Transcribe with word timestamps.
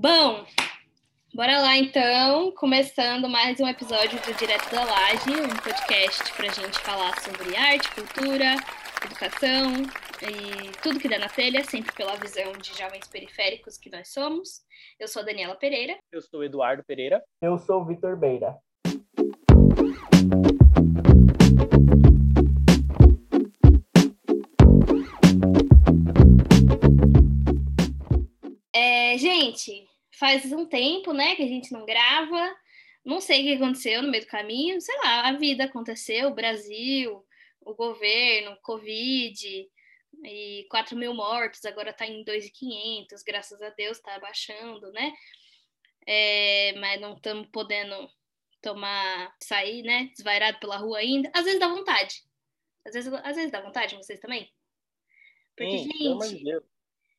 Bom, 0.00 0.44
bora 1.34 1.60
lá 1.60 1.76
então, 1.76 2.52
começando 2.52 3.28
mais 3.28 3.58
um 3.58 3.66
episódio 3.66 4.16
do 4.20 4.38
Direto 4.38 4.70
da 4.70 4.84
Laje, 4.84 5.28
um 5.28 5.48
podcast 5.60 6.32
para 6.34 6.46
a 6.46 6.52
gente 6.52 6.78
falar 6.78 7.20
sobre 7.20 7.56
arte, 7.56 7.92
cultura, 7.96 8.54
educação 9.04 9.72
e 10.22 10.70
tudo 10.80 11.00
que 11.00 11.08
dá 11.08 11.18
na 11.18 11.28
telha, 11.28 11.64
sempre 11.64 11.92
pela 11.96 12.14
visão 12.14 12.52
de 12.52 12.78
jovens 12.78 13.08
periféricos 13.08 13.76
que 13.76 13.90
nós 13.90 14.12
somos. 14.12 14.60
Eu 15.00 15.08
sou 15.08 15.22
a 15.22 15.24
Daniela 15.24 15.56
Pereira. 15.56 15.98
Eu 16.12 16.22
sou 16.22 16.40
o 16.40 16.44
Eduardo 16.44 16.84
Pereira. 16.84 17.20
Eu 17.42 17.58
sou 17.58 17.82
o 17.82 17.84
Vitor 17.84 18.16
Beira. 18.16 18.56
Faz 30.18 30.52
um 30.52 30.66
tempo, 30.66 31.12
né, 31.12 31.36
que 31.36 31.42
a 31.42 31.46
gente 31.46 31.72
não 31.72 31.84
grava. 31.84 32.56
Não 33.04 33.20
sei 33.20 33.40
o 33.40 33.44
que 33.44 33.62
aconteceu 33.62 34.02
no 34.02 34.10
meio 34.10 34.24
do 34.24 34.28
caminho, 34.28 34.80
sei 34.80 34.96
lá, 34.98 35.28
a 35.28 35.32
vida 35.32 35.64
aconteceu, 35.64 36.28
o 36.28 36.34
Brasil, 36.34 37.24
o 37.60 37.74
governo, 37.74 38.58
Covid, 38.62 39.68
e 40.24 40.66
4 40.70 40.96
mil 40.96 41.14
mortos, 41.14 41.64
agora 41.64 41.90
está 41.90 42.06
em 42.06 42.24
2.500, 42.24 43.22
graças 43.24 43.62
a 43.62 43.70
Deus 43.70 43.98
está 43.98 44.14
abaixando, 44.14 44.90
né? 44.92 45.12
É, 46.06 46.72
mas 46.78 47.00
não 47.00 47.14
estamos 47.14 47.46
podendo 47.48 48.10
tomar, 48.60 49.34
sair, 49.42 49.82
né? 49.82 50.10
Desvairado 50.14 50.58
pela 50.58 50.76
rua 50.76 50.98
ainda. 50.98 51.30
Às 51.34 51.44
vezes 51.44 51.60
dá 51.60 51.68
vontade. 51.68 52.22
Às 52.84 52.94
vezes, 52.94 53.12
às 53.12 53.36
vezes 53.36 53.52
dá 53.52 53.60
vontade, 53.60 53.96
vocês 53.96 54.18
também? 54.18 54.50
Porque, 55.56 55.78
Sim, 55.78 56.20
gente, 56.22 56.44
Deus. 56.44 56.64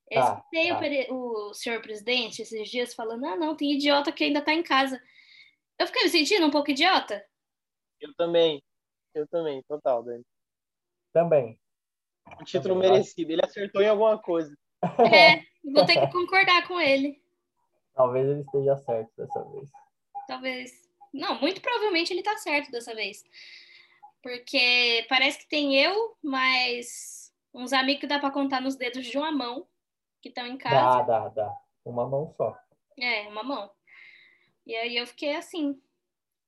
Eu 0.10 0.22
Tá, 0.22 0.34
escutei 0.38 0.72
o 0.72 0.76
tá. 0.76 0.80
pere- 0.80 1.08
o, 1.12 1.54
senhor 1.54 1.82
presidente 1.82 2.42
esses 2.42 2.70
dias 2.70 2.94
falando: 2.94 3.26
ah, 3.26 3.36
não, 3.36 3.56
tem 3.56 3.74
idiota 3.74 4.12
que 4.12 4.24
ainda 4.24 4.42
tá 4.42 4.54
em 4.54 4.64
casa. 4.64 5.02
Eu 5.78 5.88
fiquei 5.88 6.04
me 6.04 6.10
sentindo 6.10 6.46
um 6.46 6.52
pouco 6.52 6.72
idiota. 6.72 7.24
Eu 8.00 8.14
também. 8.16 8.62
Eu 9.14 9.28
também, 9.28 9.62
total, 9.64 10.04
Dani. 10.04 10.24
Também. 11.14 11.60
Um 12.40 12.44
título 12.44 12.76
Também, 12.76 12.92
merecido. 12.92 13.32
Ele 13.32 13.42
acertou 13.44 13.82
em 13.82 13.88
alguma 13.88 14.18
coisa. 14.22 14.56
É, 15.14 15.44
vou 15.74 15.86
ter 15.86 16.00
que 16.00 16.12
concordar 16.12 16.66
com 16.68 16.80
ele. 16.80 17.22
Talvez 17.94 18.30
ele 18.30 18.42
esteja 18.42 18.78
certo 18.78 19.12
dessa 19.18 19.44
vez. 19.44 19.70
Talvez. 20.28 20.72
Não, 21.14 21.40
muito 21.42 21.60
provavelmente 21.60 22.14
ele 22.14 22.24
tá 22.24 22.38
certo 22.38 22.72
dessa 22.72 22.96
vez. 22.96 23.24
Porque 24.22 25.06
parece 25.10 25.40
que 25.40 25.50
tem 25.50 25.76
eu, 25.76 26.16
mais 26.24 27.34
uns 27.54 27.74
amigos 27.74 28.02
que 28.02 28.08
dá 28.08 28.20
pra 28.20 28.32
contar 28.32 28.62
nos 28.62 28.76
dedos 28.78 29.06
de 29.06 29.18
uma 29.18 29.32
mão 29.32 29.68
que 30.22 30.30
estão 30.30 30.46
em 30.46 30.58
Dá, 30.58 30.70
casa. 30.70 31.04
dá, 31.04 31.28
dá. 31.30 31.58
Uma 31.86 32.08
mão 32.08 32.34
só. 32.36 32.58
É, 33.00 33.28
uma 33.28 33.44
mão. 33.44 33.72
E 34.66 34.76
aí 34.76 34.98
eu 34.98 35.08
fiquei 35.08 35.36
assim. 35.36 35.82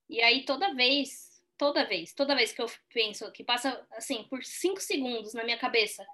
E 0.09 0.21
aí 0.21 0.45
toda 0.45 0.73
vez, 0.73 1.41
toda 1.57 1.85
vez, 1.85 2.13
toda 2.13 2.35
vez 2.35 2.51
que 2.51 2.61
eu 2.61 2.69
penso, 2.93 3.31
que 3.31 3.43
passa 3.43 3.85
assim, 3.91 4.23
por 4.25 4.43
cinco 4.43 4.81
segundos 4.81 5.33
na 5.33 5.43
minha 5.43 5.57
cabeça, 5.57 6.05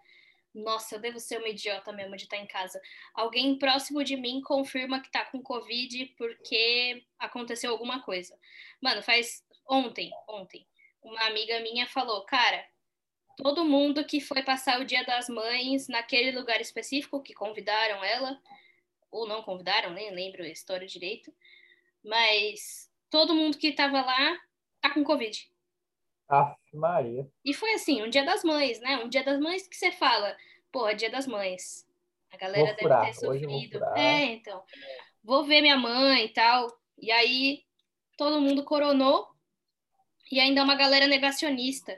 nossa, 0.53 0.95
eu 0.95 1.00
devo 1.00 1.19
ser 1.19 1.38
uma 1.38 1.50
idiota 1.50 1.91
mesmo 1.91 2.16
de 2.16 2.23
estar 2.23 2.38
em 2.38 2.47
casa. 2.47 2.81
Alguém 3.13 3.58
próximo 3.58 4.03
de 4.03 4.16
mim 4.16 4.41
confirma 4.41 5.02
que 5.02 5.11
tá 5.11 5.25
com 5.25 5.41
Covid 5.41 6.05
porque 6.17 7.03
aconteceu 7.19 7.72
alguma 7.72 8.02
coisa. 8.02 8.38
Mano, 8.81 9.02
faz 9.03 9.44
ontem, 9.67 10.09
ontem, 10.28 10.66
uma 11.03 11.28
amiga 11.28 11.59
minha 11.59 11.88
falou, 11.88 12.23
cara, 12.25 12.66
todo 13.38 13.64
mundo 13.64 14.04
que 14.04 14.20
foi 14.20 14.44
passar 14.44 14.82
o 14.82 14.86
Dia 14.86 15.06
das 15.06 15.30
Mães 15.30 15.88
naquele 15.88 16.32
lugar 16.38 16.60
específico 16.60 17.22
que 17.22 17.34
convidaram 17.34 18.04
ela, 18.04 18.38
ou 19.10 19.28
não 19.28 19.44
convidaram, 19.44 19.92
nem 19.92 20.12
lembro 20.12 20.44
a 20.44 20.50
história 20.50 20.86
direito, 20.86 21.32
mas 22.04 22.92
todo 23.10 23.36
mundo 23.36 23.58
que 23.58 23.72
tava 23.72 24.02
lá 24.02 24.38
tá 24.82 24.94
com 24.94 25.04
Covid. 25.04 25.50
Aff, 26.28 26.58
Maria. 26.74 27.30
E 27.46 27.54
foi 27.54 27.74
assim, 27.74 28.02
um 28.02 28.09
dia 28.09 28.26
das 28.26 28.44
mães, 28.44 28.81
né? 28.81 28.97
Um 28.97 29.08
dia 29.08 29.24
das 29.24 29.40
mães 29.40 29.68
que 29.68 29.76
você 29.76 29.92
fala, 29.92 30.36
porra, 30.72 30.94
dia 30.94 31.09
das 31.09 31.26
mães. 31.26 31.88
A 32.34 32.38
galera 32.38 32.74
deve 32.74 33.06
ter 33.06 33.14
sofrido. 33.14 33.84
É, 33.96 34.26
então. 34.26 34.62
Vou 35.24 35.46
ver 35.46 35.62
minha 35.62 35.78
mãe 35.78 36.26
e 36.26 36.30
tal. 36.30 36.68
E 36.97 37.12
aí 37.12 37.64
todo 38.18 38.42
mundo 38.42 38.66
coronou 38.66 39.28
e 40.30 40.40
ainda 40.40 40.64
uma 40.64 40.76
galera 40.76 41.08
negacionista. 41.08 41.97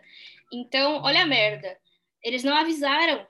Então, 0.52 1.02
olha 1.04 1.22
a 1.24 1.26
merda. 1.26 1.78
Eles 2.24 2.44
não 2.44 2.56
avisaram 2.56 3.26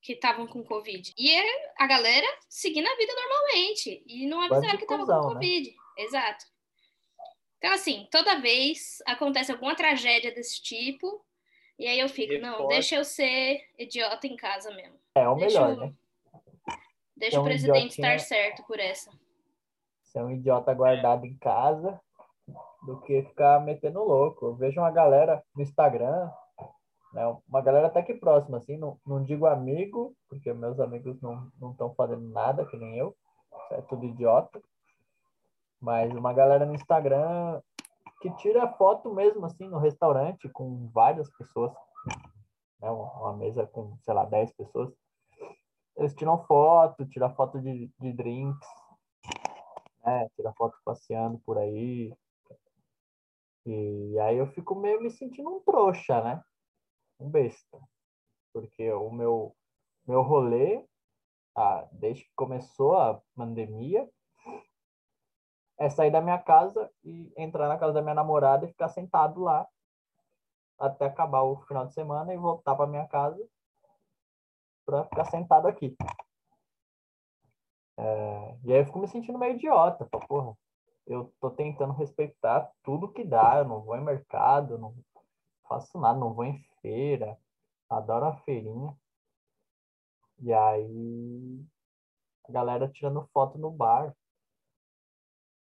que 0.00 0.12
estavam 0.12 0.46
com 0.46 0.62
Covid. 0.64 1.12
E 1.18 1.30
é 1.30 1.72
a 1.78 1.86
galera 1.86 2.26
seguindo 2.48 2.86
a 2.86 2.96
vida 2.96 3.12
normalmente. 3.14 4.02
E 4.06 4.26
não 4.26 4.40
avisaram 4.40 4.76
que 4.78 4.84
estavam 4.84 5.06
com 5.06 5.28
né? 5.28 5.34
Covid. 5.34 5.74
Exato. 5.96 6.44
Então, 7.58 7.72
assim, 7.72 8.06
toda 8.10 8.38
vez 8.40 8.98
acontece 9.06 9.50
alguma 9.50 9.74
tragédia 9.74 10.32
desse 10.32 10.62
tipo, 10.62 11.24
e 11.76 11.88
aí 11.88 11.98
eu 11.98 12.08
fico, 12.08 12.34
não, 12.40 12.68
deixa 12.68 12.94
eu 12.94 13.04
ser 13.04 13.60
idiota 13.76 14.26
em 14.28 14.36
casa 14.36 14.72
mesmo. 14.74 14.96
É 15.16 15.28
o 15.28 15.34
Deixa, 15.34 15.60
melhor, 15.60 15.76
o- 15.76 15.86
né? 15.86 15.94
deixa 17.16 17.36
É 17.36 17.38
o 17.40 17.42
um 17.42 17.44
presidente 17.44 17.78
idiotinha- 17.94 18.14
estar 18.14 18.26
certo 18.26 18.62
por 18.64 18.78
essa. 18.78 19.10
Ser 20.04 20.22
um 20.22 20.30
idiota 20.30 20.72
guardado 20.72 21.26
em 21.26 21.36
casa 21.38 22.00
do 22.86 23.00
que 23.02 23.22
ficar 23.24 23.60
metendo 23.64 24.04
louco. 24.04 24.46
Eu 24.46 24.54
vejo 24.54 24.80
uma 24.80 24.90
galera 24.92 25.42
no 25.56 25.62
Instagram, 25.62 26.30
né? 27.12 27.24
Uma 27.48 27.60
galera 27.60 27.86
até 27.86 28.02
que 28.02 28.14
próxima, 28.14 28.58
assim, 28.58 28.76
não, 28.76 28.98
não 29.06 29.22
digo 29.22 29.46
amigo, 29.46 30.14
porque 30.28 30.52
meus 30.52 30.78
amigos 30.78 31.20
não 31.20 31.50
estão 31.70 31.94
fazendo 31.94 32.28
nada, 32.28 32.66
que 32.66 32.76
nem 32.76 32.96
eu. 32.96 33.16
É 33.70 33.80
tudo 33.82 34.04
idiota. 34.04 34.60
Mas 35.80 36.12
uma 36.14 36.32
galera 36.32 36.66
no 36.66 36.74
Instagram 36.74 37.60
que 38.20 38.30
tira 38.36 38.72
foto 38.72 39.14
mesmo, 39.14 39.46
assim, 39.46 39.68
no 39.68 39.78
restaurante, 39.78 40.48
com 40.48 40.88
várias 40.92 41.30
pessoas. 41.36 41.72
Né? 42.80 42.90
Uma 42.90 43.36
mesa 43.36 43.66
com, 43.66 43.96
sei 43.98 44.14
lá, 44.14 44.24
10 44.24 44.52
pessoas. 44.52 44.92
Eles 45.96 46.14
tiram 46.14 46.44
foto, 46.44 47.06
tiram 47.06 47.34
foto 47.34 47.60
de, 47.60 47.90
de 47.98 48.12
drinks, 48.12 48.68
né? 50.04 50.28
Tira 50.36 50.52
foto 50.52 50.76
passeando 50.84 51.38
por 51.40 51.58
aí. 51.58 52.14
E 53.66 54.18
aí 54.20 54.38
eu 54.38 54.46
fico 54.48 54.74
meio 54.74 55.00
me 55.00 55.10
sentindo 55.10 55.50
um 55.50 55.60
trouxa, 55.60 56.22
né? 56.22 56.42
Um 57.18 57.30
besta. 57.30 57.78
Porque 58.52 58.90
o 58.92 59.10
meu, 59.10 59.54
meu 60.06 60.22
rolê, 60.22 60.84
ah, 61.56 61.86
desde 61.92 62.24
que 62.24 62.30
começou 62.34 62.96
a 62.96 63.20
pandemia, 63.34 64.08
é 65.78 65.88
sair 65.88 66.10
da 66.10 66.20
minha 66.20 66.38
casa 66.38 66.90
e 67.04 67.32
entrar 67.36 67.68
na 67.68 67.78
casa 67.78 67.92
da 67.92 68.02
minha 68.02 68.14
namorada 68.14 68.64
e 68.64 68.68
ficar 68.68 68.88
sentado 68.88 69.40
lá 69.40 69.66
até 70.78 71.06
acabar 71.06 71.42
o 71.42 71.60
final 71.62 71.86
de 71.86 71.94
semana 71.94 72.32
e 72.32 72.36
voltar 72.36 72.74
para 72.74 72.86
minha 72.86 73.06
casa 73.06 73.48
para 74.84 75.04
ficar 75.04 75.24
sentado 75.26 75.68
aqui. 75.68 75.94
É, 77.98 78.56
e 78.64 78.72
aí 78.72 78.80
eu 78.80 78.86
fico 78.86 78.98
me 78.98 79.08
sentindo 79.08 79.38
meio 79.38 79.54
idiota. 79.54 80.06
Falo, 80.10 80.26
Porra, 80.26 80.58
eu 81.06 81.32
tô 81.40 81.50
tentando 81.50 81.92
respeitar 81.92 82.70
tudo 82.82 83.12
que 83.12 83.24
dá. 83.24 83.58
Eu 83.58 83.64
não 83.64 83.82
vou 83.82 83.96
em 83.96 84.04
mercado, 84.04 84.78
não 84.78 84.94
faço 85.68 85.98
nada, 85.98 86.18
não 86.18 86.32
vou 86.32 86.44
em 86.44 86.64
feira. 86.80 87.38
Adoro 87.88 88.26
a 88.26 88.36
feirinha. 88.38 88.96
E 90.40 90.52
aí 90.52 91.64
a 92.48 92.52
galera 92.52 92.88
tirando 92.88 93.28
foto 93.32 93.58
no 93.58 93.70
bar. 93.70 94.14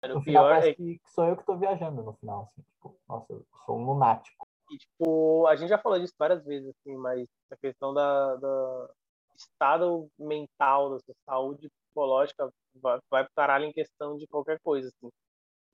No 0.05 0.19
O 0.19 0.23
final 0.23 0.47
pior 0.47 0.63
é 0.65 0.75
que 0.75 1.01
sou 1.07 1.25
eu 1.27 1.37
que 1.37 1.45
tô 1.45 1.57
viajando 1.57 2.03
no 2.03 2.13
final, 2.15 2.51
assim, 2.51 2.63
tipo, 2.63 3.01
nossa, 3.09 3.33
eu 3.33 3.47
sou 3.65 3.79
um 3.79 3.85
lunático. 3.87 4.49
que, 4.69 4.79
tipo, 4.79 5.47
a 5.47 5.55
gente 5.55 5.69
já 5.69 5.79
falou 5.79 5.99
disso 5.99 6.15
várias 6.19 6.45
vezes, 6.45 6.69
assim, 6.71 6.97
mas 6.97 7.29
a 7.51 7.57
questão 7.57 7.95
da, 7.95 8.37
da 8.37 8.91
estado 9.37 10.09
mental, 10.19 10.91
da 10.91 10.99
sua 11.01 11.15
saúde 11.25 11.69
psicológica 11.69 12.53
vai, 12.77 12.99
vai 13.11 13.29
caralho 13.37 13.67
em 13.67 13.73
questão 13.73 14.17
de 14.17 14.27
qualquer 14.27 14.59
coisa, 14.61 14.89
assim. 14.89 15.09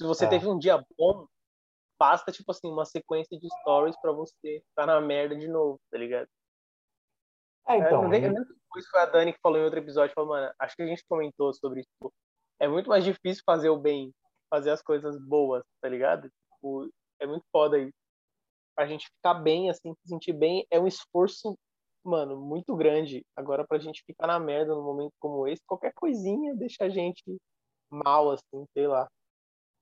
Se 0.01 0.07
você 0.07 0.27
É. 0.27 0.29
teve 0.29 0.47
um 0.47 0.59
dia 0.59 0.85
bom, 0.99 1.27
basta, 1.99 2.33
tipo 2.33 2.51
assim, 2.51 2.71
uma 2.71 2.85
sequência 2.85 3.39
de 3.39 3.49
stories 3.61 3.97
pra 4.01 4.13
você 4.13 4.63
ficar 4.69 4.87
na 4.87 5.01
merda 5.01 5.37
de 5.37 5.49
novo, 5.49 5.79
tá 5.91 5.99
ligado? 5.99 6.29
É, 7.67 7.79
então, 7.79 8.13
eu 8.15 8.33
depois 8.33 8.87
foi 8.91 9.01
a 9.01 9.07
Dani 9.07 9.33
que 9.33 9.41
falou 9.43 9.59
em 9.59 9.65
outro 9.65 9.79
episódio, 9.79 10.15
falou, 10.15 10.31
mano, 10.31 10.53
acho 10.59 10.75
que 10.75 10.83
a 10.83 10.87
gente 10.87 11.05
comentou 11.07 11.53
sobre 11.53 11.81
isso. 11.81 11.89
tipo, 11.95 12.13
é 12.61 12.67
muito 12.69 12.89
mais 12.89 13.05
difícil 13.05 13.43
fazer 13.45 13.69
o 13.69 13.79
bem, 13.79 14.13
fazer 14.49 14.71
as 14.71 14.83
coisas 14.83 15.19
boas, 15.21 15.63
tá 15.81 15.89
ligado? 15.89 16.31
Tipo, 16.55 16.89
é 17.21 17.27
muito 17.27 17.45
foda 17.53 17.79
isso. 17.79 17.93
Pra 18.75 18.87
gente 18.87 19.07
ficar 19.07 19.35
bem, 19.35 19.69
assim, 19.71 19.93
se 19.95 20.09
sentir 20.09 20.33
bem, 20.33 20.67
é 20.71 20.81
um 20.81 20.87
esforço, 20.87 21.55
mano, 22.05 22.41
muito 22.41 22.75
grande. 22.77 23.25
Agora, 23.37 23.67
pra 23.67 23.79
gente 23.79 24.03
ficar 24.07 24.27
na 24.27 24.39
merda 24.39 24.75
num 24.75 24.85
momento 24.85 25.13
como 25.21 25.47
esse, 25.47 25.63
qualquer 25.67 25.93
coisinha 25.95 26.55
deixa 26.55 26.85
a 26.85 26.89
gente 26.89 27.23
mal, 27.91 28.31
assim, 28.31 28.65
sei 28.73 28.87
lá. 28.87 29.09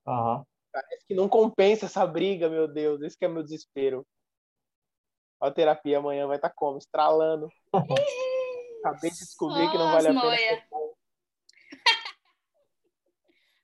aham. 0.06 0.44
Parece 0.76 1.06
que 1.06 1.14
não 1.14 1.26
compensa 1.26 1.86
essa 1.86 2.06
briga, 2.06 2.50
meu 2.50 2.68
Deus. 2.68 3.00
Esse 3.00 3.16
que 3.18 3.24
é 3.24 3.28
meu 3.28 3.42
desespero. 3.42 4.06
A 5.40 5.50
terapia 5.50 5.96
amanhã 5.98 6.26
vai 6.26 6.36
estar 6.36 6.50
como? 6.50 6.76
Estralando. 6.76 7.48
Acabei 8.84 9.10
de 9.10 9.18
descobrir 9.18 9.70
que 9.70 9.78
não 9.78 9.86
Só 9.86 9.92
vale 9.92 10.08
a 10.08 10.20
pena. 10.20 10.36
ser 10.36 10.66
bom. 10.70 10.92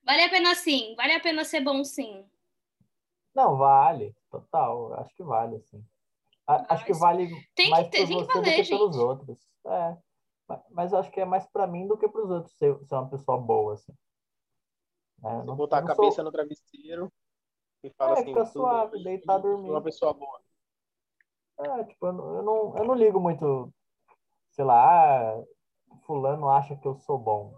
Vale 0.04 0.22
a 0.24 0.28
pena 0.30 0.54
sim, 0.56 0.94
vale 0.96 1.12
a 1.14 1.20
pena 1.20 1.44
ser 1.44 1.60
bom 1.60 1.84
sim. 1.84 2.28
Não, 3.34 3.56
vale, 3.56 4.16
total. 4.30 4.94
Acho 4.94 5.14
que 5.14 5.22
vale, 5.22 5.56
assim. 5.56 5.84
A- 6.46 6.74
Acho 6.74 6.84
que 6.84 6.90
Mas 6.92 7.00
vale 7.00 7.28
tem 7.54 7.66
que 7.66 7.70
mais 7.70 7.88
ter- 7.88 7.98
por 8.00 8.08
tem 8.08 8.16
que 8.18 8.24
você 8.24 8.32
do 8.32 8.44
valer, 8.44 8.56
que 8.64 8.68
pelos 8.70 8.94
gente. 8.96 9.04
outros. 9.04 9.38
É. 9.66 9.96
Ma- 10.48 10.64
Mas 10.70 10.92
eu 10.92 10.98
acho 10.98 11.10
que 11.10 11.20
é 11.20 11.24
mais 11.24 11.46
pra 11.46 11.66
mim 11.68 11.86
do 11.86 11.96
que 11.96 12.08
pros 12.08 12.28
outros 12.30 12.56
ser, 12.56 12.76
ser 12.84 12.94
uma 12.96 13.08
pessoa 13.08 13.38
boa, 13.38 13.74
assim. 13.74 13.92
É, 15.24 15.44
não- 15.44 15.56
botar 15.56 15.78
a 15.78 15.82
cabeça 15.82 16.16
sou- 16.16 16.24
no 16.24 16.32
travesseiro 16.32 17.12
e 17.82 17.90
fala 17.90 18.12
É, 18.12 18.20
assim, 18.20 18.26
fica 18.26 18.44
suave, 18.46 19.02
deitar, 19.02 19.38
dormir. 19.38 19.70
uma 19.70 19.82
pessoa 19.82 20.12
boa. 20.12 20.40
É, 21.58 21.84
tipo, 21.84 22.06
eu 22.06 22.12
não, 22.12 22.36
eu 22.36 22.42
não, 22.42 22.76
eu 22.78 22.84
não 22.84 22.94
ligo 22.94 23.20
muito, 23.20 23.72
sei 24.52 24.64
lá, 24.64 25.32
ah, 25.32 25.44
fulano 26.06 26.48
acha 26.50 26.76
que 26.76 26.86
eu 26.88 26.96
sou 26.96 27.18
bom, 27.18 27.54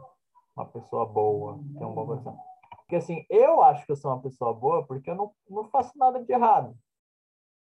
uma 0.57 0.67
pessoa 0.67 1.07
boa, 1.07 1.55
tem 1.79 1.87
um 1.87 1.95
bom 1.95 2.07
coração. 2.07 2.39
Porque 2.79 2.97
assim, 2.97 3.25
eu 3.31 3.63
acho 3.63 3.87
que 3.87 3.93
eu 3.93 3.97
sou 3.97 4.11
uma 4.13 4.23
pessoa 4.23 4.53
boa 4.55 4.87
porque 4.87 5.11
eu 5.11 5.15
não, 5.15 5.35
não 5.49 5.65
faço 5.71 5.97
nada 5.99 6.23
de 6.23 6.33
errado. 6.33 6.77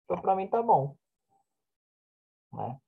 Então 0.06 0.22
pra 0.22 0.36
mim 0.36 0.48
tá 0.48 0.62
bom. 0.62 0.96
Né? 2.54 2.80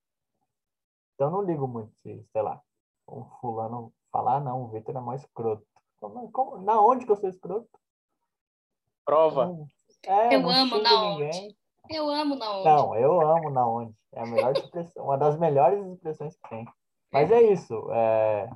Então 1.14 1.28
eu 1.28 1.32
não 1.32 1.42
ligo 1.42 1.68
muito 1.68 1.94
se, 2.02 2.24
sei 2.32 2.42
lá, 2.42 2.62
um 3.08 3.26
fulano 3.42 3.94
falar, 4.12 4.38
ah, 4.38 4.40
não, 4.40 4.64
o 4.64 4.68
Vitor 4.70 4.96
é 4.96 5.00
mais 5.02 5.22
escroto. 5.22 5.66
Como- 6.10 6.32
como- 6.32 6.58
na 6.64 6.80
onde 6.82 7.06
que 7.06 7.12
eu 7.12 7.16
sou 7.16 7.30
escroto? 7.30 7.68
Prova. 9.06 9.56
é, 10.06 10.36
Eu 10.36 10.42
não 10.42 10.50
amo 10.50 10.78
na 10.82 11.10
ninguém. 11.10 11.56
Eu 11.90 12.10
amo 12.10 12.36
na 12.36 12.52
onde. 12.58 12.66
Não, 12.66 12.96
eu 12.96 13.22
amo 13.22 13.50
na 13.50 13.68
onde. 13.68 13.94
É 14.14 14.22
a 14.22 14.26
melhor 14.26 14.52
expressão, 14.54 15.06
uma 15.06 15.18
das 15.18 15.38
melhores 15.38 15.86
expressões 15.88 16.36
que 16.36 16.50
tem. 16.50 16.66
Mas 17.12 17.32
é 17.32 17.42
isso. 17.42 17.92
É... 17.92 18.50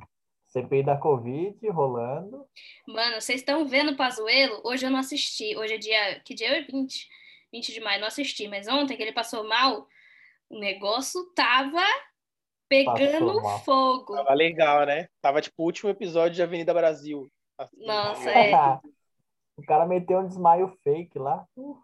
CPI 0.47 0.81
da 0.83 0.97
Covid 0.97 1.69
rolando. 1.69 2.43
Mano, 2.87 3.21
vocês 3.21 3.39
estão 3.41 3.67
vendo 3.67 3.91
o 3.91 3.95
Pazuello? 3.97 4.59
Hoje 4.65 4.85
eu 4.85 4.89
não 4.89 4.97
assisti. 4.99 5.55
Hoje 5.55 5.75
é 5.75 5.77
dia. 5.77 6.19
Que 6.25 6.33
dia 6.33 6.57
é 6.57 6.61
20? 6.63 7.07
20 7.53 7.71
de 7.71 7.79
maio, 7.79 7.99
não 8.01 8.07
assisti. 8.07 8.47
Mas 8.47 8.67
ontem 8.67 8.97
que 8.97 9.03
ele 9.03 9.11
passou 9.13 9.47
mal, 9.47 9.85
o 10.49 10.57
negócio 10.59 11.23
tava 11.35 11.83
pegando 12.67 13.39
fogo. 13.63 14.15
Tava 14.15 14.33
legal, 14.33 14.85
né? 14.87 15.07
Tava 15.21 15.39
tipo 15.41 15.61
o 15.61 15.65
último 15.65 15.91
episódio 15.91 16.35
de 16.35 16.41
Avenida 16.43 16.73
Brasil. 16.73 17.29
Assim, 17.59 17.85
Nossa, 17.85 18.31
é. 18.31 18.53
o 19.57 19.65
cara 19.65 19.85
meteu 19.85 20.19
um 20.19 20.27
desmaio 20.27 20.73
fake 20.81 21.19
lá. 21.19 21.45
Uh, 21.57 21.77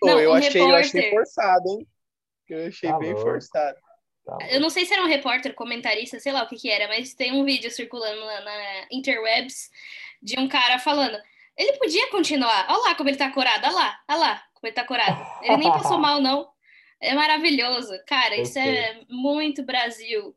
Pô, 0.00 0.06
Não, 0.06 0.20
eu, 0.20 0.30
um 0.30 0.34
achei, 0.34 0.62
eu 0.62 0.74
achei 0.76 1.10
forçado, 1.10 1.68
hein? 1.68 1.88
Eu 2.48 2.68
achei 2.68 2.88
Tá 2.88 2.98
bem 2.98 3.12
louco. 3.12 3.28
forçado. 3.28 3.76
tá 4.24 4.38
Eu 4.50 4.60
não 4.60 4.70
sei 4.70 4.86
se 4.86 4.92
era 4.92 5.02
um 5.02 5.08
repórter, 5.08 5.54
comentarista, 5.54 6.20
sei 6.20 6.32
lá 6.32 6.44
o 6.44 6.48
que 6.48 6.56
que 6.56 6.70
era, 6.70 6.86
mas 6.86 7.14
tem 7.14 7.32
um 7.32 7.44
vídeo 7.44 7.70
circulando 7.70 8.24
na, 8.24 8.40
na 8.42 8.86
interwebs 8.92 9.70
de 10.22 10.38
um 10.38 10.48
cara 10.48 10.78
falando. 10.78 11.18
Ele 11.56 11.72
podia 11.78 12.10
continuar. 12.10 12.66
Olha 12.70 12.90
lá 12.90 12.94
como 12.94 13.08
ele 13.08 13.18
tá 13.18 13.30
curado. 13.32 13.64
Olha 13.64 13.74
lá, 13.74 14.00
olha 14.08 14.18
lá 14.18 14.42
como 14.54 14.68
ele 14.68 14.74
tá 14.74 14.84
curado. 14.86 15.20
Ele 15.42 15.56
nem 15.56 15.70
passou 15.70 15.98
mal, 15.98 16.20
não. 16.20 16.48
É 17.00 17.14
maravilhoso. 17.14 17.92
Cara, 18.06 18.36
Eu 18.36 18.42
isso 18.42 18.58
é 18.58 19.00
muito 19.08 19.64
Brasil. 19.64 20.36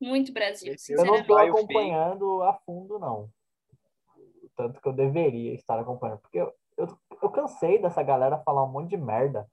Muito 0.00 0.32
Brasil, 0.32 0.74
Eu 0.90 1.04
não 1.04 1.24
tô 1.24 1.36
acompanhando 1.36 2.42
a 2.42 2.54
fundo, 2.64 2.98
não. 2.98 3.30
Tanto 4.56 4.80
que 4.80 4.88
eu 4.88 4.92
deveria 4.92 5.54
estar 5.54 5.78
acompanhando. 5.78 6.20
Porque 6.20 6.38
eu, 6.38 6.52
eu, 6.76 6.88
eu 7.22 7.30
cansei 7.30 7.78
dessa 7.78 8.02
galera 8.02 8.38
falar 8.38 8.64
um 8.64 8.68
monte 8.72 8.90
de 8.90 8.96
merda. 8.96 9.46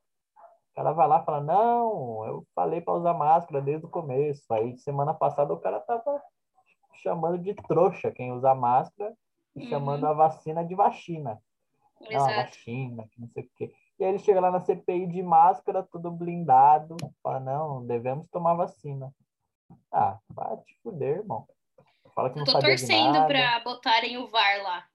O 0.71 0.75
cara 0.75 0.91
vai 0.91 1.07
lá 1.07 1.21
e 1.21 1.25
fala, 1.25 1.41
não, 1.41 2.25
eu 2.25 2.47
falei 2.55 2.81
para 2.81 2.95
usar 2.95 3.13
máscara 3.13 3.61
desde 3.61 3.85
o 3.85 3.89
começo. 3.89 4.51
Aí 4.51 4.75
semana 4.77 5.13
passada 5.13 5.53
o 5.53 5.59
cara 5.59 5.79
tava 5.79 6.21
chamando 6.95 7.38
de 7.38 7.53
trouxa 7.53 8.11
quem 8.11 8.31
usa 8.31 8.55
máscara 8.55 9.13
e 9.55 9.63
Uhum. 9.63 9.69
chamando 9.69 10.07
a 10.07 10.13
vacina 10.13 10.65
de 10.65 10.73
vacina. 10.73 11.39
Exato. 12.01 12.35
vacina, 12.35 13.07
que 13.11 13.21
não 13.21 13.27
sei 13.29 13.44
o 13.44 13.50
quê. 13.55 13.73
E 14.00 14.03
aí 14.03 14.09
ele 14.09 14.19
chega 14.19 14.41
lá 14.41 14.51
na 14.51 14.59
CPI 14.59 15.07
de 15.07 15.21
máscara, 15.21 15.83
tudo 15.83 16.11
blindado, 16.11 16.97
fala, 17.21 17.39
não, 17.39 17.85
devemos 17.85 18.27
tomar 18.27 18.55
vacina. 18.55 19.13
Ah, 19.91 20.17
vai 20.29 20.57
te 20.57 20.77
fuder, 20.81 21.19
irmão. 21.19 21.47
Fala 22.13 22.29
que 22.29 22.38
Eu 22.38 22.45
não 22.45 22.45
tô 22.45 22.59
torcendo 22.59 23.25
pra 23.27 23.59
botarem 23.61 24.17
o 24.17 24.27
VAR 24.27 24.63
lá. 24.63 24.85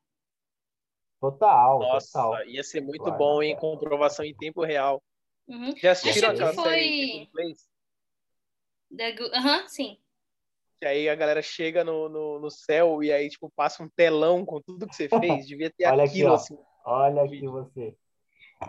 Total, 1.21 1.79
Nossa, 1.81 2.23
total. 2.23 2.47
ia 2.47 2.63
ser 2.63 2.81
muito 2.81 3.03
Vai, 3.05 3.19
bom, 3.19 3.43
hein? 3.43 3.57
Comprovação 3.57 4.25
em 4.25 4.35
tempo 4.35 4.63
real. 4.65 5.03
Uhum. 5.49 5.75
Já 5.77 5.93
assistiram 5.93 6.31
aquela 6.31 6.53
foi- 6.53 6.65
série 6.65 7.31
Good? 7.35 7.57
Da 8.91 9.11
Gu- 9.13 9.35
Aham, 9.35 9.67
sim. 9.69 9.99
Que 10.79 10.87
aí 10.87 11.09
a 11.09 11.15
galera 11.17 11.43
chega 11.43 11.83
no, 11.83 12.09
no, 12.09 12.39
no 12.39 12.51
céu 12.51 13.03
e 13.03 13.13
aí, 13.13 13.29
tipo, 13.29 13.51
passa 13.51 13.83
um 13.83 13.89
telão 13.89 14.45
com 14.45 14.61
tudo 14.63 14.87
que 14.87 14.95
você 14.95 15.09
fez. 15.43 15.47
Devia 15.47 15.71
ter 15.71 15.87
Olha 15.87 16.05
aqui, 16.05 16.13
aquilo, 16.13 16.31
ó. 16.31 16.35
assim. 16.35 16.57
Olha 16.85 17.23
aqui 17.23 17.47
você. 17.49 17.97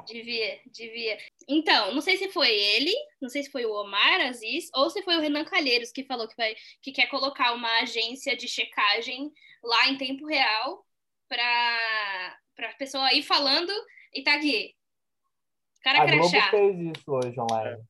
Devia, 0.05 0.59
devia. 0.67 1.17
Então, 1.47 1.93
não 1.93 2.01
sei 2.01 2.15
se 2.17 2.29
foi 2.29 2.49
ele, 2.51 2.93
não 3.19 3.27
sei 3.29 3.41
se 3.43 3.49
foi 3.51 3.65
o 3.65 3.73
Omar 3.73 4.21
Aziz 4.21 4.69
ou 4.75 4.89
se 4.89 5.01
foi 5.01 5.17
o 5.17 5.19
Renan 5.19 5.43
Calheiros 5.45 5.91
que 5.91 6.03
falou 6.03 6.27
que, 6.27 6.35
vai, 6.35 6.55
que 6.81 6.91
quer 6.91 7.07
colocar 7.07 7.53
uma 7.53 7.79
agência 7.81 8.35
de 8.37 8.47
checagem 8.47 9.31
lá 9.63 9.87
em 9.89 9.97
tempo 9.97 10.27
real 10.27 10.85
para 11.29 12.67
a 12.69 12.73
pessoa 12.77 13.13
ir 13.13 13.23
falando 13.23 13.71
e 14.13 14.23
tá 14.23 14.33
aqui. 14.33 14.75
Cara 15.83 16.01
A 16.01 16.05
Globo 16.07 16.29
crachá. 16.31 16.49
fez 16.49 16.77
isso 16.79 17.03
hoje 17.11 17.39
online. 17.39 17.81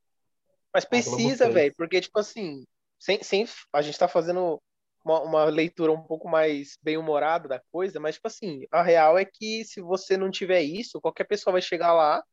Mas 0.74 0.86
precisa, 0.86 1.50
velho, 1.50 1.74
porque, 1.76 2.00
tipo 2.00 2.20
assim, 2.20 2.64
sem, 3.00 3.24
sem, 3.24 3.46
a 3.74 3.82
gente 3.82 3.98
tá 3.98 4.08
fazendo 4.08 4.62
uma, 5.04 5.22
uma 5.22 5.46
leitura 5.46 5.92
um 5.92 6.04
pouco 6.04 6.30
mais 6.30 6.78
bem-humorada 6.84 7.48
da 7.48 7.60
coisa, 7.72 8.00
mas, 8.00 8.16
tipo 8.16 8.28
assim, 8.28 8.66
a 8.72 8.84
real 8.84 9.18
é 9.18 9.26
que 9.26 9.64
se 9.66 9.82
você 9.82 10.16
não 10.16 10.30
tiver 10.30 10.62
isso, 10.62 11.02
qualquer 11.02 11.24
pessoa 11.24 11.54
vai 11.54 11.62
chegar 11.62 11.94
lá, 11.94 12.24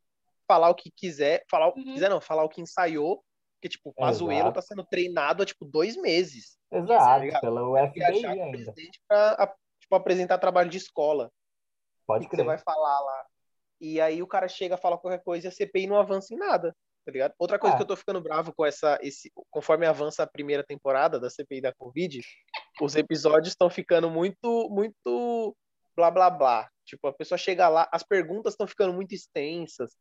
falar 0.46 0.68
o 0.68 0.74
que 0.74 0.90
quiser, 0.90 1.42
falar 1.50 1.68
o 1.68 1.72
que 1.72 1.80
Uhum. 1.80 1.94
quiser, 1.94 2.10
não, 2.10 2.20
falar 2.20 2.44
o 2.44 2.48
que 2.48 2.60
ensaiou, 2.60 3.24
porque, 3.54 3.70
tipo, 3.70 3.88
o 3.88 3.94
Pazuello 3.94 4.52
tá 4.52 4.60
sendo 4.60 4.84
treinado 4.84 5.42
há, 5.42 5.46
tipo, 5.46 5.64
dois 5.64 5.96
meses. 5.96 6.58
Exato, 6.70 7.40
pela 7.40 7.90
Viajar 7.90 8.32
FBI 8.32 8.40
ainda. 8.42 8.74
pra, 9.08 9.54
tipo, 9.86 9.94
apresentar 9.94 10.38
trabalho 10.38 10.68
de 10.68 10.78
escola. 10.78 11.30
Pode 12.06 12.24
que, 12.24 12.30
que 12.30 12.36
você 12.36 12.42
crer. 12.42 12.46
vai 12.46 12.58
falar 12.58 13.00
lá? 13.00 13.26
E 13.80 14.00
aí 14.00 14.22
o 14.22 14.26
cara 14.26 14.48
chega, 14.48 14.76
fala 14.76 14.98
qualquer 14.98 15.22
coisa 15.22 15.46
e 15.46 15.48
a 15.48 15.52
CPI 15.52 15.86
não 15.86 15.96
avança 15.98 16.34
em 16.34 16.36
nada, 16.36 16.74
tá 17.04 17.12
ligado? 17.12 17.34
Outra 17.38 17.58
coisa 17.58 17.74
Ah. 17.74 17.76
que 17.76 17.82
eu 17.82 17.86
tô 17.86 17.96
ficando 17.96 18.20
bravo 18.20 18.52
com 18.54 18.64
essa, 18.64 18.98
esse, 19.02 19.30
conforme 19.50 19.86
avança 19.86 20.22
a 20.22 20.26
primeira 20.26 20.64
temporada 20.64 21.18
da 21.20 21.30
CPI 21.30 21.60
da 21.60 21.74
Covid, 21.74 22.20
os 22.80 22.96
episódios 22.96 23.48
estão 23.48 23.68
ficando 23.70 24.10
muito, 24.10 24.68
muito 24.70 25.56
blá 25.94 26.10
blá 26.10 26.30
blá. 26.30 26.68
Tipo, 26.84 27.08
a 27.08 27.12
pessoa 27.12 27.36
chega 27.36 27.68
lá, 27.68 27.88
as 27.92 28.02
perguntas 28.02 28.52
estão 28.54 28.66
ficando 28.66 28.92
muito 28.92 29.12
extensas. 29.14 29.92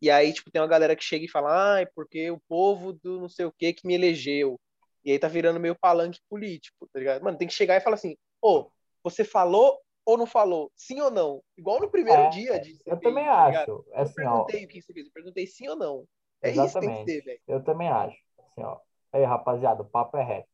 E 0.00 0.10
aí, 0.10 0.32
tipo, 0.32 0.50
tem 0.50 0.62
uma 0.62 0.68
galera 0.68 0.96
que 0.96 1.04
chega 1.04 1.24
e 1.24 1.28
fala, 1.28 1.74
ah, 1.74 1.80
é 1.80 1.86
porque 1.94 2.30
o 2.30 2.40
povo 2.48 2.92
do 2.92 3.20
não 3.20 3.28
sei 3.28 3.44
o 3.44 3.52
que 3.52 3.72
que 3.74 3.86
me 3.86 3.94
elegeu. 3.94 4.58
E 5.04 5.10
aí 5.12 5.18
tá 5.18 5.28
virando 5.28 5.60
meio 5.60 5.76
palanque 5.78 6.20
político, 6.28 6.88
tá 6.92 6.98
ligado? 6.98 7.22
Mano, 7.22 7.36
tem 7.36 7.48
que 7.48 7.52
chegar 7.54 7.76
e 7.76 7.80
falar 7.80 7.96
assim, 7.96 8.16
ô, 8.40 8.70
você 9.02 9.24
falou 9.24 9.78
ou 10.04 10.16
não 10.18 10.26
falou? 10.26 10.72
Sim 10.74 11.00
ou 11.00 11.10
não? 11.10 11.42
Igual 11.56 11.80
no 11.80 11.90
primeiro 11.90 12.22
É, 12.22 12.28
dia 12.30 12.58
de 12.60 12.70
Eu 12.86 12.96
CPI, 12.96 13.00
também 13.02 13.24
tá 13.24 13.46
acho. 13.46 13.70
Eu 13.70 13.84
não 13.88 14.02
Assim, 14.02 14.24
ó, 14.24 14.44
perguntei 14.44 14.64
o 14.64 14.68
que 14.68 14.82
você 14.82 14.92
fez, 14.92 15.06
eu 15.06 15.12
perguntei 15.12 15.46
sim 15.46 15.68
ou 15.68 15.76
não. 15.76 16.06
É 16.42 16.50
isso 16.50 16.62
que 16.62 16.80
tem 16.80 16.80
que 16.80 16.86
exatamente. 16.88 17.12
ser, 17.12 17.20
velho. 17.24 17.40
Eu 17.46 17.62
também 17.64 17.88
acho. 17.88 18.16
Assim, 18.38 18.62
ó. 18.62 18.78
Aí, 19.12 19.24
rapaziada, 19.24 19.82
o 19.82 19.84
papo 19.84 20.16
é 20.16 20.22
reto. 20.24 20.48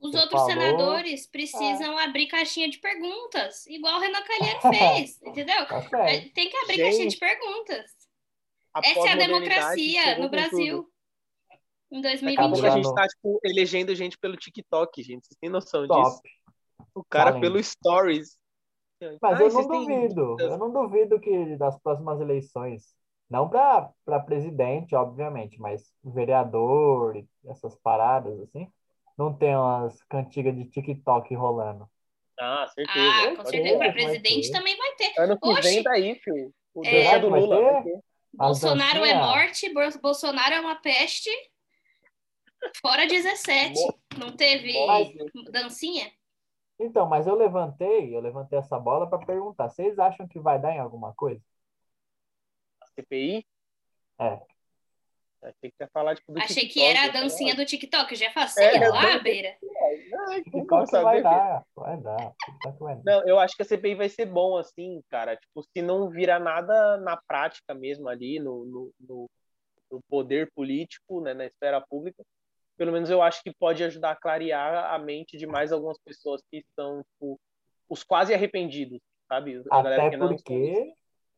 Os 0.00 0.12
Você 0.12 0.18
outros 0.18 0.40
falou- 0.40 0.48
senadores 0.50 1.26
precisam 1.26 1.98
abrir 1.98 2.26
caixinha 2.26 2.70
de 2.70 2.78
perguntas, 2.78 3.66
igual 3.66 3.96
o 3.98 4.00
Renan 4.00 4.22
Calheiro 4.22 4.60
fez, 5.06 5.20
entendeu? 5.22 5.66
Tá. 5.66 6.08
É, 6.08 6.20
Tem 6.30 6.48
que 6.48 6.56
abrir 6.56 6.76
Gente, 6.76 6.82
caixinha 6.84 7.08
de 7.08 7.16
perguntas. 7.18 7.90
Essa 8.82 9.08
é 9.08 9.12
a 9.12 9.16
democracia 9.16 10.18
no 10.18 10.28
Brasil. 10.30 10.76
tudo. 10.84 10.90
Em 11.92 12.00
Daqui 12.00 12.24
a 12.24 12.42
pouco 12.42 12.54
a 12.54 12.56
Já 12.60 12.68
2020. 12.70 12.84
gente 12.84 12.94
tá, 12.94 13.06
tipo, 13.08 13.40
elegendo 13.42 13.94
gente 13.96 14.16
pelo 14.16 14.36
TikTok, 14.36 15.02
gente. 15.02 15.26
Vocês 15.26 15.36
têm 15.40 15.50
noção 15.50 15.86
Top. 15.88 16.08
disso? 16.08 16.22
O 16.94 17.04
cara 17.04 17.38
pelo 17.40 17.62
Stories. 17.62 18.38
Mas 19.22 19.40
Ai, 19.40 19.46
eu 19.46 19.52
não 19.52 19.68
têm 19.68 19.86
duvido, 19.86 20.36
eu 20.40 20.58
não 20.58 20.70
duvido 20.70 21.18
que 21.20 21.56
das 21.56 21.78
próximas 21.80 22.20
eleições, 22.20 22.94
não 23.30 23.48
para 23.48 24.20
presidente, 24.26 24.94
obviamente, 24.94 25.58
mas 25.58 25.90
vereador, 26.04 27.16
e 27.16 27.26
essas 27.46 27.74
paradas 27.76 28.38
assim, 28.40 28.70
não 29.16 29.32
tem 29.32 29.56
umas 29.56 30.02
cantigas 30.04 30.54
de 30.54 30.66
TikTok 30.66 31.34
rolando. 31.34 31.88
Ah, 32.38 32.66
certeza. 32.68 32.98
Ah, 32.98 33.36
com 33.36 33.44
certeza. 33.46 33.78
Para 33.78 33.92
presidente 33.92 34.50
também 34.50 34.76
vai 34.76 34.94
ter. 34.96 35.12
Ano 35.18 35.38
que 35.40 35.48
Oxi. 35.48 35.62
vem 35.62 35.82
daí, 35.82 36.14
filho. 36.16 36.52
O 36.74 36.84
É. 36.84 37.18
do 37.18 37.28
Lula. 37.28 37.56
ter? 37.56 37.72
vai 37.72 37.82
ter. 37.84 38.00
As 38.38 38.60
Bolsonaro 38.60 39.04
é 39.04 39.14
morte, 39.14 39.72
Bol- 39.74 40.00
Bolsonaro 40.02 40.54
é 40.54 40.60
uma 40.60 40.76
peste. 40.76 41.30
Fora 42.80 43.06
17. 43.06 43.80
Mo- 43.80 43.98
Não 44.18 44.36
teve 44.36 44.72
dancinha? 45.50 46.10
Então, 46.80 47.06
mas 47.06 47.26
eu 47.26 47.34
levantei, 47.34 48.14
eu 48.16 48.20
levantei 48.20 48.58
essa 48.58 48.78
bola 48.78 49.06
para 49.08 49.18
perguntar, 49.24 49.68
vocês 49.68 49.98
acham 49.98 50.26
que 50.26 50.40
vai 50.40 50.58
dar 50.58 50.72
em 50.72 50.78
alguma 50.78 51.12
coisa? 51.14 51.40
CPI? 52.94 53.46
É. 54.18 54.40
Achei 55.42 55.70
que 55.70 55.76
ia 55.80 55.88
falar, 55.92 56.16
tipo, 56.16 56.32
do 56.32 56.38
Achei 56.40 56.62
que 56.66 56.74
TikTok, 56.74 56.86
era 56.86 57.04
a 57.04 57.08
dancinha 57.08 57.54
do 57.54 57.64
TikTok. 57.64 58.14
Já 58.14 58.30
faço, 58.30 58.60
É, 58.60 58.88
lá, 58.88 59.14
não. 59.16 59.22
beira. 59.22 59.56
TikTok 60.44 60.90
vai 60.92 61.22
dar, 61.22 61.64
vai 61.74 61.96
dar. 62.00 62.34
TikTok 62.44 62.78
vai 62.78 62.96
dar. 62.96 63.02
Não, 63.04 63.28
eu 63.28 63.38
acho 63.38 63.56
que 63.56 63.62
a 63.62 63.64
CPI 63.64 63.94
vai 63.94 64.08
ser 64.08 64.26
bom, 64.26 64.56
assim, 64.56 65.02
cara. 65.08 65.36
Tipo, 65.36 65.62
se 65.62 65.80
não 65.82 66.10
virar 66.10 66.38
nada 66.40 66.96
na 66.98 67.16
prática 67.16 67.72
mesmo 67.74 68.08
ali, 68.08 68.38
no, 68.38 68.64
no, 68.66 68.92
no- 69.00 69.30
no 69.90 70.00
poder 70.08 70.50
político, 70.54 71.20
né, 71.20 71.32
na 71.34 71.46
esfera 71.46 71.80
pública, 71.80 72.22
pelo 72.80 72.92
menos 72.92 73.10
eu 73.10 73.20
acho 73.20 73.42
que 73.42 73.52
pode 73.52 73.84
ajudar 73.84 74.12
a 74.12 74.16
clarear 74.16 74.90
a 74.94 74.98
mente 74.98 75.36
de 75.36 75.46
mais 75.46 75.70
algumas 75.70 75.98
pessoas 75.98 76.40
que 76.50 76.60
estão, 76.60 77.02
tipo, 77.12 77.38
os 77.86 78.02
quase 78.02 78.32
arrependidos, 78.32 78.98
sabe? 79.28 79.62
A 79.70 79.82
galera 79.82 80.06
Até 80.06 80.16
que 80.16 80.26
porque. 80.26 80.94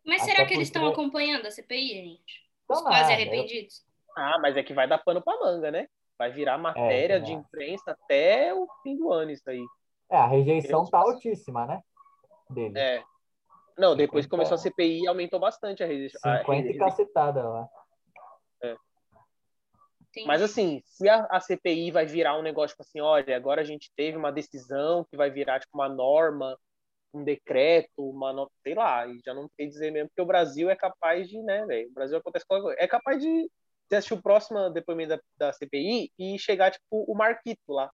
Mas 0.07 0.23
Até 0.23 0.31
será 0.31 0.47
que 0.47 0.55
eles 0.55 0.69
porque- 0.71 0.79
estão 0.79 0.87
acompanhando 0.87 1.45
a 1.45 1.51
CPI, 1.51 1.95
gente? 1.95 2.49
Os 2.69 2.81
quase 2.81 3.11
nada, 3.11 3.13
arrependidos? 3.15 3.85
Ah, 4.17 4.39
mas 4.41 4.57
é 4.57 4.63
que 4.63 4.73
vai 4.73 4.87
dar 4.87 4.99
pano 4.99 5.21
pra 5.21 5.37
manga, 5.41 5.73
né? 5.73 5.89
Vai 6.17 6.31
virar 6.31 6.59
matéria 6.59 7.19
também 7.19 7.35
de 7.35 7.41
imprensa 7.41 7.91
até 7.91 8.55
o 8.55 8.69
fim 8.85 8.97
do 8.97 9.13
ano 9.13 9.33
isso 9.33 9.51
aí. 9.51 9.67
É, 10.13 10.19
a 10.19 10.27
rejeição 10.29 10.85
tá 10.89 10.99
altíssima, 10.99 11.67
né? 11.67 11.83
Dele. 12.51 12.79
É. 12.79 13.03
Não, 13.77 13.97
depois 13.97 14.27
que 14.27 14.31
50. 14.31 14.31
começou 14.31 14.55
a 14.55 14.59
CPI, 14.59 15.09
aumentou 15.09 15.41
bastante 15.41 15.83
a 15.83 15.87
rejeição. 15.87 16.21
a 16.23 16.39
50 16.39 16.53
e 16.53 16.63
rejeição. 16.67 16.87
cacetada 16.89 17.43
lá. 17.49 17.69
Entendi. 20.13 20.27
Mas 20.27 20.43
assim, 20.43 20.83
se 20.85 21.09
a, 21.09 21.27
a 21.31 21.41
CPI 21.41 21.91
vai 21.91 22.05
virar 22.05 22.39
um 22.39 22.43
negócio 22.43 22.77
tipo 22.77 22.83
assim, 22.83 23.01
olha, 23.01 23.35
agora 23.35 23.63
a 23.63 23.65
gente 23.65 23.91
teve 23.97 24.17
uma 24.17 24.31
decisão 24.31 25.07
que 25.11 25.17
vai 25.17 25.31
virar 25.31 25.59
tipo 25.59 25.75
uma 25.75 25.89
norma, 25.89 26.57
um 27.15 27.25
decreto, 27.25 27.89
uma 27.99 28.31
no... 28.31 28.51
sei 28.63 28.75
lá, 28.75 29.07
e 29.07 29.19
já 29.25 29.33
não 29.33 29.49
sei 29.57 29.67
dizer 29.69 29.91
mesmo, 29.91 30.09
porque 30.11 30.21
o 30.21 30.27
Brasil 30.27 30.69
é 30.69 30.77
capaz 30.77 31.29
de, 31.29 31.41
né, 31.43 31.65
velho? 31.65 31.89
O 31.89 31.95
Brasil 31.95 32.19
acontece 32.19 32.47
qualquer 32.47 32.65
coisa. 32.65 32.81
É 32.81 32.87
capaz 32.87 33.23
de 33.23 33.51
você 33.89 33.97
assistir 33.97 34.15
o 34.15 34.23
próximo 34.23 34.69
depoimento 34.69 35.17
da, 35.17 35.47
da 35.47 35.53
CPI 35.55 36.13
e 36.19 36.39
chegar, 36.39 36.71
tipo, 36.71 37.05
o 37.11 37.15
Marquito 37.15 37.73
lá. 37.73 37.91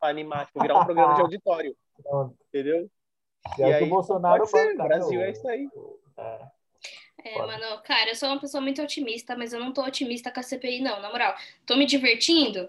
Pra 0.00 0.08
animar, 0.08 0.46
tipo, 0.46 0.60
virar 0.60 0.80
um 0.80 0.84
programa 0.84 1.14
de 1.14 1.20
auditório, 1.20 1.76
entendeu? 2.48 2.90
O 3.46 3.54
que 3.54 3.62
aí, 3.62 3.82
o 3.84 3.88
Bolsonaro 3.88 4.38
Pode 4.38 4.50
ser, 4.50 4.74
o 4.74 4.76
Brasil 4.76 5.20
né? 5.20 5.26
é 5.26 5.30
isso 5.30 5.48
aí. 5.48 5.68
É. 6.16 6.46
É, 7.24 7.38
mano, 7.38 7.82
cara, 7.82 8.10
eu 8.10 8.16
sou 8.16 8.28
uma 8.28 8.40
pessoa 8.40 8.60
muito 8.60 8.82
otimista, 8.82 9.36
mas 9.36 9.52
eu 9.52 9.60
não 9.60 9.72
tô 9.72 9.82
otimista 9.84 10.30
com 10.30 10.40
a 10.40 10.42
CPI, 10.42 10.80
não, 10.80 11.00
na 11.00 11.10
moral. 11.10 11.36
Tô 11.64 11.76
me 11.76 11.86
divertindo 11.86 12.68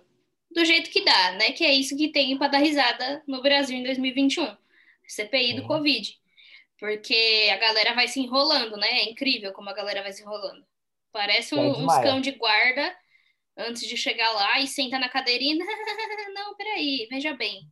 do 0.51 0.63
jeito 0.63 0.89
que 0.91 1.03
dá, 1.03 1.31
né? 1.33 1.51
Que 1.51 1.65
é 1.65 1.73
isso 1.73 1.97
que 1.97 2.09
tem 2.11 2.37
pra 2.37 2.47
dar 2.47 2.59
risada 2.59 3.23
no 3.27 3.41
Brasil 3.41 3.75
em 3.75 3.83
2021. 3.83 4.55
CPI 5.07 5.55
do. 5.55 5.67
Covid. 5.67 6.17
Porque 6.79 7.49
a 7.51 7.57
galera 7.57 7.93
vai 7.93 8.07
se 8.07 8.19
enrolando, 8.19 8.77
né? 8.77 8.87
É 8.87 9.09
incrível 9.09 9.53
como 9.53 9.69
a 9.69 9.73
galera 9.73 10.01
vai 10.01 10.11
se 10.11 10.21
enrolando. 10.21 10.65
Parece 11.11 11.55
um, 11.55 11.85
uns 11.85 11.97
cão 11.99 12.19
de 12.19 12.31
guarda 12.31 12.95
antes 13.57 13.87
de 13.87 13.95
chegar 13.95 14.31
lá 14.31 14.59
e 14.59 14.67
senta 14.67 14.99
na 14.99 15.09
cadeirinha. 15.09 15.63
Não, 16.33 16.55
peraí, 16.55 17.07
veja 17.09 17.33
bem. 17.33 17.69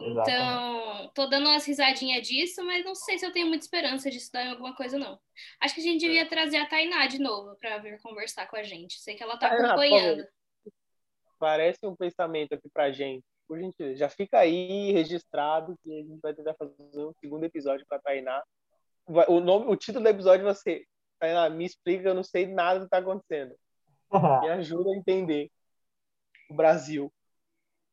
Exatamente. 0.00 0.30
Então, 0.30 1.10
tô 1.14 1.26
dando 1.26 1.48
umas 1.48 1.66
risadinhas 1.66 2.26
disso, 2.26 2.64
mas 2.64 2.84
não 2.84 2.94
sei 2.94 3.18
se 3.18 3.26
eu 3.26 3.32
tenho 3.32 3.46
muita 3.46 3.64
esperança 3.64 4.10
disso 4.10 4.32
dar 4.32 4.44
em 4.44 4.50
alguma 4.50 4.74
coisa, 4.74 4.98
não. 4.98 5.18
Acho 5.60 5.74
que 5.74 5.80
a 5.80 5.84
gente 5.84 6.00
devia 6.00 6.28
trazer 6.28 6.56
a 6.56 6.66
Tainá 6.66 7.06
de 7.06 7.18
novo 7.18 7.56
pra 7.56 7.78
vir 7.78 8.00
conversar 8.00 8.46
com 8.48 8.56
a 8.56 8.62
gente. 8.62 9.00
Sei 9.00 9.14
que 9.14 9.22
ela 9.22 9.36
tá 9.36 9.48
Tainá, 9.48 9.68
acompanhando. 9.68 10.26
Parece 11.38 11.78
um 11.84 11.96
pensamento 11.96 12.54
aqui 12.54 12.68
pra 12.72 12.90
gente. 12.90 13.24
Por 13.46 13.58
gentileza, 13.58 13.96
já 13.96 14.08
fica 14.08 14.38
aí 14.38 14.92
registrado 14.92 15.76
que 15.82 15.92
a 15.92 16.02
gente 16.02 16.20
vai 16.20 16.32
tentar 16.32 16.54
fazer 16.54 16.74
um 17.04 17.12
segundo 17.20 17.44
episódio 17.44 17.84
com 17.88 17.94
a 17.94 17.98
Tainá. 17.98 18.42
O, 19.06 19.40
nome, 19.40 19.66
o 19.66 19.76
título 19.76 20.04
do 20.04 20.08
episódio 20.08 20.44
vai 20.44 20.54
ser 20.54 20.84
Tainá, 21.18 21.50
me 21.50 21.64
explica, 21.64 22.08
eu 22.08 22.14
não 22.14 22.22
sei 22.22 22.46
nada 22.46 22.78
do 22.78 22.84
que 22.84 22.90
tá 22.90 22.98
acontecendo. 22.98 23.54
Me 24.42 24.50
ajuda 24.50 24.90
a 24.90 24.96
entender 24.96 25.50
o 26.48 26.54
Brasil. 26.54 27.12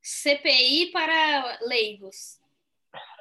CPI 0.02 0.92
para 0.92 1.60
leigos. 1.62 2.40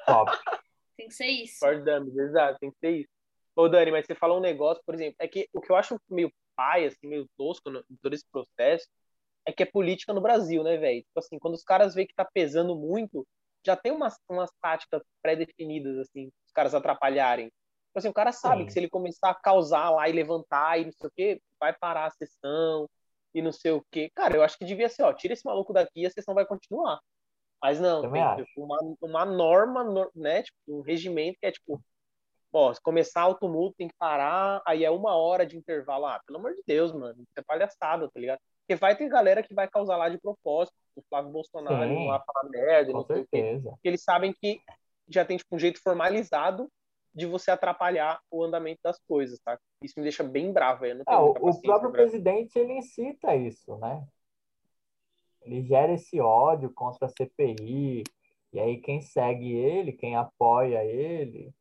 Top. 0.05 0.31
Tem 0.97 1.07
que 1.07 1.13
ser 1.13 1.27
isso. 1.27 1.59
For 1.59 1.83
dummies, 1.83 2.17
exato, 2.17 2.57
tem 2.59 2.71
que 2.71 2.77
ser 2.79 2.91
isso. 3.01 3.09
Ô, 3.55 3.69
Dani, 3.69 3.91
mas 3.91 4.07
você 4.07 4.15
falou 4.15 4.39
um 4.39 4.41
negócio, 4.41 4.81
por 4.83 4.95
exemplo, 4.95 5.15
é 5.19 5.27
que 5.27 5.47
o 5.53 5.61
que 5.61 5.71
eu 5.71 5.75
acho 5.75 6.01
meio 6.09 6.33
pai, 6.55 6.85
assim, 6.85 7.07
meio 7.07 7.29
tosco 7.37 7.69
no, 7.69 7.83
em 7.89 7.95
todo 8.01 8.13
esse 8.13 8.25
processo, 8.31 8.87
é 9.45 9.53
que 9.53 9.61
é 9.61 9.65
política 9.65 10.11
no 10.11 10.21
Brasil, 10.21 10.63
né, 10.63 10.75
velho? 10.77 11.03
Tipo 11.03 11.19
assim, 11.19 11.37
quando 11.37 11.53
os 11.53 11.63
caras 11.63 11.93
veem 11.93 12.07
que 12.07 12.15
tá 12.15 12.25
pesando 12.25 12.75
muito, 12.75 13.27
já 13.63 13.75
tem 13.75 13.91
umas, 13.91 14.19
umas 14.27 14.51
táticas 14.59 15.03
pré-definidas, 15.21 15.99
assim, 15.99 16.31
os 16.45 16.51
caras 16.51 16.73
atrapalharem. 16.73 17.45
Tipo 17.45 17.99
assim, 17.99 18.09
o 18.09 18.13
cara 18.13 18.31
sabe 18.31 18.61
Sim. 18.61 18.65
que 18.65 18.73
se 18.73 18.79
ele 18.79 18.89
começar 18.89 19.29
a 19.29 19.35
causar 19.35 19.91
lá 19.91 20.09
e 20.09 20.13
levantar 20.13 20.79
e 20.79 20.85
não 20.85 20.91
sei 20.91 21.07
o 21.07 21.11
quê, 21.15 21.41
vai 21.59 21.73
parar 21.73 22.07
a 22.07 22.11
sessão 22.11 22.89
e 23.33 23.41
não 23.41 23.51
sei 23.51 23.71
o 23.71 23.83
quê. 23.91 24.09
Cara, 24.15 24.35
eu 24.35 24.43
acho 24.43 24.57
que 24.57 24.65
devia 24.65 24.89
ser, 24.89 25.03
ó, 25.03 25.13
tira 25.13 25.33
esse 25.33 25.45
maluco 25.45 25.73
daqui 25.73 26.01
e 26.01 26.05
a 26.05 26.09
sessão 26.11 26.33
vai 26.33 26.45
continuar. 26.45 26.99
Mas 27.61 27.79
não, 27.79 28.01
Também 28.03 28.23
tem 28.35 28.45
tipo, 28.45 28.63
uma, 28.63 28.77
uma 29.01 29.25
norma, 29.25 29.83
no- 29.83 30.11
né, 30.15 30.43
tipo, 30.43 30.57
um 30.67 30.81
regimento 30.81 31.37
que 31.39 31.47
é 31.47 31.51
tipo, 31.51 31.81
ó, 32.53 32.73
se 32.73 32.81
começar 32.81 33.27
o 33.27 33.35
tumulto 33.35 33.75
tem 33.77 33.87
que 33.87 33.95
parar, 33.97 34.61
aí 34.65 34.83
é 34.83 34.91
uma 34.91 35.15
hora 35.15 35.45
de 35.45 35.57
intervalo. 35.57 36.05
Ah, 36.05 36.21
pelo 36.25 36.39
amor 36.39 36.53
de 36.53 36.63
Deus, 36.65 36.91
mano, 36.93 37.15
isso 37.21 37.33
é 37.37 37.41
palhaçada, 37.41 38.09
tá 38.09 38.19
ligado? 38.19 38.39
Porque 38.61 38.79
vai 38.79 38.95
ter 38.95 39.07
galera 39.09 39.41
que 39.41 39.53
vai 39.53 39.67
causar 39.67 39.97
lá 39.97 40.09
de 40.09 40.19
propósito, 40.19 40.75
o 40.95 41.01
Flávio 41.09 41.31
Bolsonaro, 41.31 41.87
Sim. 41.93 42.07
lá 42.07 42.19
falar 42.21 42.49
merda, 42.49 42.91
não 42.91 43.05
sei 43.05 43.21
o 43.21 43.27
quê. 43.31 43.41
certeza. 43.41 43.69
Porque 43.71 43.87
eles 43.87 44.03
sabem 44.03 44.33
que 44.33 44.61
já 45.07 45.23
tem 45.23 45.37
tipo, 45.37 45.55
um 45.55 45.59
jeito 45.59 45.81
formalizado 45.81 46.69
de 47.13 47.25
você 47.25 47.49
atrapalhar 47.49 48.19
o 48.29 48.43
andamento 48.43 48.79
das 48.83 48.99
coisas, 49.07 49.39
tá? 49.39 49.57
Isso 49.81 49.93
me 49.97 50.03
deixa 50.03 50.23
bem 50.23 50.51
bravo, 50.51 50.85
eu 50.85 50.95
não 50.95 51.05
tenho 51.05 51.17
Ah, 51.17 51.21
o, 51.21 51.33
muita 51.39 51.59
o 51.59 51.61
próprio 51.61 51.91
presidente 51.91 52.57
ele 52.57 52.73
incita 52.73 53.35
isso, 53.35 53.77
né? 53.77 54.05
Ele 55.41 55.63
gera 55.63 55.93
esse 55.93 56.19
ódio 56.19 56.69
contra 56.73 57.05
a 57.05 57.09
CPI, 57.09 58.03
e 58.51 58.59
aí 58.59 58.77
quem 58.81 59.01
segue 59.01 59.53
ele, 59.53 59.93
quem 59.93 60.15
apoia 60.15 60.83
ele, 60.83 61.53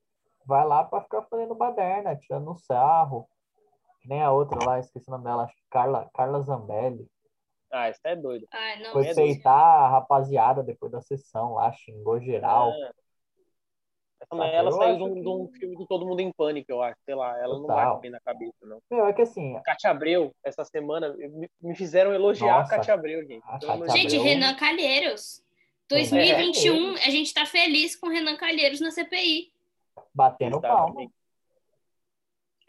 vai 0.45 0.65
lá 0.65 0.83
para 0.83 1.03
ficar 1.03 1.23
fazendo 1.23 1.55
baderna, 1.55 2.17
tirando 2.17 2.51
um 2.51 2.57
sarro. 2.57 3.29
Que 4.01 4.09
nem 4.09 4.23
a 4.23 4.33
outra 4.33 4.65
lá, 4.65 4.79
esqueci 4.79 5.09
o 5.09 5.13
nome 5.13 5.25
dela, 5.25 5.45
acho 5.45 5.55
que 5.55 5.63
Carla, 5.71 6.11
Carla 6.15 6.41
Zambelli. 6.41 7.09
Ah, 7.71 7.91
isso 7.91 8.01
é 8.05 8.17
doido. 8.17 8.47
Ai, 8.53 8.83
não, 8.83 8.93
Foi 8.93 9.05
gente. 9.05 9.17
peitar 9.17 9.53
a 9.53 9.89
rapaziada 9.89 10.63
depois 10.63 10.91
da 10.91 11.03
sessão 11.03 11.55
lá, 11.55 11.73
xingou 11.73 12.21
geral. 12.21 12.71
Ah. 12.71 12.93
Mulher, 14.33 14.55
ela 14.55 14.73
saiu 14.73 14.97
de 14.97 15.03
um, 15.05 15.15
que- 15.15 15.21
de 15.21 15.29
um 15.29 15.49
filme 15.53 15.77
do 15.77 15.87
Todo 15.87 16.05
Mundo 16.07 16.21
em 16.21 16.33
Pânico, 16.33 16.71
eu 16.71 16.83
acho. 16.83 16.97
Sei 17.05 17.15
lá, 17.15 17.39
ela 17.39 17.55
não 17.55 17.63
Total. 17.67 17.91
bate 17.91 18.01
bem 18.03 18.11
na 18.11 18.21
cabeça, 18.21 18.55
não. 18.63 18.83
Meu, 18.91 19.07
é 19.07 19.13
que 19.13 19.23
assim, 19.23 19.59
Cátia 19.65 19.91
Abreu, 19.91 20.35
essa 20.45 20.65
semana, 20.65 21.15
me, 21.61 21.75
fizeram 21.77 22.13
elogiar 22.13 22.59
Nossa. 22.59 22.75
a 22.75 22.77
Cátia 22.77 22.95
Abreu, 22.95 23.25
gente. 23.25 23.43
A 23.47 23.59
Pelo 23.59 23.73
amor 23.73 23.87
de 23.87 23.93
Cátia 23.93 24.03
Gente. 24.03 24.17
Abreu. 24.17 24.35
Renan 24.35 24.55
Calheiros. 24.57 25.43
Renan 25.89 26.11
2021, 26.11 26.95
a 26.95 27.11
gente 27.11 27.33
tá 27.33 27.47
feliz 27.47 27.95
com 27.95 28.09
Renan 28.09 28.37
Calheiros 28.37 28.81
na 28.81 28.91
CPI. 28.91 29.53
batendo 30.13 30.61
palma. 30.61 31.07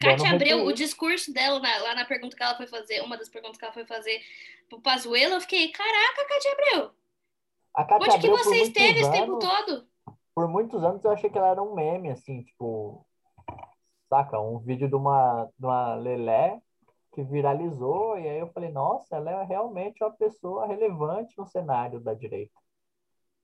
Dando 0.00 0.26
Abreu, 0.26 0.64
o 0.64 0.72
discurso 0.72 1.32
dela 1.32 1.58
na- 1.58 1.78
lá 1.78 1.94
na 1.96 2.04
pergunta 2.04 2.36
que 2.36 2.42
ela 2.42 2.56
foi 2.56 2.68
fazer, 2.68 3.00
uma 3.02 3.16
das 3.18 3.28
perguntas 3.28 3.58
que 3.58 3.64
ela 3.64 3.74
foi 3.74 3.84
fazer 3.84 4.20
pro 4.68 4.80
Pazuello, 4.80 5.34
eu 5.34 5.40
fiquei, 5.40 5.68
caraca, 5.72 6.24
Kátia 6.28 6.52
Abreu, 6.52 6.90
A 7.74 7.84
Cátia 7.84 7.96
onde 7.96 8.20
que 8.20 8.26
Abreu, 8.28 8.32
por 8.32 8.44
você 8.44 8.62
esteve 8.62 9.00
esse 9.00 9.10
tempo 9.10 9.32
anos- 9.32 9.44
todo? 9.44 9.87
Por 10.38 10.46
muitos 10.46 10.84
anos 10.84 11.04
eu 11.04 11.10
achei 11.10 11.28
que 11.28 11.36
ela 11.36 11.48
era 11.48 11.60
um 11.60 11.74
meme, 11.74 12.12
assim, 12.12 12.44
tipo, 12.44 13.04
saca, 14.08 14.38
um 14.38 14.60
vídeo 14.60 14.86
de 14.88 14.94
uma, 14.94 15.50
de 15.58 15.66
uma 15.66 15.96
Lelé 15.96 16.62
que 17.12 17.24
viralizou, 17.24 18.16
e 18.16 18.28
aí 18.28 18.38
eu 18.38 18.46
falei, 18.52 18.70
nossa, 18.70 19.16
ela 19.16 19.32
é 19.32 19.42
realmente 19.42 20.00
uma 20.00 20.12
pessoa 20.12 20.64
relevante 20.64 21.36
no 21.36 21.44
cenário 21.44 21.98
da 21.98 22.14
direita. 22.14 22.54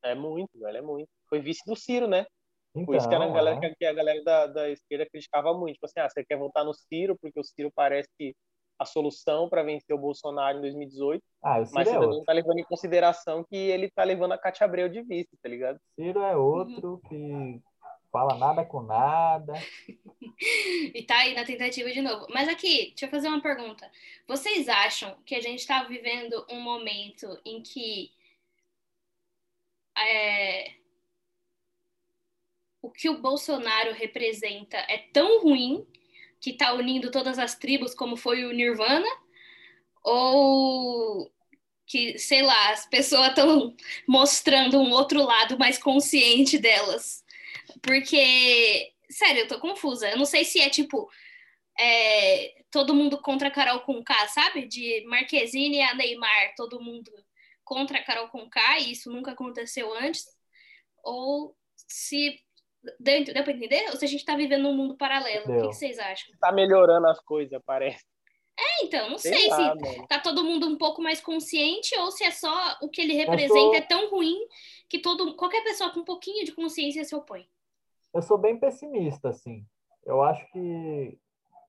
É 0.04 0.14
muito, 0.14 0.56
velho, 0.56 0.78
é 0.78 0.82
muito. 0.82 1.08
Foi 1.28 1.40
vice 1.40 1.64
do 1.66 1.74
Ciro, 1.74 2.06
né? 2.06 2.26
Então, 2.72 2.86
Por 2.86 2.94
isso 2.94 3.08
que, 3.08 3.14
era 3.16 3.24
a 3.24 3.28
galera, 3.28 3.66
é. 3.66 3.74
que 3.74 3.84
a 3.84 3.92
galera 3.92 4.22
da, 4.22 4.46
da 4.46 4.70
esquerda 4.70 5.04
criticava 5.10 5.52
muito. 5.52 5.74
Tipo 5.74 5.86
assim, 5.86 5.98
ah, 5.98 6.08
você 6.08 6.24
quer 6.24 6.38
votar 6.38 6.64
no 6.64 6.74
Ciro 6.74 7.18
porque 7.20 7.40
o 7.40 7.44
Ciro 7.44 7.72
parece 7.74 8.36
a 8.78 8.84
solução 8.84 9.48
para 9.48 9.62
vencer 9.62 9.94
o 9.94 9.98
Bolsonaro 9.98 10.58
em 10.58 10.60
2018, 10.62 11.22
Ah, 11.42 11.60
o 11.60 11.64
Ciro 11.66 11.74
mas 11.74 11.88
é 11.88 11.90
você 11.90 11.94
também 11.94 12.06
outro. 12.08 12.18
não 12.18 12.24
tá 12.24 12.32
levando 12.32 12.58
em 12.58 12.64
consideração 12.64 13.44
que 13.44 13.56
ele 13.56 13.90
tá 13.90 14.02
levando 14.04 14.32
a 14.32 14.38
Cátia 14.38 14.64
Abreu 14.64 14.88
de 14.88 15.02
vice, 15.02 15.36
tá 15.42 15.48
ligado? 15.48 15.78
Ciro 15.94 16.20
é 16.22 16.36
outro 16.36 17.00
que 17.08 17.60
fala 18.10 18.36
nada 18.36 18.64
com 18.64 18.82
nada. 18.82 19.52
E 20.94 21.02
tá 21.04 21.18
aí 21.18 21.34
na 21.34 21.44
tentativa 21.44 21.90
de 21.90 22.02
novo. 22.02 22.26
Mas 22.30 22.48
aqui, 22.48 22.88
deixa 22.88 23.06
eu 23.06 23.10
fazer 23.10 23.28
uma 23.28 23.40
pergunta. 23.40 23.88
Vocês 24.26 24.68
acham 24.68 25.16
que 25.24 25.34
a 25.34 25.40
gente 25.40 25.66
tá 25.66 25.84
vivendo 25.84 26.44
um 26.50 26.60
momento 26.60 27.38
em 27.44 27.62
que 27.62 28.10
é, 29.96 30.72
o 32.82 32.90
que 32.90 33.08
o 33.08 33.20
Bolsonaro 33.20 33.92
representa 33.92 34.76
é 34.76 34.98
tão 35.12 35.40
ruim 35.42 35.86
que 36.44 36.52
tá 36.52 36.74
unindo 36.74 37.10
todas 37.10 37.38
as 37.38 37.54
tribos 37.54 37.94
como 37.94 38.18
foi 38.18 38.44
o 38.44 38.52
Nirvana? 38.52 39.08
Ou 40.02 41.32
que, 41.86 42.18
sei 42.18 42.42
lá, 42.42 42.70
as 42.70 42.84
pessoas 42.86 43.28
estão 43.28 43.74
mostrando 44.06 44.78
um 44.78 44.90
outro 44.90 45.22
lado 45.22 45.58
mais 45.58 45.78
consciente 45.78 46.58
delas? 46.58 47.24
Porque, 47.80 48.92
sério, 49.08 49.40
eu 49.40 49.48
tô 49.48 49.58
confusa. 49.58 50.10
Eu 50.10 50.18
não 50.18 50.26
sei 50.26 50.44
se 50.44 50.60
é 50.60 50.68
tipo 50.68 51.10
é, 51.80 52.62
todo 52.70 52.94
mundo 52.94 53.16
contra 53.22 53.50
Carol 53.50 53.80
Conká, 53.80 54.28
sabe? 54.28 54.66
De 54.66 55.02
Marquezine 55.06 55.80
a 55.80 55.94
Neymar, 55.94 56.54
todo 56.58 56.78
mundo 56.78 57.10
contra 57.64 58.04
Carol 58.04 58.28
Conká, 58.28 58.80
e 58.80 58.92
isso 58.92 59.10
nunca 59.10 59.30
aconteceu 59.30 59.94
antes. 59.94 60.26
Ou 61.02 61.56
se. 61.88 62.38
Deu, 63.00 63.24
deu 63.24 63.44
pra 63.44 63.52
entender? 63.52 63.86
Ou 63.90 63.96
se 63.96 64.04
a 64.04 64.08
gente 64.08 64.24
tá 64.24 64.36
vivendo 64.36 64.62
num 64.62 64.76
mundo 64.76 64.96
paralelo. 64.96 65.46
Deu. 65.46 65.56
O 65.56 65.60
que, 65.62 65.68
que 65.68 65.74
vocês 65.74 65.98
acham? 65.98 66.34
Tá 66.38 66.52
melhorando 66.52 67.06
as 67.08 67.20
coisas, 67.20 67.60
parece. 67.64 68.04
É, 68.58 68.84
então, 68.84 69.10
não 69.10 69.18
sei, 69.18 69.34
Sei 69.34 69.48
lá, 69.48 69.56
se 69.56 69.80
mano. 69.80 70.06
tá 70.06 70.20
todo 70.20 70.44
mundo 70.44 70.68
um 70.68 70.78
pouco 70.78 71.02
mais 71.02 71.20
consciente 71.20 71.98
ou 71.98 72.12
se 72.12 72.22
é 72.22 72.30
só 72.30 72.54
o 72.82 72.88
que 72.88 73.00
ele 73.00 73.14
representa 73.14 73.52
sou- 73.52 73.74
é 73.74 73.80
tão 73.80 74.08
ruim 74.10 74.46
que 74.88 75.00
todo, 75.00 75.34
qualquer 75.34 75.64
pessoa 75.64 75.90
com 75.92 76.00
um 76.00 76.04
pouquinho 76.04 76.44
de 76.44 76.52
consciência 76.52 77.04
se 77.04 77.14
opõe. 77.16 77.48
Eu 78.12 78.22
sou 78.22 78.38
bem 78.38 78.56
pessimista, 78.56 79.30
assim. 79.30 79.66
Eu 80.04 80.22
acho 80.22 80.46
que, 80.52 81.18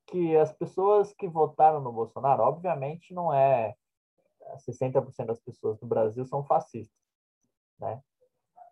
que 0.08 0.36
as 0.38 0.52
pessoas 0.54 1.12
que 1.14 1.28
votaram 1.28 1.82
no 1.82 1.92
Bolsonaro, 1.92 2.44
obviamente 2.44 3.14
não 3.16 3.34
é 3.34 3.74
60% 4.58 5.26
das 5.26 5.40
pessoas 5.40 5.80
do 5.80 5.88
Brasil 5.88 6.24
são 6.26 6.44
fascistas, 6.44 6.96
né? 7.80 8.00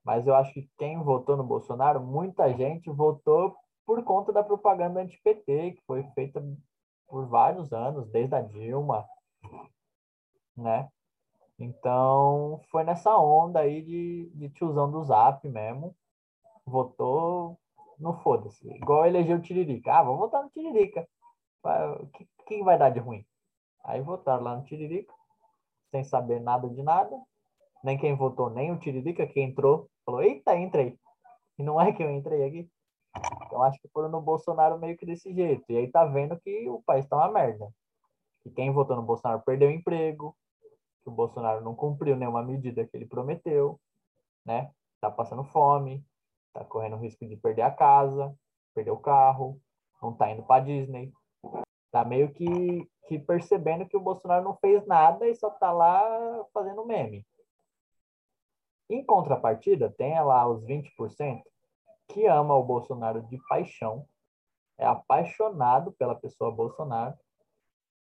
Mas 0.04 0.28
eu 0.28 0.36
acho 0.36 0.54
que 0.54 0.70
quem 0.78 1.02
votou 1.02 1.38
no 1.38 1.44
Bolsonaro, 1.44 2.02
muita 2.02 2.52
gente 2.54 2.90
votou 2.90 3.56
por 3.86 4.04
conta 4.04 4.32
da 4.32 4.44
propaganda 4.44 5.02
anti-PT, 5.02 5.74
que 5.74 5.82
foi 5.86 6.04
feita 6.14 6.44
por 7.08 7.28
vários 7.28 7.72
anos, 7.72 8.10
desde 8.10 8.36
a 8.36 8.42
Dilma, 8.42 9.06
né? 10.56 10.90
Então, 11.58 12.62
foi 12.72 12.84
nessa 12.84 13.18
onda 13.18 13.60
aí 13.60 13.82
de, 13.82 14.30
de 14.34 14.50
tiozão 14.50 14.92
do 14.92 15.04
Zap 15.04 15.48
mesmo. 15.48 15.96
Votou 16.66 17.58
no 18.00 18.14
foda-se. 18.22 18.68
Igual 18.68 19.06
elegeu 19.06 19.38
o 19.38 19.42
Tiririca. 19.42 19.94
Ah, 19.94 20.04
vou 20.04 20.18
votar 20.18 20.44
no 20.44 20.50
Tiririca. 20.50 21.08
O 21.64 22.44
que 22.46 22.64
vai 22.64 22.78
dar 22.78 22.90
de 22.90 23.00
ruim? 23.00 23.26
Aí 23.84 24.02
votaram 24.02 24.44
lá 24.44 24.56
no 24.56 24.64
Tiririca, 24.64 25.14
sem 25.92 26.04
saber 26.04 26.42
nada 26.42 26.68
de 26.70 26.82
nada. 26.82 27.18
Nem 27.84 27.98
quem 27.98 28.16
votou, 28.16 28.50
nem 28.50 28.72
o 28.72 28.80
Tiririca, 28.80 29.28
que 29.28 29.42
entrou, 29.42 29.90
falou, 30.06 30.22
eita, 30.22 30.56
entrei. 30.56 30.98
E 31.58 31.64
não 31.64 31.80
é 31.80 31.92
que 31.92 32.04
eu 32.04 32.10
entrei 32.12 32.46
aqui. 32.46 32.70
Então 33.46 33.62
acho 33.62 33.80
que 33.80 33.88
foram 33.90 34.10
no 34.10 34.22
Bolsonaro 34.22 34.80
meio 34.80 34.98
que 34.98 35.06
desse 35.06 35.34
jeito. 35.34 35.64
E 35.70 35.78
aí 35.78 35.92
tá 35.92 36.06
vendo 36.06 36.40
que 36.40 36.68
o 36.70 36.82
país 36.84 37.08
tá 37.08 37.16
uma 37.18 37.32
merda. 37.32 37.70
Que 38.42 38.50
quem 38.50 38.72
votou 38.72 38.96
no 38.96 39.04
Bolsonaro 39.04 39.42
perdeu 39.46 39.70
emprego, 39.70 40.36
que 41.04 41.10
o 41.10 41.12
Bolsonaro 41.12 41.62
não 41.62 41.76
cumpriu 41.76 42.16
nenhuma 42.16 42.44
medida 42.44 42.86
que 42.86 42.98
ele 42.98 43.06
prometeu, 43.06 43.80
né? 44.46 44.72
Tá 45.00 45.12
passando 45.12 45.44
fome, 45.44 46.04
tá 46.54 46.64
correndo 46.64 46.98
risco 46.98 47.26
de 47.28 47.36
perder 47.38 47.64
a 47.64 47.72
casa, 47.72 48.34
perder 48.74 48.92
o 48.92 48.98
carro, 48.98 49.60
não 50.02 50.14
tá 50.14 50.32
indo 50.32 50.44
para 50.44 50.64
Disney. 50.64 51.12
Tá 51.92 52.04
meio 52.04 52.34
que, 52.34 52.90
que 53.08 53.20
percebendo 53.20 53.88
que 53.88 53.96
o 53.96 54.02
Bolsonaro 54.02 54.44
não 54.44 54.56
fez 54.58 54.86
nada 54.88 55.28
e 55.28 55.36
só 55.36 55.50
tá 55.50 55.72
lá 55.72 56.46
fazendo 56.54 56.86
meme. 56.86 57.26
Em 58.94 59.04
contrapartida, 59.04 59.90
tem 59.90 60.14
lá 60.24 60.48
os 60.48 60.64
20% 60.66 61.42
que 62.08 62.28
ama 62.28 62.54
o 62.54 62.64
Bolsonaro 62.64 63.24
de 63.24 63.40
paixão, 63.50 64.08
é 64.78 64.86
apaixonado 64.86 65.92
pela 65.94 66.14
pessoa 66.14 66.52
Bolsonaro 66.52 67.18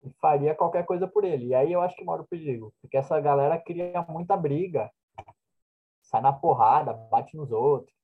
e 0.02 0.10
faria 0.20 0.54
qualquer 0.54 0.84
coisa 0.84 1.08
por 1.08 1.24
ele. 1.24 1.46
E 1.46 1.54
aí 1.54 1.72
eu 1.72 1.80
acho 1.80 1.96
que 1.96 2.04
mora 2.04 2.20
o 2.20 2.26
perigo, 2.26 2.70
porque 2.82 2.98
essa 2.98 3.18
galera 3.18 3.58
cria 3.58 4.04
muita 4.10 4.36
briga, 4.36 4.92
sai 6.02 6.20
na 6.20 6.34
porrada, 6.34 6.92
bate 6.92 7.34
nos 7.34 7.50
outros, 7.50 7.96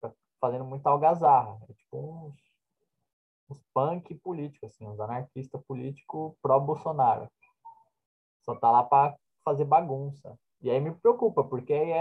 tá 0.00 0.12
fazendo 0.40 0.64
muita 0.64 0.88
algazarra. 0.88 1.58
É 1.68 1.72
tipo 1.72 1.98
uns, 1.98 2.36
uns 3.50 3.60
punk 3.74 4.14
políticos, 4.14 4.70
assim, 4.70 4.86
uns 4.86 5.00
anarquistas 5.00 5.60
políticos 5.64 6.36
pró-Bolsonaro. 6.40 7.28
Só 8.44 8.54
tá 8.54 8.70
lá 8.70 8.84
para 8.84 9.16
fazer 9.44 9.64
bagunça. 9.64 10.38
E 10.62 10.70
aí 10.70 10.80
me 10.80 10.94
preocupa, 10.94 11.44
porque 11.44 11.72
aí 11.72 11.92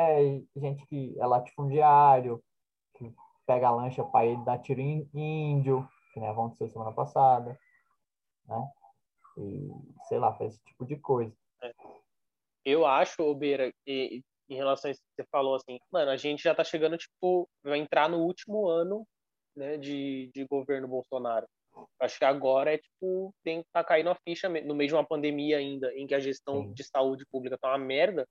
é 0.55 0.59
gente 0.59 0.85
que 0.87 1.15
é 1.19 1.25
latifundiário, 1.25 2.43
que 2.97 3.13
pega 3.45 3.67
a 3.67 3.75
lancha 3.75 4.03
para 4.03 4.25
ir 4.25 4.43
dar 4.43 4.59
tiro 4.59 4.81
em 4.81 5.07
índio, 5.13 5.87
que 6.13 6.19
né, 6.19 6.29
aconteceu 6.29 6.69
semana 6.69 6.93
passada, 6.93 7.59
né? 8.47 8.69
E, 9.37 9.69
sei 10.07 10.17
lá, 10.17 10.33
faz 10.33 10.53
esse 10.53 10.63
tipo 10.63 10.85
de 10.85 10.95
coisa. 10.95 11.35
Eu 12.63 12.85
acho, 12.85 13.21
ô 13.21 13.35
Beira, 13.35 13.71
que 13.85 14.23
em 14.49 14.55
relação 14.55 14.89
a 14.89 14.91
isso 14.91 15.01
que 15.01 15.21
você 15.21 15.27
falou, 15.29 15.55
assim, 15.55 15.77
mano, 15.91 16.11
a 16.11 16.17
gente 16.17 16.41
já 16.41 16.55
tá 16.55 16.63
chegando, 16.63 16.97
tipo, 16.97 17.49
vai 17.63 17.79
entrar 17.79 18.09
no 18.09 18.19
último 18.19 18.67
ano, 18.67 19.05
né, 19.55 19.77
de, 19.77 20.31
de 20.33 20.45
governo 20.45 20.87
Bolsonaro. 20.87 21.45
Acho 21.99 22.17
que 22.17 22.25
agora 22.25 22.73
é, 22.73 22.77
tipo, 22.77 23.33
tem 23.43 23.61
que 23.61 23.69
tá 23.71 23.83
caindo 23.83 24.09
a 24.09 24.15
ficha, 24.15 24.47
no 24.47 24.75
meio 24.75 24.87
de 24.87 24.95
uma 24.95 25.05
pandemia 25.05 25.57
ainda, 25.57 25.93
em 25.93 26.07
que 26.07 26.15
a 26.15 26.19
gestão 26.19 26.63
Sim. 26.63 26.73
de 26.73 26.83
saúde 26.83 27.25
pública 27.29 27.57
tá 27.57 27.69
uma 27.69 27.77
merda, 27.77 28.25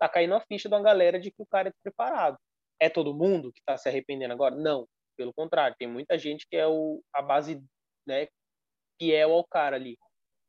tá 0.00 0.08
caindo 0.08 0.34
a 0.34 0.40
ficha 0.40 0.68
de 0.68 0.74
uma 0.74 0.82
galera 0.82 1.20
de 1.20 1.30
que 1.30 1.42
o 1.42 1.46
cara 1.46 1.68
é 1.68 1.72
despreparado. 1.72 2.38
É 2.80 2.88
todo 2.88 3.14
mundo 3.14 3.52
que 3.52 3.60
tá 3.64 3.76
se 3.76 3.88
arrependendo 3.88 4.32
agora? 4.32 4.56
Não, 4.56 4.88
pelo 5.16 5.34
contrário, 5.34 5.76
tem 5.78 5.86
muita 5.86 6.18
gente 6.18 6.46
que 6.50 6.56
é 6.56 6.66
o, 6.66 7.02
a 7.14 7.20
base, 7.20 7.62
né, 8.06 8.26
fiel 8.98 9.32
ao 9.32 9.46
cara 9.46 9.76
ali. 9.76 9.98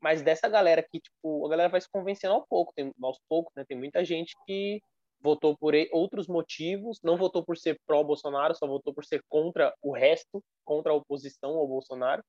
Mas 0.02 0.22
dessa 0.22 0.48
galera 0.48 0.82
que, 0.82 1.00
tipo, 1.00 1.46
a 1.46 1.50
galera 1.50 1.70
vai 1.70 1.82
se 1.82 1.90
convencendo 1.92 2.34
ao 2.34 2.48
pouco, 2.48 2.74
tem, 2.74 2.92
aos 3.04 3.20
poucos, 3.30 3.54
né? 3.56 3.64
Tem 3.68 3.78
muita 3.78 4.04
gente 4.04 4.34
que 4.48 4.82
votou 5.22 5.56
por 5.56 5.74
outros 5.92 6.28
motivos, 6.28 7.00
não 7.04 7.18
votou 7.18 7.46
por 7.46 7.56
ser 7.56 7.78
pró-Bolsonaro, 7.86 8.56
só 8.56 8.66
votou 8.66 8.94
por 8.94 9.06
ser 9.06 9.22
contra 9.30 9.76
o 9.82 9.94
resto, 9.94 10.42
contra 10.66 10.92
a 10.92 10.96
oposição 10.96 11.52
ao 11.52 11.68
Bolsonaro. 11.68 12.24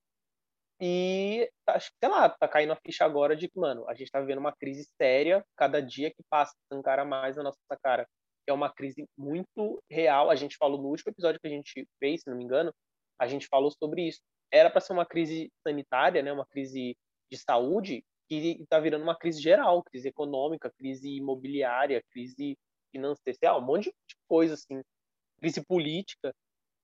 E, 0.85 1.49
que, 1.65 1.79
sei 1.79 2.09
lá, 2.09 2.29
tá 2.29 2.49
caindo 2.49 2.73
a 2.73 2.77
ficha 2.85 3.05
agora 3.05 3.37
de 3.37 3.49
que, 3.49 3.57
mano, 3.57 3.89
a 3.89 3.95
gente 3.95 4.11
tá 4.11 4.21
vivendo 4.21 4.39
uma 4.39 4.53
crise 4.53 4.85
séria, 5.01 5.45
cada 5.57 5.81
dia 5.81 6.11
que 6.11 6.25
passa, 6.29 6.57
encara 6.73 7.05
mais 7.05 7.37
na 7.37 7.45
nossa 7.45 7.59
cara. 7.81 8.05
É 8.49 8.53
uma 8.53 8.69
crise 8.69 9.07
muito 9.17 9.81
real. 9.89 10.29
A 10.29 10.35
gente 10.35 10.57
falou 10.57 10.83
no 10.83 10.89
último 10.89 11.13
episódio 11.13 11.41
que 11.41 11.47
a 11.47 11.51
gente 11.51 11.87
fez, 12.01 12.23
se 12.23 12.29
não 12.31 12.37
me 12.37 12.43
engano, 12.43 12.75
a 13.17 13.29
gente 13.29 13.47
falou 13.47 13.71
sobre 13.71 14.09
isso. 14.09 14.21
Era 14.53 14.69
para 14.69 14.81
ser 14.81 14.93
uma 14.93 15.07
crise 15.07 15.53
sanitária, 15.63 16.21
né? 16.21 16.33
Uma 16.33 16.47
crise 16.47 16.97
de 17.31 17.39
saúde 17.39 18.05
que 18.29 18.61
está 18.61 18.81
virando 18.81 19.05
uma 19.05 19.17
crise 19.17 19.41
geral, 19.41 19.85
crise 19.85 20.09
econômica, 20.09 20.73
crise 20.77 21.09
imobiliária, 21.09 22.03
crise 22.11 22.59
financeira, 22.91 23.57
um 23.57 23.61
monte 23.61 23.85
de 23.85 24.17
coisa 24.29 24.55
assim, 24.55 24.83
crise 25.39 25.65
política. 25.65 26.35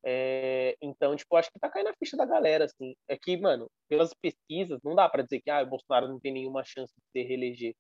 É, 0.05 0.77
então, 0.81 1.17
tipo, 1.17 1.37
acho 1.37 1.51
que 1.53 1.59
tá 1.59 1.69
caindo 1.69 1.89
a 1.89 1.95
ficha 1.99 2.17
da 2.17 2.25
galera, 2.27 2.65
assim. 2.65 2.95
É 3.09 3.17
que, 3.17 3.37
mano, 3.37 3.71
pelas 3.89 4.15
pesquisas, 4.15 4.81
não 4.85 4.95
dá 4.95 5.09
para 5.09 5.23
dizer 5.23 5.41
que 5.41 5.51
ah, 5.51 5.63
o 5.63 5.67
Bolsonaro 5.67 6.09
não 6.09 6.21
tem 6.21 6.33
nenhuma 6.33 6.65
chance 6.65 6.93
de 6.97 7.23
se 7.23 7.27
reeleger. 7.29 7.75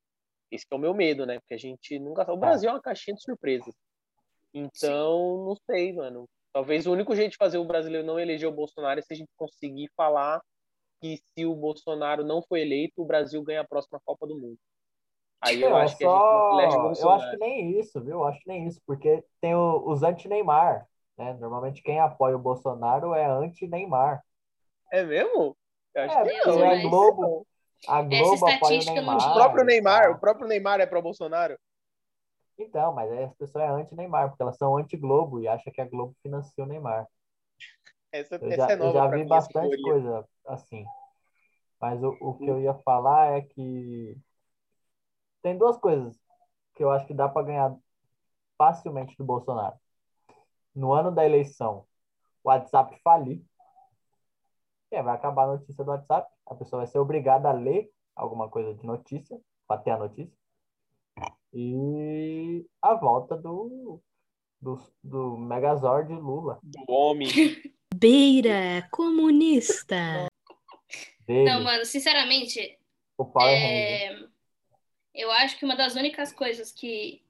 Esse 0.50 0.66
é 0.70 0.74
o 0.74 0.78
meu 0.78 0.94
medo, 0.94 1.26
né? 1.26 1.38
Porque 1.40 1.54
a 1.54 1.58
gente 1.58 1.98
nunca. 1.98 2.30
O 2.32 2.36
Brasil 2.36 2.70
é 2.70 2.72
uma 2.72 2.80
caixinha 2.82 3.14
de 3.16 3.22
surpresas. 3.22 3.74
Então, 4.52 5.44
não 5.46 5.56
sei, 5.70 5.92
mano. 5.92 6.28
Talvez 6.52 6.86
o 6.86 6.92
único 6.92 7.14
jeito 7.14 7.32
de 7.32 7.36
fazer 7.36 7.58
o 7.58 7.64
brasileiro 7.64 8.06
não 8.06 8.18
eleger 8.18 8.48
o 8.48 8.52
Bolsonaro 8.52 8.98
é 8.98 9.02
se 9.02 9.12
a 9.12 9.16
gente 9.16 9.30
conseguir 9.36 9.90
falar 9.96 10.40
que 11.00 11.16
se 11.18 11.44
o 11.46 11.54
Bolsonaro 11.54 12.24
não 12.24 12.42
for 12.42 12.56
eleito, 12.56 13.02
o 13.02 13.06
Brasil 13.06 13.42
ganha 13.42 13.60
a 13.60 13.66
próxima 13.68 14.00
Copa 14.04 14.26
do 14.26 14.38
Mundo. 14.38 14.58
Aí 15.40 15.62
eu 15.62 15.76
é 15.76 15.82
acho 15.82 15.96
que 15.96 16.04
a 16.04 16.08
gente 16.08 16.18
não 16.18 16.60
elege 16.60 16.68
o 16.68 16.72
só... 16.72 16.76
Eu 16.76 16.82
Bolsonaro. 16.82 17.22
acho 17.22 17.30
que 17.30 17.36
nem 17.36 17.78
isso, 17.78 18.00
viu? 18.02 18.12
Eu 18.12 18.24
acho 18.24 18.40
que 18.40 18.48
nem 18.48 18.66
isso, 18.66 18.80
porque 18.86 19.22
tem 19.40 19.54
o- 19.54 19.88
os 19.88 20.02
anti-Neymar, 20.02 20.88
né? 21.18 21.34
Normalmente 21.34 21.82
quem 21.82 22.00
apoia 22.00 22.36
o 22.36 22.40
Bolsonaro 22.40 23.14
é 23.14 23.26
anti-Neymar. 23.26 24.22
É 24.90 25.02
mesmo? 25.02 25.56
Eu 25.94 26.02
acho 26.04 26.18
É, 26.18 26.24
que 26.24 26.30
porque 26.42 26.62
a 26.62 26.82
Globo, 26.88 27.46
a 27.86 28.02
Globo 28.02 28.46
apoia 28.46 28.80
o 28.80 28.84
Neymar. 28.84 29.16
O 29.30 29.34
próprio 29.34 29.64
Neymar, 29.64 30.02
tal. 30.02 30.12
o 30.12 30.18
próprio 30.18 30.48
Neymar 30.48 30.80
é 30.80 30.86
pro 30.86 31.02
Bolsonaro. 31.02 31.58
Então, 32.58 32.92
mas 32.92 33.10
aí 33.10 33.24
as 33.24 33.34
pessoas 33.34 33.64
é 33.64 33.68
anti-Neymar, 33.68 34.28
porque 34.30 34.42
elas 34.42 34.56
são 34.56 34.76
anti-Globo 34.76 35.40
e 35.40 35.48
acham 35.48 35.72
que 35.72 35.80
a 35.80 35.84
Globo 35.88 36.14
financia 36.22 36.64
o 36.64 36.66
Neymar. 36.66 37.06
Essa, 38.10 38.36
Eu 38.36 38.50
essa 38.50 38.56
já, 38.56 38.70
é 38.72 38.74
eu 38.74 38.78
nova 38.78 38.92
já 38.92 39.08
pra 39.08 39.16
vi 39.16 39.22
mim, 39.22 39.28
bastante 39.28 39.82
coisa 39.82 40.24
assim. 40.46 40.84
Mas 41.80 42.02
o, 42.02 42.16
o 42.20 42.34
que 42.38 42.46
eu 42.48 42.60
ia 42.60 42.74
falar 42.74 43.36
é 43.38 43.42
que 43.42 44.16
tem 45.42 45.56
duas 45.56 45.76
coisas 45.78 46.16
que 46.74 46.82
eu 46.84 46.90
acho 46.90 47.06
que 47.06 47.14
dá 47.14 47.28
para 47.28 47.46
ganhar 47.46 47.76
facilmente 48.56 49.16
do 49.16 49.24
Bolsonaro. 49.24 49.76
No 50.78 50.92
ano 50.92 51.10
da 51.10 51.26
eleição, 51.26 51.84
o 52.44 52.50
WhatsApp 52.50 52.96
falir. 53.02 53.42
É, 54.92 55.02
vai 55.02 55.16
acabar 55.16 55.42
a 55.42 55.56
notícia 55.56 55.82
do 55.82 55.90
WhatsApp. 55.90 56.32
A 56.46 56.54
pessoa 56.54 56.82
vai 56.82 56.86
ser 56.86 57.00
obrigada 57.00 57.48
a 57.48 57.52
ler 57.52 57.90
alguma 58.14 58.48
coisa 58.48 58.72
de 58.74 58.86
notícia, 58.86 59.40
para 59.66 59.80
ter 59.80 59.90
a 59.90 59.98
notícia. 59.98 60.32
E 61.52 62.64
a 62.80 62.94
volta 62.94 63.36
do, 63.36 64.00
do, 64.60 64.80
do 65.02 65.36
Megazord 65.36 66.12
Lula. 66.14 66.60
Do 66.62 66.84
homem. 66.86 67.26
Beira 67.92 68.88
comunista. 68.92 70.28
Dele, 71.26 71.50
Não, 71.50 71.64
mano, 71.64 71.84
sinceramente, 71.84 72.78
o 73.16 73.24
Power 73.24 73.50
é, 73.50 74.28
eu 75.12 75.32
acho 75.32 75.58
que 75.58 75.64
uma 75.64 75.74
das 75.74 75.96
únicas 75.96 76.32
coisas 76.32 76.70
que 76.70 77.20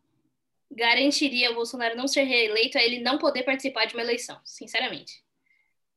garantiria 0.70 1.50
o 1.50 1.54
Bolsonaro 1.54 1.96
não 1.96 2.06
ser 2.08 2.22
reeleito 2.24 2.78
é 2.78 2.84
ele 2.84 3.00
não 3.00 3.18
poder 3.18 3.42
participar 3.42 3.86
de 3.86 3.94
uma 3.94 4.02
eleição, 4.02 4.40
sinceramente. 4.44 5.22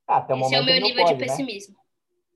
Ah, 0.07 0.17
até 0.17 0.33
o 0.33 0.39
Esse 0.41 0.55
é 0.55 0.59
o 0.59 0.61
momento 0.61 0.65
meu 0.65 0.75
ele 0.75 0.85
nível 0.87 1.03
pode, 1.05 1.15
de 1.17 1.21
né? 1.21 1.27
pessimismo. 1.27 1.75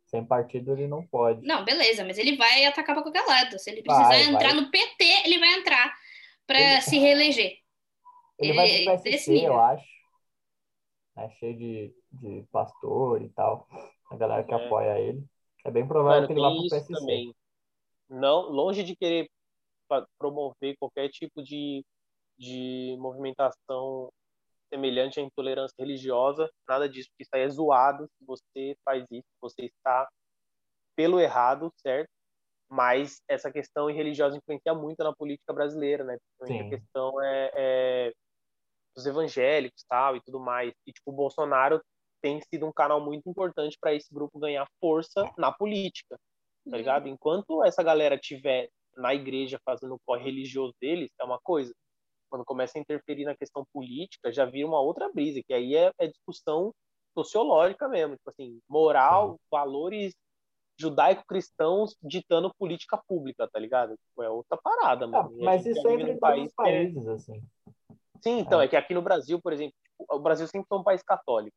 Sem 0.05 0.23
partido 0.25 0.71
ele 0.73 0.87
não 0.87 1.05
pode. 1.05 1.45
Não, 1.45 1.65
beleza, 1.65 2.05
mas 2.05 2.17
ele 2.17 2.37
vai 2.37 2.65
atacar 2.65 2.95
para 2.95 3.03
qualquer 3.03 3.25
lado. 3.25 3.57
Se 3.59 3.69
ele 3.71 3.81
precisar 3.81 4.07
Vai, 4.07 4.23
entrar 4.23 4.53
vai. 4.53 4.61
no 4.61 4.69
PT, 4.71 5.03
ele 5.25 5.39
vai 5.39 5.53
entrar 5.55 5.93
para 6.45 6.59
Ele- 6.59 6.81
se 6.81 6.97
reeleger. 6.99 7.57
Ele 8.37 8.53
vai 8.53 8.69
É, 8.69 8.83
pro 8.83 8.91
desse 9.03 9.03
PSC, 9.03 9.31
nível. 9.31 9.53
eu 9.53 9.59
acho. 9.59 9.85
É 11.17 11.29
cheio 11.39 11.57
de, 11.57 11.93
de 12.11 12.45
pastor 12.51 13.21
e 13.21 13.29
tal. 13.29 13.67
A 14.11 14.15
galera 14.17 14.43
que 14.43 14.53
É. 14.53 14.55
apoia 14.55 14.99
ele. 14.99 15.23
É 15.65 15.71
bem 15.71 15.87
provável 15.87 16.21
Mano, 16.21 16.27
que 16.27 16.33
ele 16.33 16.41
vá 16.41 16.51
pro 16.51 16.67
PSC. 16.69 16.93
também. 16.93 17.35
Não, 18.09 18.41
longe 18.51 18.83
de 18.83 18.95
querer 18.95 19.29
promover 20.17 20.75
qualquer 20.77 21.09
tipo 21.09 21.41
de, 21.41 21.83
de 22.37 22.95
movimentação 22.99 24.11
semelhante 24.69 25.19
à 25.19 25.23
intolerância 25.23 25.75
religiosa, 25.77 26.49
nada 26.67 26.89
disso, 26.89 27.09
porque 27.09 27.23
isso 27.23 27.31
aí 27.33 27.41
é 27.41 27.49
zoado. 27.49 28.07
Se 28.17 28.25
você 28.25 28.75
faz 28.83 29.05
isso, 29.11 29.27
você 29.41 29.65
está 29.65 30.07
pelo 30.95 31.19
errado, 31.19 31.71
certo? 31.77 32.09
Mas 32.69 33.21
essa 33.27 33.51
questão 33.51 33.87
religiosa 33.87 34.37
influencia 34.37 34.73
muito 34.73 35.03
na 35.03 35.13
política 35.13 35.53
brasileira, 35.53 36.03
né? 36.03 36.17
Principalmente 36.37 36.69
Sim. 36.69 36.75
a 36.75 36.79
questão 36.79 37.21
é, 37.21 37.51
é 37.53 38.13
dos 38.95 39.05
evangélicos 39.05 39.83
tal, 39.87 40.15
e 40.15 40.21
tudo 40.21 40.39
mais. 40.39 40.73
E, 40.87 40.91
tipo, 40.91 41.11
o 41.11 41.15
Bolsonaro 41.15 41.81
tem 42.21 42.41
sido 42.41 42.65
um 42.65 42.73
canal 42.73 42.99
muito 42.99 43.29
importante 43.29 43.77
para 43.79 43.93
esse 43.93 44.11
grupo 44.13 44.39
ganhar 44.39 44.65
força 44.79 45.31
na 45.37 45.51
política 45.51 46.17
tá 46.69 46.77
ligado? 46.77 47.07
Enquanto 47.07 47.63
essa 47.63 47.83
galera 47.83 48.17
tiver 48.17 48.69
na 48.97 49.13
igreja 49.13 49.59
fazendo 49.63 49.95
o 49.95 49.99
corre 50.05 50.23
religioso 50.23 50.73
deles, 50.81 51.11
é 51.19 51.23
uma 51.23 51.39
coisa. 51.39 51.73
Quando 52.29 52.45
começa 52.45 52.77
a 52.77 52.81
interferir 52.81 53.25
na 53.25 53.35
questão 53.35 53.65
política, 53.73 54.31
já 54.31 54.45
vira 54.45 54.67
uma 54.67 54.79
outra 54.79 55.11
brisa, 55.11 55.41
que 55.45 55.53
aí 55.53 55.75
é, 55.75 55.91
é 55.99 56.07
discussão 56.07 56.73
sociológica 57.17 57.87
mesmo, 57.87 58.15
tipo 58.17 58.29
assim, 58.29 58.59
moral, 58.67 59.39
valores 59.49 60.13
judaico-cristãos 60.77 61.95
ditando 62.03 62.53
política 62.57 63.01
pública, 63.07 63.47
tá 63.51 63.59
ligado? 63.59 63.95
Tipo, 63.95 64.23
é 64.23 64.29
outra 64.29 64.57
parada, 64.61 65.05
Ah, 65.05 65.07
mano. 65.07 65.31
E 65.37 65.41
a 65.41 65.45
mas 65.45 65.65
isso 65.65 65.87
é 65.87 65.93
entre 65.93 66.17
todos 66.17 66.45
os 66.47 66.53
que 66.53 66.61
é- 66.61 66.73
países, 66.73 67.07
assim. 67.07 67.43
Sim, 68.21 68.39
então, 68.39 68.61
É. 68.61 68.65
é 68.65 68.67
que 68.67 68.75
aqui 68.75 68.93
no 68.93 69.01
Brasil, 69.01 69.39
por 69.41 69.53
exemplo, 69.53 69.73
o 69.99 70.19
Brasil 70.19 70.47
sempre 70.47 70.67
foi 70.67 70.77
um 70.77 70.83
país 70.83 71.01
católico. 71.03 71.55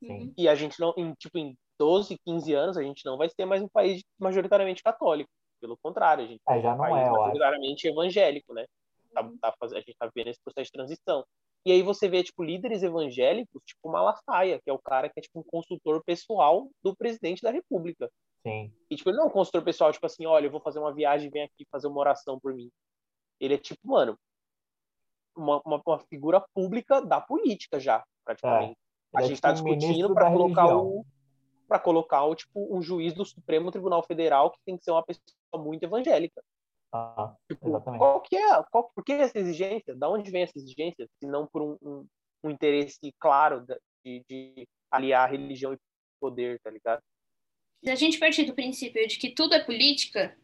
Sim. 0.00 0.10
Uhum. 0.10 0.34
E 0.36 0.48
a 0.48 0.54
gente 0.54 0.78
não, 0.78 0.92
em, 0.96 1.14
tipo, 1.14 1.38
em 1.38 1.56
12, 1.78 2.18
15 2.24 2.52
anos, 2.52 2.76
a 2.76 2.82
gente 2.82 3.04
não 3.04 3.16
vai 3.16 3.28
ser 3.28 3.44
mais 3.46 3.62
um 3.62 3.68
país 3.68 4.02
majoritariamente 4.18 4.82
católico. 4.82 5.30
Pelo 5.60 5.78
contrário, 5.78 6.24
a 6.24 6.26
gente 6.26 6.42
É, 6.48 6.60
já 6.60 6.74
um 6.74 6.76
não 6.76 6.84
país 6.84 7.06
é, 7.06 7.10
majoritariamente 7.10 7.88
evangélico, 7.88 8.52
né? 8.52 8.66
Tá, 9.14 9.52
tá 9.52 9.54
a 9.62 9.80
gente 9.80 9.96
tá 9.98 10.10
vivendo 10.14 10.30
esse 10.30 10.40
processo 10.42 10.66
de 10.66 10.72
transição. 10.72 11.24
E 11.66 11.72
aí 11.72 11.82
você 11.82 12.08
vê, 12.08 12.22
tipo, 12.22 12.42
líderes 12.42 12.82
evangélicos, 12.82 13.62
tipo 13.64 13.88
Malafaia, 13.88 14.60
que 14.62 14.68
é 14.68 14.72
o 14.72 14.78
cara 14.78 15.08
que 15.08 15.18
é, 15.18 15.22
tipo, 15.22 15.40
um 15.40 15.42
consultor 15.42 16.02
pessoal 16.04 16.68
do 16.82 16.94
presidente 16.94 17.40
da 17.40 17.50
república. 17.50 18.10
Sim. 18.46 18.70
E, 18.90 18.96
tipo, 18.96 19.08
ele 19.08 19.16
não 19.16 19.24
é 19.24 19.28
um 19.28 19.32
consultor 19.32 19.62
pessoal, 19.62 19.90
tipo 19.90 20.04
assim, 20.04 20.26
olha, 20.26 20.46
eu 20.46 20.50
vou 20.50 20.60
fazer 20.60 20.78
uma 20.78 20.92
viagem, 20.92 21.30
vem 21.30 21.42
aqui 21.42 21.66
fazer 21.70 21.86
uma 21.86 22.00
oração 22.00 22.38
por 22.38 22.52
mim. 22.52 22.70
Ele 23.40 23.54
é, 23.54 23.58
tipo, 23.58 23.80
mano, 23.84 24.18
uma, 25.34 25.62
uma, 25.64 25.82
uma 25.86 25.98
figura 26.00 26.44
pública 26.54 27.00
da 27.00 27.20
política 27.20 27.80
já, 27.80 28.04
praticamente. 28.24 28.76
a 29.14 29.20
Ele 29.20 29.24
é 29.24 29.28
gente 29.28 29.36
tipo 29.36 29.48
está 29.48 29.50
um 29.50 29.54
discutindo 29.54 30.14
para 30.14 30.30
colocar 30.30 30.62
religião. 30.62 30.86
o 30.86 31.06
para 31.66 31.78
colocar 31.78 32.24
o 32.24 32.34
tipo 32.34 32.76
um 32.76 32.82
juiz 32.82 33.14
do 33.14 33.24
Supremo 33.24 33.70
Tribunal 33.70 34.02
Federal 34.02 34.50
que 34.50 34.58
tem 34.66 34.76
que 34.76 34.84
ser 34.84 34.90
uma 34.90 35.02
pessoa 35.02 35.24
muito 35.56 35.82
evangélica. 35.82 36.42
Ah, 36.96 37.34
Tipo, 37.50 37.70
exatamente. 37.70 37.98
qual 37.98 38.20
que 38.20 38.36
é, 38.36 38.62
qual, 38.70 38.90
por 38.94 39.04
que 39.04 39.12
essa 39.12 39.36
exigência? 39.36 39.96
Da 39.96 40.08
onde 40.08 40.30
vem 40.30 40.42
essa 40.42 40.56
exigência? 40.56 41.08
Se 41.18 41.26
não 41.26 41.44
por 41.44 41.60
um, 41.60 41.76
um, 41.82 42.06
um 42.44 42.50
interesse 42.50 43.12
claro 43.18 43.66
de, 44.04 44.24
de 44.28 44.68
aliar 44.90 45.28
religião 45.28 45.72
e 45.72 45.78
poder, 46.20 46.60
tá 46.60 46.70
ligado? 46.70 47.02
Se 47.82 47.90
a 47.90 47.96
gente 47.96 48.18
partir 48.18 48.44
do 48.44 48.54
princípio 48.54 49.06
de 49.08 49.18
que 49.18 49.30
tudo 49.30 49.54
é 49.54 49.64
política, 49.64 50.36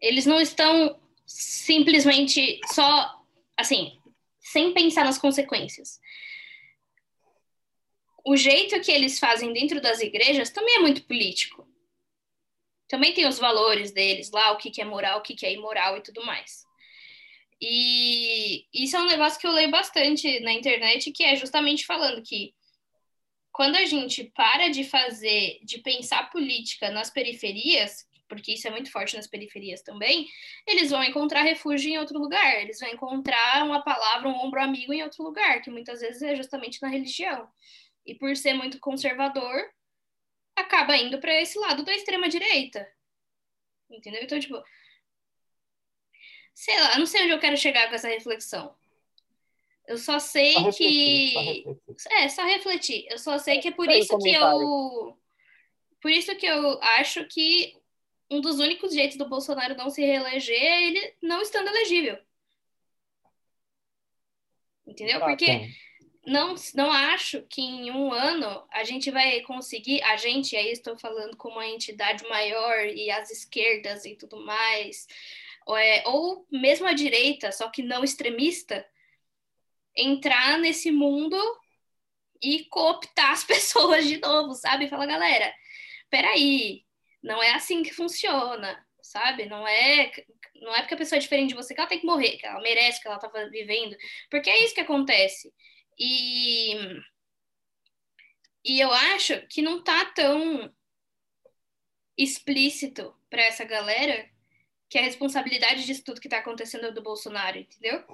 eles 0.00 0.26
não 0.26 0.40
estão 0.40 1.00
simplesmente 1.26 2.60
só, 2.72 3.24
assim, 3.56 3.98
sem 4.38 4.72
pensar 4.72 5.04
nas 5.04 5.18
consequências. 5.18 5.98
O 8.24 8.36
jeito 8.36 8.80
que 8.80 8.92
eles 8.92 9.18
fazem 9.18 9.52
dentro 9.52 9.80
das 9.80 10.00
igrejas 10.00 10.50
também 10.50 10.76
é 10.76 10.80
muito 10.80 11.04
político. 11.04 11.67
Também 12.88 13.12
tem 13.12 13.26
os 13.26 13.38
valores 13.38 13.92
deles 13.92 14.30
lá, 14.30 14.52
o 14.52 14.56
que, 14.56 14.70
que 14.70 14.80
é 14.80 14.84
moral, 14.84 15.18
o 15.18 15.22
que, 15.22 15.34
que 15.34 15.46
é 15.46 15.52
imoral 15.52 15.96
e 15.96 16.02
tudo 16.02 16.24
mais. 16.24 16.66
E 17.60 18.66
isso 18.72 18.96
é 18.96 19.00
um 19.00 19.06
negócio 19.06 19.38
que 19.40 19.46
eu 19.46 19.52
leio 19.52 19.70
bastante 19.70 20.40
na 20.40 20.52
internet, 20.52 21.10
que 21.12 21.24
é 21.24 21.36
justamente 21.36 21.84
falando 21.84 22.22
que 22.22 22.54
quando 23.52 23.76
a 23.76 23.84
gente 23.84 24.24
para 24.36 24.68
de 24.68 24.84
fazer, 24.84 25.58
de 25.64 25.78
pensar 25.78 26.30
política 26.30 26.90
nas 26.90 27.10
periferias, 27.10 28.06
porque 28.28 28.52
isso 28.52 28.68
é 28.68 28.70
muito 28.70 28.90
forte 28.92 29.16
nas 29.16 29.26
periferias 29.26 29.82
também, 29.82 30.28
eles 30.66 30.90
vão 30.90 31.02
encontrar 31.02 31.42
refúgio 31.42 31.90
em 31.90 31.98
outro 31.98 32.18
lugar, 32.18 32.60
eles 32.60 32.78
vão 32.78 32.88
encontrar 32.88 33.64
uma 33.64 33.82
palavra, 33.82 34.28
um 34.28 34.44
ombro 34.44 34.62
amigo 34.62 34.92
em 34.92 35.02
outro 35.02 35.24
lugar, 35.24 35.60
que 35.60 35.70
muitas 35.70 36.00
vezes 36.00 36.22
é 36.22 36.36
justamente 36.36 36.80
na 36.80 36.88
religião. 36.88 37.48
E 38.06 38.14
por 38.14 38.36
ser 38.36 38.54
muito 38.54 38.78
conservador, 38.78 39.68
acaba 40.60 40.96
indo 40.96 41.18
para 41.18 41.40
esse 41.40 41.58
lado 41.58 41.82
da 41.82 41.94
extrema 41.94 42.28
direita. 42.28 42.86
Entendeu? 43.90 44.22
Então, 44.22 44.38
tipo, 44.38 44.62
sei 46.54 46.78
lá, 46.80 46.98
não 46.98 47.06
sei 47.06 47.22
onde 47.22 47.32
eu 47.32 47.40
quero 47.40 47.56
chegar 47.56 47.88
com 47.88 47.94
essa 47.94 48.08
reflexão. 48.08 48.76
Eu 49.86 49.96
só 49.96 50.18
sei 50.18 50.52
Só 50.52 50.64
refletir, 50.64 51.64
que 51.64 51.64
só 51.96 52.10
é, 52.10 52.28
só 52.28 52.44
refletir. 52.44 53.06
Eu 53.10 53.18
só 53.18 53.38
sei 53.38 53.58
que 53.58 53.68
é 53.68 53.70
por 53.70 53.90
isso 53.90 54.18
que 54.18 54.30
eu. 54.30 55.18
Por 56.00 56.10
isso 56.10 56.36
que 56.36 56.46
eu 56.46 56.80
acho 56.82 57.24
que 57.26 57.74
um 58.30 58.40
dos 58.40 58.58
únicos 58.58 58.92
jeitos 58.92 59.16
do 59.16 59.28
Bolsonaro 59.28 59.74
não 59.74 59.88
se 59.88 60.04
reeleger 60.04 60.62
é 60.62 60.86
ele 60.86 61.16
não 61.22 61.40
estando 61.40 61.68
elegível. 61.68 62.18
Entendeu? 64.86 65.20
Porque. 65.20 65.70
Não, 66.28 66.54
não 66.74 66.92
acho 66.92 67.42
que 67.48 67.62
em 67.62 67.90
um 67.90 68.12
ano 68.12 68.66
a 68.70 68.84
gente 68.84 69.10
vai 69.10 69.40
conseguir, 69.40 70.02
a 70.02 70.16
gente, 70.16 70.54
aí 70.56 70.70
estou 70.70 70.96
falando 70.98 71.36
como 71.36 71.56
uma 71.56 71.66
entidade 71.66 72.22
maior 72.28 72.86
e 72.86 73.10
as 73.10 73.30
esquerdas 73.30 74.04
e 74.04 74.14
tudo 74.14 74.44
mais, 74.44 75.06
ou, 75.66 75.76
é, 75.76 76.02
ou 76.06 76.46
mesmo 76.52 76.86
a 76.86 76.92
direita, 76.92 77.50
só 77.50 77.68
que 77.70 77.82
não 77.82 78.04
extremista, 78.04 78.86
entrar 79.96 80.58
nesse 80.58 80.90
mundo 80.90 81.36
e 82.42 82.64
cooptar 82.66 83.32
as 83.32 83.44
pessoas 83.44 84.06
de 84.06 84.18
novo, 84.18 84.54
sabe? 84.54 84.88
Fala, 84.88 85.06
galera, 85.06 85.52
peraí, 86.10 86.84
não 87.22 87.42
é 87.42 87.54
assim 87.54 87.82
que 87.82 87.92
funciona, 87.92 88.86
sabe? 89.00 89.46
Não 89.46 89.66
é, 89.66 90.12
não 90.56 90.74
é 90.74 90.80
porque 90.80 90.94
a 90.94 90.98
pessoa 90.98 91.16
é 91.18 91.20
diferente 91.20 91.50
de 91.50 91.54
você 91.54 91.74
que 91.74 91.80
ela 91.80 91.88
tem 91.88 92.00
que 92.00 92.06
morrer, 92.06 92.36
que 92.36 92.46
ela 92.46 92.60
merece, 92.60 93.00
que 93.00 93.08
ela 93.08 93.18
tá 93.18 93.28
vivendo, 93.50 93.96
porque 94.30 94.50
é 94.50 94.64
isso 94.64 94.74
que 94.74 94.80
acontece. 94.82 95.52
E, 95.98 96.74
e 98.64 98.80
eu 98.80 98.92
acho 98.92 99.46
que 99.48 99.60
não 99.60 99.82
tá 99.82 100.04
tão 100.06 100.72
explícito 102.16 103.14
para 103.30 103.42
essa 103.42 103.64
galera 103.64 104.28
que 104.88 104.98
a 104.98 105.02
responsabilidade 105.02 105.84
disso 105.84 106.04
tudo 106.04 106.20
que 106.20 106.28
tá 106.28 106.38
acontecendo 106.38 106.86
é 106.86 106.92
do 106.92 107.02
Bolsonaro, 107.02 107.58
entendeu? 107.58 108.04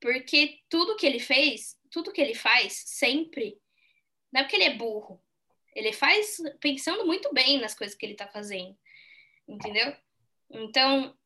Porque 0.00 0.60
tudo 0.68 0.96
que 0.96 1.06
ele 1.06 1.18
fez, 1.18 1.78
tudo 1.90 2.12
que 2.12 2.20
ele 2.20 2.34
faz 2.34 2.72
sempre, 2.86 3.60
não 4.32 4.40
é 4.40 4.44
porque 4.44 4.56
ele 4.56 4.64
é 4.64 4.74
burro. 4.74 5.22
Ele 5.74 5.92
faz 5.92 6.36
pensando 6.60 7.06
muito 7.06 7.32
bem 7.32 7.60
nas 7.60 7.74
coisas 7.74 7.96
que 7.96 8.04
ele 8.04 8.14
tá 8.14 8.28
fazendo, 8.28 8.76
entendeu? 9.48 9.96
Então, 10.50 11.16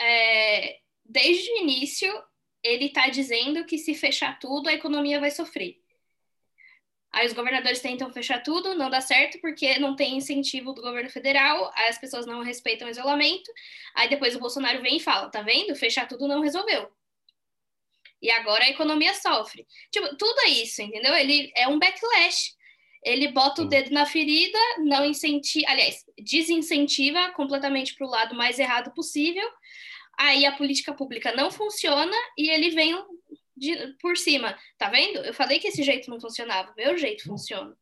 é, 0.00 0.80
desde 1.04 1.50
o 1.52 1.58
início, 1.58 2.12
ele 2.62 2.88
tá 2.90 3.08
dizendo 3.08 3.64
que 3.64 3.78
se 3.78 3.94
fechar 3.94 4.38
tudo, 4.38 4.68
a 4.68 4.74
economia 4.74 5.20
vai 5.20 5.30
sofrer. 5.30 5.80
Aí 7.10 7.26
os 7.26 7.32
governadores 7.32 7.80
tentam 7.80 8.12
fechar 8.12 8.42
tudo, 8.42 8.74
não 8.74 8.90
dá 8.90 9.00
certo 9.00 9.40
porque 9.40 9.78
não 9.78 9.96
tem 9.96 10.16
incentivo 10.16 10.74
do 10.74 10.82
governo 10.82 11.08
federal, 11.08 11.72
as 11.74 11.98
pessoas 11.98 12.26
não 12.26 12.42
respeitam 12.42 12.86
o 12.86 12.90
isolamento. 12.90 13.50
Aí 13.94 14.08
depois 14.08 14.36
o 14.36 14.40
Bolsonaro 14.40 14.82
vem 14.82 14.98
e 14.98 15.00
fala: 15.00 15.30
tá 15.30 15.42
vendo? 15.42 15.74
Fechar 15.74 16.06
tudo 16.06 16.28
não 16.28 16.42
resolveu. 16.42 16.90
E 18.20 18.30
agora 18.30 18.64
a 18.64 18.68
economia 18.68 19.14
sofre. 19.14 19.66
Tipo, 19.90 20.16
tudo 20.16 20.40
é 20.40 20.48
isso, 20.50 20.82
entendeu? 20.82 21.14
Ele 21.14 21.50
é 21.56 21.66
um 21.68 21.78
backlash. 21.78 22.56
Ele 23.02 23.28
bota 23.28 23.62
o 23.62 23.68
dedo 23.68 23.90
na 23.92 24.04
ferida, 24.04 24.58
não 24.78 25.04
incentiva, 25.04 25.70
aliás, 25.70 26.04
desincentiva 26.18 27.30
completamente 27.30 27.94
para 27.94 28.06
o 28.06 28.10
lado 28.10 28.34
mais 28.34 28.58
errado 28.58 28.92
possível. 28.92 29.48
Aí 30.18 30.44
a 30.44 30.56
política 30.56 30.92
pública 30.92 31.32
não 31.34 31.50
funciona 31.50 32.16
e 32.36 32.50
ele 32.50 32.70
vem 32.70 32.94
de- 33.56 33.96
por 34.00 34.16
cima. 34.16 34.58
Tá 34.76 34.88
vendo? 34.88 35.18
Eu 35.20 35.32
falei 35.32 35.58
que 35.58 35.68
esse 35.68 35.82
jeito 35.82 36.10
não 36.10 36.20
funcionava. 36.20 36.74
Meu 36.76 36.96
jeito 36.98 37.24
funciona. 37.24 37.76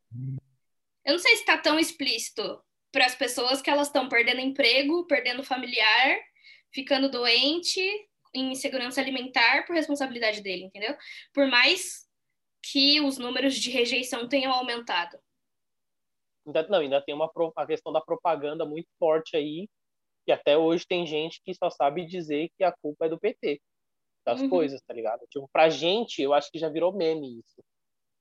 Eu 1.05 1.13
não 1.13 1.19
sei 1.19 1.35
se 1.37 1.41
está 1.41 1.57
tão 1.57 1.79
explícito 1.79 2.63
para 2.93 3.07
as 3.07 3.15
pessoas 3.15 3.63
que 3.63 3.71
elas 3.71 3.87
estão 3.87 4.09
perdendo 4.09 4.41
emprego, 4.41 5.07
perdendo 5.07 5.43
familiar, 5.43 6.19
ficando 6.73 7.11
doente, 7.11 7.81
em 8.35 8.53
insegurança 8.53 9.01
alimentar 9.01 9.65
por 9.67 9.75
responsabilidade 9.75 10.43
dele, 10.43 10.65
entendeu? 10.65 10.97
Por 11.33 11.47
mais 11.47 12.07
que 12.63 13.01
os 13.01 13.17
números 13.17 13.55
de 13.55 13.71
rejeição 13.71 14.29
tenham 14.29 14.53
aumentado. 14.53 15.19
Não, 16.69 16.81
ainda 16.81 17.01
tem 17.01 17.15
uma 17.15 17.31
a 17.57 17.67
questão 17.67 17.93
da 17.93 18.01
propaganda 18.01 18.65
muito 18.65 18.89
forte 18.99 19.37
aí, 19.37 19.69
que 20.27 20.33
até 20.33 20.59
hoje 20.59 20.85
tem 20.87 21.07
gente 21.07 21.41
que 21.45 21.55
só 21.55 21.71
sabe 21.71 22.05
dizer 22.05 22.51
que 22.59 22.65
a 22.65 22.73
culpa 22.83 23.07
é 23.07 23.09
do 23.09 23.19
PT, 23.19 23.61
das 24.27 24.41
uhum. 24.41 24.51
coisas, 24.51 24.83
tá 24.83 24.93
ligado? 24.93 25.21
Tipo, 25.31 25.49
pra 25.53 25.69
gente, 25.69 26.21
eu 26.21 26.35
acho 26.35 26.51
que 26.51 26.59
já 26.59 26.69
virou 26.69 26.93
meme 26.93 27.39
isso. 27.39 27.63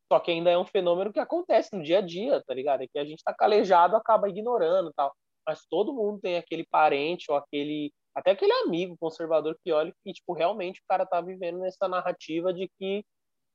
Só 0.07 0.19
que 0.19 0.29
ainda 0.29 0.51
é 0.51 0.57
um 0.57 0.65
fenômeno 0.65 1.11
que 1.11 1.19
acontece 1.19 1.75
no 1.75 1.83
dia 1.83 1.97
a 1.97 2.01
dia, 2.01 2.43
tá 2.45 2.53
ligado? 2.53 2.83
É 2.83 2.87
que 2.87 2.99
a 2.99 3.03
gente 3.05 3.23
tá 3.23 3.33
calejado, 3.33 3.95
acaba 3.95 4.29
ignorando 4.29 4.93
tal. 4.95 5.11
Mas 5.47 5.65
todo 5.65 5.93
mundo 5.93 6.19
tem 6.21 6.37
aquele 6.37 6.65
parente 6.65 7.25
ou 7.29 7.35
aquele. 7.35 7.91
Até 8.13 8.31
aquele 8.31 8.53
amigo 8.53 8.95
conservador 8.97 9.57
que 9.63 9.71
olha 9.71 9.93
e, 10.05 10.13
tipo, 10.13 10.31
realmente 10.33 10.79
o 10.79 10.83
cara 10.87 11.05
tá 11.05 11.19
vivendo 11.19 11.59
nessa 11.59 11.87
narrativa 11.87 12.53
de 12.53 12.69
que 12.79 13.03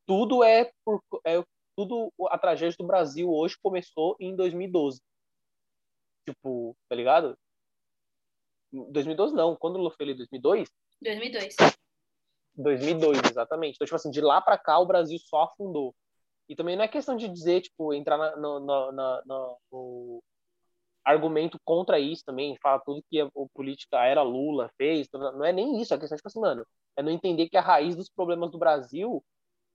tudo 0.07 0.43
é 0.43 0.71
por. 0.85 1.01
É, 1.25 1.43
tudo, 1.77 2.13
a 2.29 2.37
tragédia 2.37 2.77
do 2.79 2.87
Brasil 2.87 3.31
hoje 3.31 3.57
começou 3.63 4.17
em 4.21 4.35
2012. 4.35 5.01
Tipo, 6.29 6.77
tá 6.89 6.97
ligado? 6.97 7.39
2012 8.73 9.35
não, 9.35 9.57
quando 9.57 9.77
o 9.77 9.79
Lula 9.79 9.91
foi 9.91 10.15
2002? 10.15 10.69
2002. 11.03 11.57
2002, 12.57 13.19
exatamente. 13.31 13.75
Então, 13.75 13.85
tipo 13.85 13.97
assim, 13.97 14.11
de 14.11 14.21
lá 14.21 14.41
para 14.41 14.59
cá 14.59 14.79
o 14.79 14.87
Brasil 14.87 15.19
só 15.19 15.45
afundou. 15.45 15.95
E 16.49 16.57
também 16.57 16.77
não 16.77 16.85
é 16.85 16.89
questão 16.89 17.17
de 17.17 17.29
dizer, 17.29 17.61
tipo, 17.63 17.95
entrar 17.95 18.19
na, 18.19 18.37
no, 18.37 18.61
na, 18.61 18.93
na, 18.93 19.57
no 19.71 20.23
argumento 21.05 21.59
contra 21.65 21.99
isso 21.99 22.25
também, 22.25 22.59
falar 22.61 22.81
tudo 22.81 23.05
que 23.09 23.21
a, 23.21 23.29
política 23.55 24.05
era 24.05 24.23
Lula 24.23 24.71
fez, 24.77 25.09
não 25.13 25.45
é 25.45 25.53
nem 25.53 25.81
isso, 25.81 25.95
é 25.95 25.99
questão, 25.99 26.17
tipo 26.17 26.29
assim, 26.29 26.41
mano, 26.41 26.67
é 26.97 27.03
não 27.03 27.11
entender 27.11 27.49
que 27.49 27.57
a 27.57 27.61
raiz 27.63 27.97
dos 27.97 28.09
problemas 28.09 28.51
do 28.51 28.59
Brasil 28.59 29.25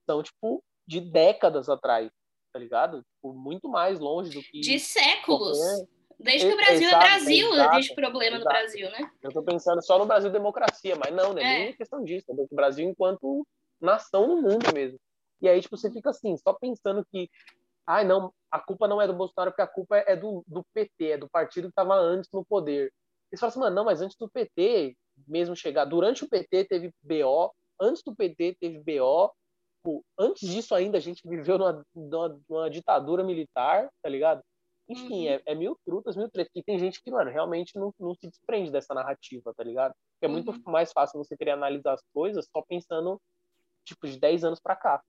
são, 0.04 0.22
tipo, 0.22 0.62
de 0.86 1.00
décadas 1.00 1.68
atrás, 1.68 2.10
tá 2.52 2.58
ligado? 2.58 3.02
Tipo, 3.02 3.32
muito 3.32 3.68
mais 3.68 3.98
longe 3.98 4.30
do 4.30 4.42
que... 4.42 4.60
De 4.60 4.78
séculos! 4.78 5.58
Qualquer... 5.58 5.95
Desde 6.18 6.48
que 6.48 6.54
o 6.54 6.56
Brasil 6.56 6.86
é 6.86 6.90
exato, 6.90 7.04
é 7.04 7.08
Brasil, 7.08 7.52
exato, 7.52 7.74
existe 7.74 7.94
problema 7.94 8.36
exato. 8.36 8.44
no 8.44 8.50
Brasil, 8.50 8.90
né? 8.90 9.10
Eu 9.22 9.32
tô 9.32 9.42
pensando 9.42 9.84
só 9.84 9.98
no 9.98 10.06
Brasil 10.06 10.30
democracia, 10.30 10.96
mas 10.96 11.14
não, 11.14 11.34
né? 11.34 11.42
É. 11.42 11.64
Nem 11.64 11.76
questão 11.76 12.02
disso, 12.02 12.26
é 12.30 12.34
o 12.34 12.48
Brasil 12.50 12.88
enquanto 12.88 13.46
nação 13.80 14.26
no 14.26 14.40
mundo 14.40 14.72
mesmo. 14.72 14.98
E 15.40 15.48
aí, 15.48 15.60
tipo, 15.60 15.76
você 15.76 15.90
fica 15.90 16.10
assim, 16.10 16.36
só 16.38 16.54
pensando 16.54 17.04
que, 17.12 17.28
ai, 17.86 18.02
ah, 18.02 18.06
não, 18.06 18.32
a 18.50 18.58
culpa 18.58 18.88
não 18.88 19.00
é 19.00 19.06
do 19.06 19.12
Bolsonaro, 19.12 19.50
porque 19.50 19.62
a 19.62 19.66
culpa 19.66 19.98
é 19.98 20.16
do, 20.16 20.42
do 20.46 20.64
PT, 20.72 21.10
é 21.10 21.18
do 21.18 21.28
partido 21.28 21.64
que 21.64 21.72
estava 21.72 21.94
antes 21.94 22.30
no 22.32 22.44
poder. 22.44 22.90
E 23.30 23.36
você 23.36 23.40
fala 23.40 23.50
assim, 23.50 23.60
mano, 23.60 23.76
não, 23.76 23.84
mas 23.84 24.00
antes 24.00 24.16
do 24.16 24.30
PT 24.30 24.96
mesmo 25.26 25.56
chegar, 25.56 25.84
durante 25.84 26.24
o 26.24 26.28
PT 26.28 26.64
teve 26.64 26.92
BO, 27.02 27.52
antes 27.80 28.02
do 28.02 28.14
PT 28.14 28.56
teve 28.60 28.78
BO, 28.78 29.32
tipo, 29.76 30.04
antes 30.18 30.48
disso 30.48 30.74
ainda 30.74 30.98
a 30.98 31.00
gente 31.00 31.26
viveu 31.26 31.58
numa, 31.58 31.84
numa, 31.94 32.40
numa 32.48 32.70
ditadura 32.70 33.22
militar, 33.22 33.88
tá 34.02 34.08
ligado? 34.08 34.42
Enfim, 34.88 35.26
uhum. 35.26 35.34
é, 35.34 35.42
é, 35.46 35.54
mil 35.54 35.76
trutas, 35.84 36.16
mil 36.16 36.30
tretas. 36.30 36.52
E 36.54 36.62
tem 36.62 36.78
gente 36.78 37.02
que, 37.02 37.10
mano, 37.10 37.30
realmente 37.30 37.76
não, 37.76 37.92
não 37.98 38.14
se 38.14 38.28
desprende 38.28 38.70
dessa 38.70 38.94
narrativa, 38.94 39.52
tá 39.54 39.64
ligado? 39.64 39.94
Porque 40.12 40.26
é 40.26 40.28
muito 40.28 40.52
uhum. 40.52 40.62
mais 40.66 40.92
fácil 40.92 41.18
você 41.18 41.36
querer 41.36 41.52
analisar 41.52 41.94
as 41.94 42.02
coisas 42.14 42.48
só 42.50 42.62
pensando, 42.62 43.20
tipo, 43.84 44.06
de 44.06 44.18
10 44.18 44.44
anos 44.44 44.60
para 44.60 44.76
cá 44.76 45.02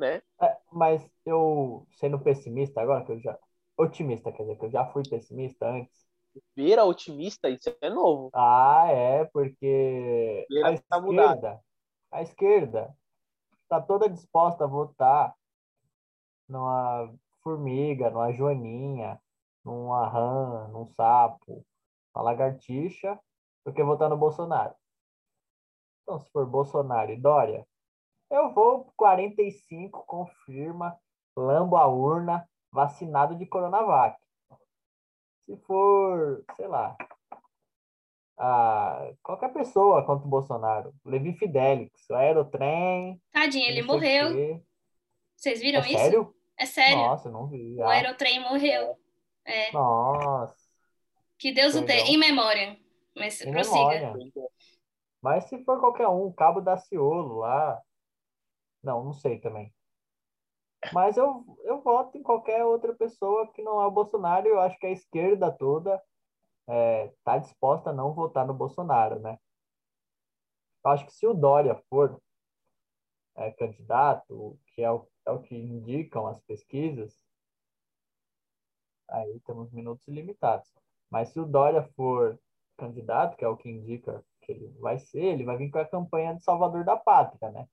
né? 0.00 0.22
É, 0.40 0.56
mas 0.72 1.08
eu, 1.24 1.86
sendo 1.92 2.18
pessimista 2.18 2.80
agora, 2.80 3.04
que 3.04 3.12
eu 3.12 3.20
já. 3.20 3.38
Otimista, 3.76 4.32
quer 4.32 4.42
dizer, 4.42 4.58
que 4.58 4.64
eu 4.66 4.70
já 4.70 4.84
fui 4.86 5.02
pessimista 5.08 5.66
antes. 5.66 6.06
Vira 6.56 6.84
otimista, 6.84 7.48
isso 7.48 7.74
é 7.80 7.90
novo. 7.90 8.30
Ah, 8.34 8.86
é, 8.88 9.24
porque 9.26 10.46
Vira 10.48 10.68
a 10.68 10.78
tá 10.78 10.98
esquerda, 10.98 11.60
a 12.10 12.22
esquerda 12.22 12.96
está 13.62 13.80
toda 13.80 14.08
disposta 14.08 14.64
a 14.64 14.66
votar 14.66 15.34
numa 16.48 17.12
formiga, 17.42 18.10
numa 18.10 18.32
joaninha, 18.32 19.20
numa 19.64 20.08
rã, 20.08 20.68
num 20.68 20.86
sapo, 20.86 21.64
uma 22.14 22.24
lagartixa, 22.24 23.18
do 23.64 23.72
que 23.72 23.82
votar 23.82 24.08
no 24.08 24.16
Bolsonaro. 24.16 24.74
Então, 26.02 26.18
se 26.18 26.30
for 26.30 26.46
Bolsonaro 26.46 27.10
e 27.10 27.16
Dória, 27.16 27.66
eu 28.30 28.52
vou 28.52 28.92
45, 28.96 30.04
confirma, 30.06 30.96
lambo 31.36 31.76
a 31.76 31.86
urna, 31.86 32.48
vacinado 32.72 33.36
de 33.36 33.46
Coronavac. 33.46 34.18
Se 35.44 35.56
for, 35.58 36.44
sei 36.56 36.68
lá, 36.68 36.96
a 38.38 39.12
qualquer 39.22 39.52
pessoa 39.52 40.04
contra 40.04 40.26
o 40.26 40.30
Bolsonaro, 40.30 40.94
Levi 41.04 41.34
Fidelix, 41.34 42.08
o 42.08 42.14
Aerotrem. 42.14 43.20
Tadinho, 43.32 43.68
ele 43.68 43.82
morreu. 43.82 44.62
Vocês 45.36 45.60
viram 45.60 45.80
é 45.80 45.88
isso? 45.88 45.98
Sério? 45.98 46.34
É 46.60 46.66
sério. 46.66 46.98
Nossa, 46.98 47.30
não 47.30 47.46
vi. 47.46 47.74
O 47.78 47.84
Aerotrem 47.84 48.38
morreu. 48.40 48.94
É. 49.46 49.72
Nossa. 49.72 50.54
Que 51.38 51.52
Deus 51.52 51.74
o 51.74 51.86
tenha. 51.86 52.04
Em 52.04 52.18
memória. 52.18 52.78
Mas 53.16 53.40
em 53.40 53.50
prossiga. 53.50 54.12
Memória. 54.12 54.48
Mas 55.22 55.44
se 55.44 55.64
for 55.64 55.80
qualquer 55.80 56.06
um, 56.06 56.30
Cabo 56.30 56.60
da 56.60 56.76
Ciolo 56.76 57.38
lá, 57.38 57.80
não, 58.82 59.02
não 59.04 59.12
sei 59.14 59.40
também. 59.40 59.72
Mas 60.92 61.16
eu, 61.16 61.44
eu 61.64 61.80
voto 61.80 62.18
em 62.18 62.22
qualquer 62.22 62.62
outra 62.62 62.94
pessoa 62.94 63.50
que 63.52 63.62
não 63.62 63.80
é 63.80 63.86
o 63.86 63.90
Bolsonaro. 63.90 64.46
Eu 64.46 64.60
acho 64.60 64.78
que 64.78 64.86
a 64.86 64.90
esquerda 64.90 65.50
toda 65.50 65.94
está 66.68 67.36
é, 67.36 67.40
disposta 67.40 67.88
a 67.88 67.94
não 67.94 68.12
votar 68.12 68.46
no 68.46 68.52
Bolsonaro, 68.52 69.18
né? 69.18 69.38
Eu 70.84 70.90
acho 70.90 71.06
que 71.06 71.12
se 71.14 71.26
o 71.26 71.32
Dória 71.32 71.74
for 71.88 72.20
é, 73.36 73.50
candidato, 73.52 74.58
que 74.74 74.82
é 74.82 74.90
o, 74.90 75.06
é 75.26 75.30
o 75.30 75.40
que 75.40 75.56
indicam 75.56 76.26
as 76.26 76.40
pesquisas, 76.42 77.14
aí 79.08 79.40
temos 79.40 79.70
minutos 79.72 80.06
limitados. 80.08 80.68
Mas 81.10 81.30
se 81.30 81.40
o 81.40 81.46
Dória 81.46 81.82
for 81.96 82.38
candidato, 82.76 83.36
que 83.36 83.44
é 83.44 83.48
o 83.48 83.56
que 83.56 83.68
indica 83.68 84.24
que 84.42 84.52
ele 84.52 84.68
vai 84.80 84.98
ser, 84.98 85.24
ele 85.24 85.44
vai 85.44 85.56
vir 85.56 85.70
com 85.70 85.78
a 85.78 85.84
campanha 85.84 86.34
de 86.34 86.42
Salvador 86.42 86.84
da 86.84 86.96
Pátria, 86.96 87.50
né? 87.50 87.68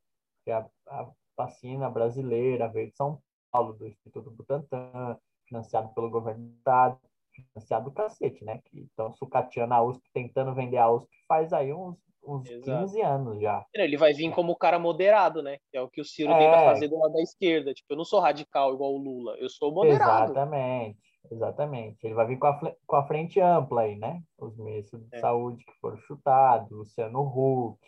que 0.48 0.52
é 0.52 0.54
a, 0.54 0.70
a 0.88 1.12
vacina 1.36 1.90
brasileira 1.90 2.70
veio 2.70 2.90
de 2.90 2.96
São 2.96 3.22
Paulo, 3.52 3.74
do 3.74 3.86
Instituto 3.86 4.32
Butantan, 4.32 5.20
financiado 5.46 5.94
pelo 5.94 6.10
governo 6.10 6.48
do 6.48 6.56
estado, 6.58 7.00
financiado 7.34 7.86
do 7.86 7.92
cacete, 7.92 8.46
né? 8.46 8.62
Que 8.66 8.80
estão 8.80 9.14
sucateando 9.14 9.74
a 9.74 9.84
USP, 9.84 10.10
tentando 10.14 10.54
vender 10.54 10.78
a 10.78 10.90
USP 10.90 11.10
faz 11.28 11.52
aí 11.52 11.74
uns, 11.74 11.98
uns 12.28 12.48
15 12.48 13.02
anos 13.02 13.42
já. 13.42 13.66
Ele 13.74 13.98
vai 13.98 14.14
vir 14.14 14.32
como 14.32 14.56
cara 14.56 14.78
moderado, 14.78 15.42
né? 15.42 15.58
Que 15.72 15.78
é 15.78 15.82
o 15.82 15.90
que 15.90 16.02
o 16.02 16.06
Ciro 16.06 16.32
é... 16.32 16.38
tenta 16.38 16.66
fazer 16.66 16.88
do 16.88 17.00
lado 17.00 17.14
da 17.14 17.22
esquerda. 17.22 17.74
Tipo, 17.74 17.94
eu 17.94 17.98
não 17.98 18.06
sou 18.06 18.20
radical 18.20 18.74
igual 18.74 18.94
o 18.94 18.98
Lula, 18.98 19.36
eu 19.38 19.50
sou 19.50 19.72
moderado. 19.72 20.32
Exatamente, 20.32 21.00
exatamente. 21.32 22.06
Ele 22.06 22.14
vai 22.14 22.28
vir 22.28 22.38
com 22.38 22.48
a, 22.48 22.76
com 22.86 22.96
a 22.96 23.08
frente 23.08 23.40
ampla 23.40 23.82
aí, 23.82 23.96
né? 23.96 24.22
Os 24.38 24.58
ministros 24.58 25.02
de 25.08 25.16
é. 25.16 25.20
saúde 25.20 25.64
que 25.64 25.74
foram 25.80 25.98
chutados, 25.98 26.70
Luciano 26.72 27.22
Huck, 27.22 27.80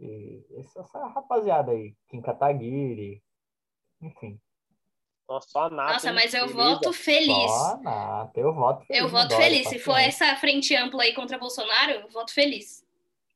e 0.00 0.44
essa 0.58 0.82
rapaziada 1.08 1.72
aí, 1.72 1.94
Kim 2.08 2.20
Kataguiri, 2.20 3.22
enfim. 4.02 4.40
Nossa, 5.28 5.58
a 5.58 5.70
Nata, 5.70 5.92
Nossa, 5.94 6.12
mas 6.12 6.34
eu 6.34 6.48
voto 6.48 6.92
feliz. 6.92 7.50
Só 7.50 7.74
a 7.74 7.76
Nata, 7.78 8.40
eu 8.40 8.52
voto 8.52 8.84
feliz. 8.84 9.02
Eu 9.02 9.08
voto 9.08 9.34
feliz. 9.34 9.68
Se 9.68 9.78
for 9.78 9.96
essa 9.96 10.36
frente 10.36 10.76
ampla 10.76 11.02
aí 11.02 11.14
contra 11.14 11.38
Bolsonaro, 11.38 11.92
eu 11.92 12.08
voto 12.10 12.32
feliz. 12.32 12.83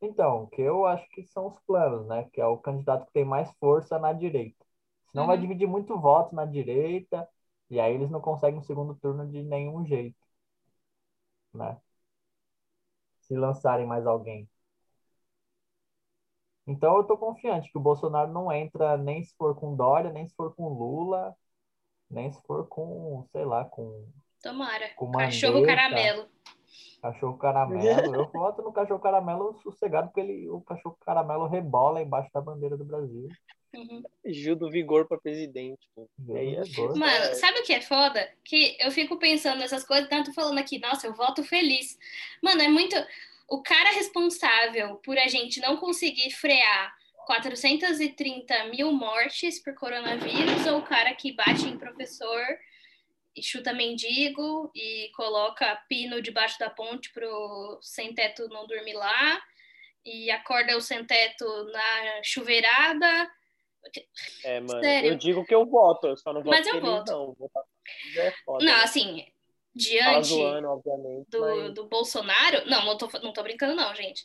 Então, 0.01 0.47
que 0.47 0.63
eu 0.63 0.87
acho 0.87 1.09
que 1.11 1.23
são 1.25 1.47
os 1.49 1.59
planos, 1.61 2.07
né? 2.07 2.29
Que 2.33 2.41
é 2.41 2.47
o 2.47 2.59
candidato 2.59 3.07
que 3.07 3.13
tem 3.13 3.25
mais 3.25 3.51
força 3.59 3.99
na 3.99 4.13
direita. 4.13 4.65
Senão 5.11 5.25
uhum. 5.25 5.29
vai 5.29 5.39
dividir 5.39 5.67
muito 5.69 5.99
voto 5.99 6.35
na 6.35 6.45
direita, 6.45 7.29
e 7.71 7.81
aí 7.81 7.95
eles 7.95 8.11
não 8.11 8.21
conseguem 8.21 8.59
um 8.61 8.63
segundo 8.63 8.95
turno 8.97 9.27
de 9.29 9.43
nenhum 9.43 9.85
jeito. 9.87 10.17
Né? 11.53 11.79
Se 13.21 13.37
lançarem 13.37 13.87
mais 13.87 14.07
alguém. 14.07 14.49
Então 16.67 16.97
eu 16.99 17.05
tô 17.05 17.17
confiante 17.17 17.71
que 17.73 17.79
o 17.79 17.81
Bolsonaro 17.81 18.31
não 18.31 18.53
entra 18.53 18.97
nem 18.97 19.23
se 19.25 19.35
for 19.37 19.55
com 19.55 19.75
Dória, 19.75 20.13
nem 20.13 20.29
se 20.29 20.35
for 20.35 20.55
com 20.55 20.69
Lula, 20.69 21.35
nem 22.11 22.31
se 22.31 22.41
for 22.43 22.67
com, 22.69 23.27
sei 23.33 23.45
lá, 23.45 23.65
com. 23.65 24.07
Tomara. 24.43 24.91
Com 24.95 25.11
cachorro 25.13 25.65
caramelo. 25.65 26.29
Cachorro 27.01 27.39
caramelo. 27.39 28.15
Eu 28.15 28.29
voto 28.33 28.63
no 28.63 28.73
cachorro 28.73 29.01
caramelo 29.01 29.59
sossegado, 29.63 30.09
porque 30.09 30.21
ele, 30.21 30.49
o 30.49 30.61
cachorro 30.61 30.97
caramelo 31.05 31.47
rebola 31.47 32.03
embaixo 32.03 32.31
da 32.33 32.41
bandeira 32.41 32.77
do 32.77 32.85
Brasil. 32.85 33.29
Uhum. 33.75 34.03
Gil 34.25 34.57
do 34.57 34.71
vigor 34.71 35.07
para 35.07 35.19
presidente. 35.19 35.87
É 36.31 36.63
Mano, 36.97 37.35
sabe 37.35 37.61
o 37.61 37.63
que 37.63 37.75
é 37.75 37.81
foda? 37.81 38.27
Que 38.43 38.77
eu 38.81 38.91
fico 38.91 39.19
pensando 39.19 39.59
nessas 39.59 39.85
coisas, 39.85 40.09
tanto 40.09 40.33
falando 40.33 40.59
aqui, 40.59 40.79
nossa, 40.79 41.07
eu 41.07 41.15
voto 41.15 41.45
feliz. 41.45 41.99
Mano, 42.43 42.63
é 42.63 42.69
muito 42.69 42.97
o 43.49 43.63
cara 43.63 43.91
responsável 43.91 44.97
por 44.97 45.19
a 45.19 45.29
gente 45.29 45.61
não 45.61 45.77
conseguir 45.77 46.31
frear 46.31 46.95
430 47.27 48.65
mil 48.71 48.91
mortes 48.93 49.63
por 49.63 49.75
coronavírus 49.75 50.67
ou 50.67 50.79
o 50.79 50.83
cara 50.83 51.15
que 51.15 51.33
bate 51.33 51.69
em 51.69 51.79
professor 51.79 52.43
chuta 53.43 53.73
mendigo 53.73 54.71
e 54.75 55.11
coloca 55.17 55.77
pino 55.89 56.21
debaixo 56.23 56.59
da 56.59 56.71
ponte 56.71 57.13
pro 57.13 57.79
sem-teto 57.83 58.49
não 58.49 58.67
dormir 58.67 58.95
lá 58.95 59.41
e 60.05 60.31
acorda 60.31 60.77
o 60.77 60.81
sem-teto 60.81 61.45
na 61.73 62.23
chuveirada. 62.23 63.31
É, 64.45 64.61
mano, 64.61 64.81
Sério? 64.81 65.11
eu 65.13 65.17
digo 65.17 65.45
que 65.45 65.55
eu 65.55 65.65
voto, 65.67 66.09
eu 66.09 66.17
só 66.17 66.33
não 66.33 66.43
voto 66.43 66.57
Mas 66.57 66.67
eu 66.67 66.81
voto. 66.81 67.13
não. 67.13 67.51
Já 68.15 68.25
é 68.25 68.31
foda. 68.45 68.65
Não, 68.65 68.77
né? 68.77 68.83
assim, 68.83 69.05
Fala 69.21 69.33
diante 69.75 70.29
zoando, 70.29 70.83
do, 71.29 71.41
mas- 71.41 71.75
do 71.75 71.87
Bolsonaro. 71.89 72.67
Não, 72.69 72.85
não 72.85 72.97
tô, 72.99 73.09
não 73.23 73.33
tô 73.33 73.43
brincando, 73.43 73.75
não, 73.75 73.95
gente. 73.95 74.25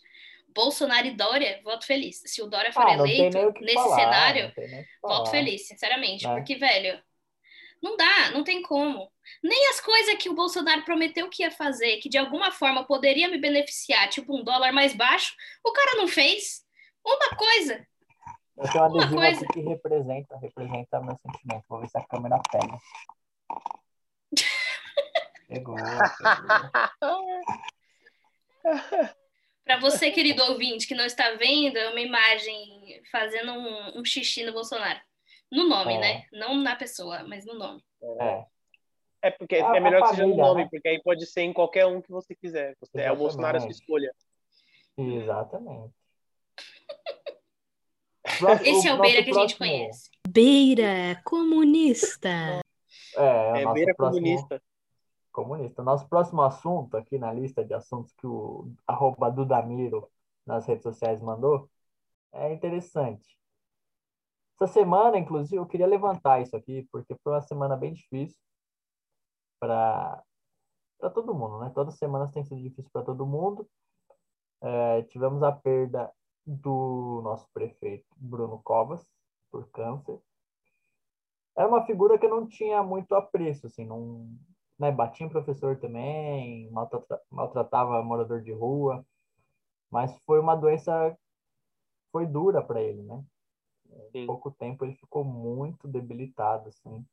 Bolsonaro 0.55 1.07
e 1.07 1.11
Dória, 1.11 1.59
voto 1.63 1.85
feliz. 1.85 2.21
Se 2.25 2.41
o 2.41 2.47
Dória 2.47 2.71
for 2.71 2.85
Ah, 2.85 2.93
eleito 2.93 3.37
nesse 3.61 3.73
falar, 3.75 3.95
cenário, 3.95 4.53
voto 5.01 5.31
feliz, 5.31 5.67
sinceramente. 5.67 6.27
Né? 6.27 6.35
Porque, 6.35 6.55
velho, 6.55 7.01
não 7.83 7.97
dá, 7.97 8.31
não 8.31 8.43
tem 8.43 8.61
como. 8.61 9.11
Nem 9.43 9.67
as 9.69 9.81
coisas 9.81 10.15
que 10.15 10.29
o 10.29 10.33
Bolsonaro 10.33 10.83
prometeu 10.83 11.29
que 11.29 11.43
ia 11.43 11.51
fazer, 11.51 11.97
que 11.97 12.09
de 12.09 12.17
alguma 12.17 12.51
forma 12.51 12.85
poderia 12.85 13.27
me 13.27 13.37
beneficiar, 13.37 14.07
tipo 14.09 14.35
um 14.35 14.43
dólar 14.43 14.71
mais 14.71 14.93
baixo, 14.95 15.35
o 15.63 15.71
cara 15.73 15.97
não 15.97 16.07
fez. 16.07 16.63
Uma 17.05 17.35
coisa. 17.35 17.85
Eu 18.55 18.71
tenho 18.71 18.85
um 18.85 18.93
Uma 18.93 19.09
coisa- 19.09 19.45
que 19.47 19.59
representa, 19.59 20.37
representa 20.37 21.01
meu 21.01 21.17
sentimento. 21.17 21.65
Vou 21.67 21.81
ver 21.81 21.89
se 21.89 21.97
a 21.97 22.05
câmera 22.05 22.39
pega. 22.51 22.77
Pegou, 25.49 25.75
pegou. 25.75 27.27
Pra 29.65 29.77
você, 29.79 30.09
querido 30.09 30.41
ouvinte, 30.43 30.87
que 30.87 30.95
não 30.95 31.05
está 31.05 31.31
vendo, 31.35 31.77
é 31.77 31.89
uma 31.89 31.99
imagem 31.99 33.01
fazendo 33.11 33.51
um, 33.51 33.99
um 33.99 34.05
xixi 34.05 34.43
no 34.43 34.53
Bolsonaro. 34.53 34.99
No 35.53 35.69
nome, 35.69 35.93
É. 35.95 35.99
né? 35.99 36.23
Não 36.33 36.55
na 36.55 36.75
pessoa, 36.75 37.23
mas 37.27 37.45
no 37.45 37.53
nome. 37.53 37.81
É, 38.19 38.45
É 39.25 39.31
porque 39.31 39.55
É 39.55 39.61
a- 39.63 39.77
é 39.77 39.79
melhor 39.79 40.01
que 40.01 40.09
seja 40.09 40.27
no 40.27 40.35
nome, 40.35 40.63
né? 40.63 40.67
porque 40.69 40.85
aí 40.87 41.01
pode 41.01 41.25
ser 41.25 41.43
em 41.43 41.53
qualquer 41.53 41.85
um 41.85 42.01
que 42.01 42.11
você 42.11 42.35
quiser. 42.35 42.75
Você, 42.81 42.99
é 43.01 43.11
o 43.11 43.15
Bolsonaro 43.15 43.57
a 43.57 43.61
sua 43.61 43.71
escolha. 43.71 44.13
exatamente. 44.97 45.93
Esse 48.65 48.87
é 48.87 48.93
o 48.93 48.99
Beira 48.99 49.23
que 49.23 49.29
a 49.29 49.33
gente 49.33 49.55
próximo- 49.55 49.57
conhece. 49.59 50.09
Beira 50.27 51.21
comunista. 51.23 52.29
É, 53.15 53.21
o 53.21 53.55
É 53.55 53.61
nosso 53.63 53.73
beira 53.75 53.95
próximo- 53.95 54.25
comunista. 54.25 54.61
comunista. 55.31 55.83
Nosso 55.83 56.07
próximo 56.09 56.41
assunto 56.41 56.97
aqui 56.97 57.17
na 57.17 57.31
lista 57.31 57.63
de 57.63 57.73
assuntos 57.73 58.11
que 58.13 58.25
o 58.27 58.73
arroba 58.87 59.29
Dudamiro 59.31 60.09
nas 60.45 60.65
redes 60.65 60.83
sociais 60.83 61.21
mandou 61.21 61.69
é 62.33 62.51
interessante. 62.51 63.37
Essa 64.55 64.73
semana, 64.73 65.17
inclusive, 65.17 65.57
eu 65.57 65.65
queria 65.65 65.87
levantar 65.87 66.41
isso 66.41 66.55
aqui, 66.55 66.87
porque 66.91 67.15
foi 67.23 67.33
uma 67.33 67.41
semana 67.41 67.75
bem 67.75 67.93
difícil 67.93 68.39
para 69.59 70.23
todo 71.13 71.33
mundo, 71.33 71.59
né? 71.59 71.71
Todas 71.73 71.93
as 71.93 71.99
semanas 71.99 72.31
tem 72.31 72.43
sido 72.43 72.61
difícil 72.61 72.91
para 72.91 73.03
todo 73.03 73.25
mundo. 73.25 73.67
É, 74.61 75.03
tivemos 75.03 75.43
a 75.43 75.51
perda 75.51 76.11
do 76.45 77.21
nosso 77.23 77.47
prefeito 77.53 78.05
Bruno 78.17 78.61
Covas 78.63 79.05
por 79.51 79.69
câncer. 79.69 80.19
Era 81.55 81.67
uma 81.67 81.85
figura 81.85 82.17
que 82.17 82.25
eu 82.25 82.29
não 82.29 82.47
tinha 82.47 82.81
muito 82.83 83.13
apreço, 83.13 83.67
assim, 83.67 83.85
não, 83.85 84.27
né, 84.79 84.91
batia 84.91 85.25
em 85.25 85.29
professor 85.29 85.79
também, 85.79 86.69
maltrata- 86.71 87.21
maltratava 87.29 88.01
morador 88.03 88.41
de 88.41 88.51
rua, 88.51 89.05
mas 89.91 90.17
foi 90.25 90.39
uma 90.39 90.55
doença, 90.55 91.15
foi 92.11 92.25
dura 92.25 92.61
para 92.63 92.81
ele, 92.81 93.03
né? 93.03 93.23
Em 93.95 94.11
Sim. 94.11 94.25
pouco 94.25 94.51
tempo 94.51 94.85
ele 94.85 94.95
ficou 94.95 95.23
muito 95.23 95.87
debilitado, 95.87 96.69
assim. 96.69 97.05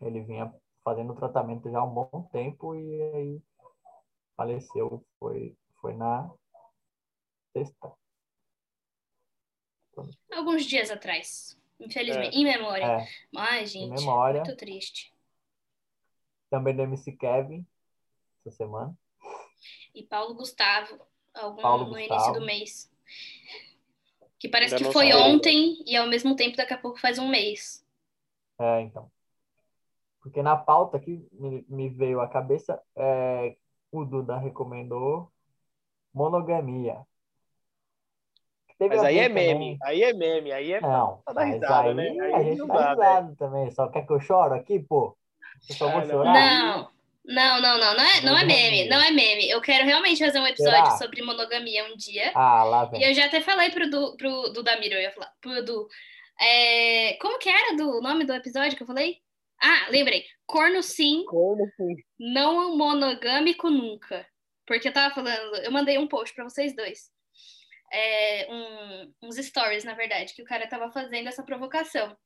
Ele 0.00 0.20
vinha 0.22 0.52
fazendo 0.84 1.14
tratamento 1.14 1.70
já 1.70 1.78
há 1.78 1.84
um 1.84 1.94
bom 1.94 2.28
tempo 2.32 2.74
e 2.74 3.02
aí 3.02 3.42
faleceu, 4.36 5.04
foi, 5.18 5.56
foi 5.80 5.94
na 5.94 6.30
sexta. 7.52 7.92
Alguns 10.32 10.64
dias 10.64 10.90
atrás. 10.90 11.58
Infelizmente. 11.78 12.36
Em 12.36 12.44
memória. 12.44 12.84
É, 12.84 13.08
Ai, 13.36 13.66
gente. 13.66 13.90
memória. 13.90 14.42
Muito 14.42 14.56
triste. 14.56 15.12
também 16.48 16.74
do 16.74 16.82
MC 16.82 17.12
Kevin, 17.12 17.66
essa 18.44 18.56
semana. 18.56 18.96
E 19.94 20.02
Paulo 20.02 20.34
Gustavo, 20.34 21.00
algum, 21.34 21.62
Paulo 21.62 21.84
no 21.86 21.90
Gustavo. 21.90 22.14
início 22.14 22.32
do 22.32 22.46
mês. 22.46 22.92
Que 24.42 24.48
parece 24.48 24.74
Ainda 24.74 24.88
que 24.88 24.92
foi 24.92 25.12
saiu. 25.12 25.24
ontem 25.24 25.76
e 25.86 25.96
ao 25.96 26.08
mesmo 26.08 26.34
tempo 26.34 26.56
daqui 26.56 26.74
a 26.74 26.76
pouco 26.76 26.98
faz 26.98 27.16
um 27.16 27.28
mês. 27.28 27.86
É, 28.58 28.80
então. 28.80 29.08
Porque 30.20 30.42
na 30.42 30.56
pauta 30.56 30.98
que 30.98 31.24
me, 31.30 31.64
me 31.68 31.88
veio 31.88 32.20
à 32.20 32.26
cabeça, 32.26 32.82
é, 32.96 33.54
o 33.92 34.04
Duda 34.04 34.36
recomendou 34.38 35.30
monogamia. 36.12 36.98
Teve 38.78 38.96
Mas 38.96 39.04
aí 39.04 39.18
é 39.20 39.28
também- 39.28 39.54
meme. 39.54 39.78
Aí 39.80 40.02
é 40.02 40.12
meme. 40.12 40.50
Aí 40.50 40.72
é 40.72 40.80
Não, 40.80 41.22
pra 41.24 41.34
dar 41.34 41.44
risada, 41.44 41.94
né? 41.94 42.08
Aí 42.08 42.34
a 42.34 42.42
gente 42.42 42.58
não 42.58 42.66
dá 42.66 42.74
dá, 42.74 42.90
risada 43.20 43.36
também. 43.36 43.70
Só 43.70 43.88
quer 43.90 44.04
que 44.04 44.12
eu 44.12 44.18
choro 44.20 44.54
aqui, 44.54 44.80
pô? 44.80 45.16
Eu 45.70 45.76
só 45.76 45.88
vou 45.88 46.00
Ah, 46.00 46.04
chorar? 46.06 46.32
Não. 46.32 46.91
Não, 47.24 47.60
não, 47.60 47.78
não, 47.78 47.94
não 47.94 48.04
é, 48.04 48.20
não 48.22 48.36
é 48.38 48.44
meme, 48.44 48.88
não 48.88 49.00
é 49.00 49.10
meme. 49.12 49.48
Eu 49.48 49.60
quero 49.60 49.84
realmente 49.84 50.24
fazer 50.24 50.40
um 50.40 50.46
episódio 50.46 50.84
Será? 50.86 50.96
sobre 50.98 51.22
monogamia 51.22 51.84
um 51.84 51.96
dia. 51.96 52.32
Ah, 52.34 52.64
lá 52.64 52.84
E 52.86 52.90
vem. 52.98 53.04
eu 53.08 53.14
já 53.14 53.26
até 53.26 53.40
falei 53.40 53.70
pro, 53.70 53.88
du, 53.88 54.16
pro 54.16 54.48
Dudamiro, 54.52 54.94
eu 54.96 55.02
ia 55.02 55.12
falar, 55.12 55.32
pro 55.40 55.64
Du. 55.64 55.86
É, 56.40 57.14
como 57.20 57.38
que 57.38 57.48
era 57.48 57.76
do 57.76 57.98
o 57.98 58.00
nome 58.02 58.24
do 58.24 58.34
episódio 58.34 58.76
que 58.76 58.82
eu 58.82 58.86
falei? 58.86 59.18
Ah, 59.62 59.86
lembrei. 59.90 60.24
Corno 60.46 60.82
sim, 60.82 61.24
Como 61.26 61.64
assim? 61.64 61.94
não 62.18 62.76
monogâmico 62.76 63.70
nunca. 63.70 64.26
Porque 64.66 64.88
eu 64.88 64.92
tava 64.92 65.14
falando, 65.14 65.56
eu 65.58 65.70
mandei 65.70 65.98
um 65.98 66.08
post 66.08 66.34
pra 66.34 66.42
vocês 66.44 66.74
dois. 66.74 67.10
É, 67.92 68.48
um- 68.50 69.12
uns 69.22 69.36
stories, 69.36 69.84
na 69.84 69.94
verdade, 69.94 70.34
que 70.34 70.42
o 70.42 70.46
cara 70.46 70.66
tava 70.68 70.90
fazendo 70.90 71.28
essa 71.28 71.44
provocação. 71.44 72.16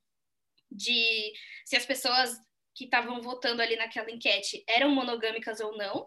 De 0.70 1.32
se 1.66 1.76
as 1.76 1.84
pessoas 1.84 2.36
que 2.76 2.84
estavam 2.84 3.20
votando 3.22 3.62
ali 3.62 3.74
naquela 3.74 4.10
enquete 4.10 4.62
eram 4.68 4.90
monogâmicas 4.90 5.60
ou 5.60 5.76
não. 5.76 6.06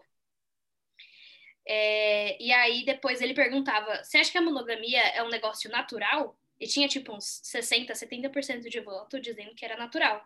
É, 1.66 2.40
e 2.42 2.52
aí 2.52 2.84
depois 2.84 3.20
ele 3.20 3.34
perguntava: 3.34 4.02
você 4.02 4.18
acha 4.18 4.30
que 4.30 4.38
a 4.38 4.42
monogamia 4.42 5.02
é 5.08 5.22
um 5.22 5.28
negócio 5.28 5.68
natural? 5.70 6.38
E 6.60 6.66
tinha 6.66 6.88
tipo 6.88 7.12
uns 7.12 7.40
60, 7.42 7.92
70% 7.92 8.68
de 8.68 8.80
voto 8.80 9.20
dizendo 9.20 9.54
que 9.54 9.64
era 9.64 9.76
natural. 9.76 10.24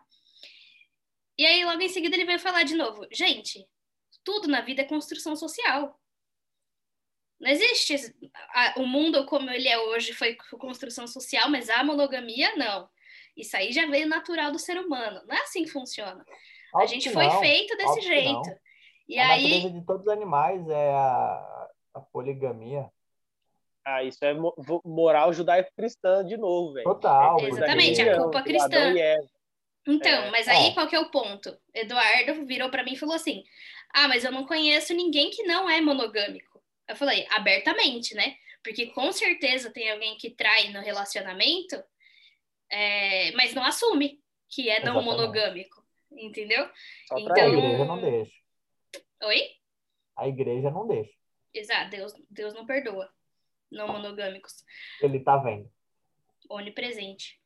E 1.37 1.45
aí 1.45 1.65
logo 1.65 1.81
em 1.81 1.89
seguida 1.89 2.15
ele 2.15 2.25
veio 2.25 2.39
falar 2.39 2.63
de 2.63 2.75
novo: 2.75 3.07
gente, 3.11 3.67
tudo 4.23 4.47
na 4.47 4.61
vida 4.61 4.83
é 4.83 4.85
construção 4.85 5.35
social. 5.35 5.99
Não 7.39 7.49
existe 7.49 7.95
o 8.77 8.85
mundo 8.85 9.25
como 9.25 9.49
ele 9.49 9.67
é 9.67 9.77
hoje 9.77 10.13
foi 10.13 10.37
construção 10.57 11.05
social, 11.07 11.49
mas 11.49 11.69
a 11.69 11.83
monogamia 11.83 12.55
não. 12.55 12.89
Isso 13.35 13.55
aí 13.57 13.71
já 13.71 13.85
veio 13.87 14.07
natural 14.07 14.51
do 14.51 14.59
ser 14.59 14.77
humano. 14.77 15.21
Não 15.27 15.35
é 15.35 15.41
assim 15.41 15.63
que 15.63 15.69
funciona. 15.71 16.25
A 16.75 16.85
gente 16.85 17.09
foi 17.09 17.27
não. 17.27 17.39
feito 17.39 17.75
desse 17.77 17.89
óbvio 17.89 18.03
jeito. 18.03 18.59
E 19.07 19.19
a 19.19 19.29
aí, 19.29 19.43
natureza 19.43 19.69
de 19.79 19.85
todos 19.85 20.01
os 20.07 20.11
animais 20.11 20.67
é 20.69 20.91
a, 20.93 21.67
a 21.93 21.99
poligamia. 22.01 22.89
Ah, 23.85 24.03
isso 24.03 24.23
é 24.25 24.33
moral 24.83 25.31
judaico-cristã 25.31 26.25
de 26.25 26.37
novo, 26.37 26.73
velho. 26.73 26.85
Total. 26.85 27.39
É 27.39 27.43
Exatamente, 27.49 28.01
a 28.01 28.17
culpa 28.17 28.41
cristã. 28.41 28.93
e. 28.93 29.27
Então, 29.87 30.23
É. 30.23 30.31
mas 30.31 30.47
aí 30.47 30.67
É. 30.69 30.73
qual 30.73 30.87
que 30.87 30.95
é 30.95 30.99
o 30.99 31.11
ponto? 31.11 31.55
Eduardo 31.73 32.45
virou 32.45 32.69
pra 32.69 32.83
mim 32.83 32.93
e 32.93 32.97
falou 32.97 33.15
assim: 33.15 33.43
Ah, 33.93 34.07
mas 34.07 34.23
eu 34.25 34.31
não 34.31 34.45
conheço 34.45 34.93
ninguém 34.93 35.29
que 35.29 35.43
não 35.43 35.69
é 35.69 35.79
monogâmico. 35.81 36.59
Eu 36.87 36.95
falei, 36.95 37.27
abertamente, 37.29 38.15
né? 38.15 38.35
Porque 38.63 38.87
com 38.87 39.11
certeza 39.11 39.69
tem 39.71 39.91
alguém 39.91 40.17
que 40.17 40.31
trai 40.31 40.69
no 40.71 40.81
relacionamento, 40.81 41.75
é, 42.69 43.31
mas 43.33 43.53
não 43.53 43.63
assume 43.63 44.21
que 44.49 44.69
é 44.69 44.79
não 44.83 44.93
Exatamente. 44.99 45.05
monogâmico. 45.05 45.85
Entendeu? 46.11 46.69
Só 47.07 47.17
Então- 47.19 47.35
A 47.35 47.47
igreja 47.47 47.85
não 47.85 47.99
deixa. 48.01 48.31
Oi? 49.23 49.41
A 50.15 50.27
igreja 50.27 50.71
não 50.71 50.87
deixa. 50.87 51.11
Exato, 51.53 51.89
Deus, 51.89 52.13
Deus 52.29 52.53
não 52.53 52.65
perdoa. 52.65 53.09
Não 53.71 53.87
monogâmicos. 53.87 54.63
Ele 55.01 55.19
tá 55.19 55.37
vendo. 55.37 55.69
onipresente. 56.49 57.39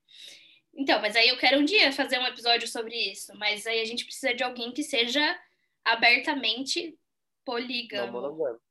Então, 0.73 1.01
mas 1.01 1.15
aí 1.15 1.29
eu 1.29 1.37
quero 1.37 1.59
um 1.59 1.65
dia 1.65 1.91
fazer 1.91 2.19
um 2.19 2.27
episódio 2.27 2.67
sobre 2.67 2.93
isso, 2.95 3.31
mas 3.37 3.65
aí 3.65 3.79
a 3.81 3.85
gente 3.85 4.03
precisa 4.05 4.33
de 4.33 4.43
alguém 4.43 4.71
que 4.73 4.83
seja 4.83 5.39
abertamente 5.85 6.87
Não, 6.91 6.97
polígamo. 7.45 8.11
monogâmico. 8.11 8.61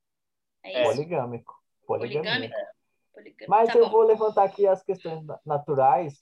É 0.62 0.82
isso? 0.82 0.92
Poligâmico. 0.92 1.54
Poligamia. 1.86 2.22
Poligâmico? 2.22 2.54
Poligâmico. 3.14 3.50
Mas 3.50 3.68
tá 3.72 3.78
eu 3.78 3.86
bom. 3.86 3.90
vou 3.90 4.02
levantar 4.02 4.44
aqui 4.44 4.66
as 4.66 4.82
questões 4.84 5.24
na- 5.24 5.40
naturais, 5.46 6.20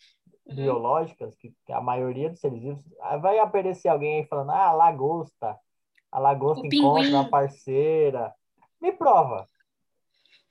Uhum. 0.49 0.55
biológicas, 0.55 1.35
que 1.37 1.53
que 1.67 1.73
a 1.73 1.81
maioria 1.81 2.31
dos 2.31 2.39
seres 2.41 2.63
vivos. 2.63 2.85
ah, 3.01 3.17
Vai 3.17 3.39
aparecer 3.39 3.89
alguém 3.89 4.21
aí 4.21 4.27
falando, 4.27 4.51
ah, 4.51 4.69
a 4.69 4.73
lagosta. 4.73 5.59
A 6.13 6.19
lagosta 6.19 6.63
O 6.63 6.67
encontra 6.67 7.01
pinguim. 7.03 7.15
uma 7.15 7.29
parceira. 7.29 8.33
Me 8.81 8.93
prova. 8.93 9.47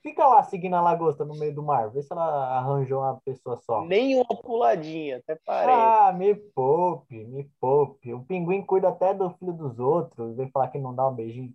Fica 0.02 0.24
lá 0.26 0.42
seguindo 0.44 0.76
a 0.76 0.80
lagosta 0.80 1.24
no 1.24 1.34
meio 1.36 1.54
do 1.54 1.62
mar. 1.62 1.90
Vê 1.90 2.00
se 2.02 2.12
ela 2.12 2.58
arranjou 2.58 3.00
uma 3.00 3.20
pessoa 3.24 3.56
só. 3.56 3.84
Nem 3.84 4.14
uma 4.14 4.40
puladinha, 4.40 5.16
até 5.16 5.34
parece. 5.44 5.78
Ah, 5.78 6.12
me 6.12 6.34
poupe, 6.34 7.24
me 7.24 7.44
poupe. 7.60 8.12
O 8.14 8.24
pinguim 8.24 8.62
cuida 8.64 8.88
até 8.88 9.12
do 9.12 9.30
filho 9.30 9.52
dos 9.52 9.78
outros. 9.80 10.36
Vem 10.36 10.48
falar 10.50 10.68
que 10.68 10.78
não 10.78 10.94
dá 10.94 11.08
um 11.08 11.14
beijinho. 11.14 11.52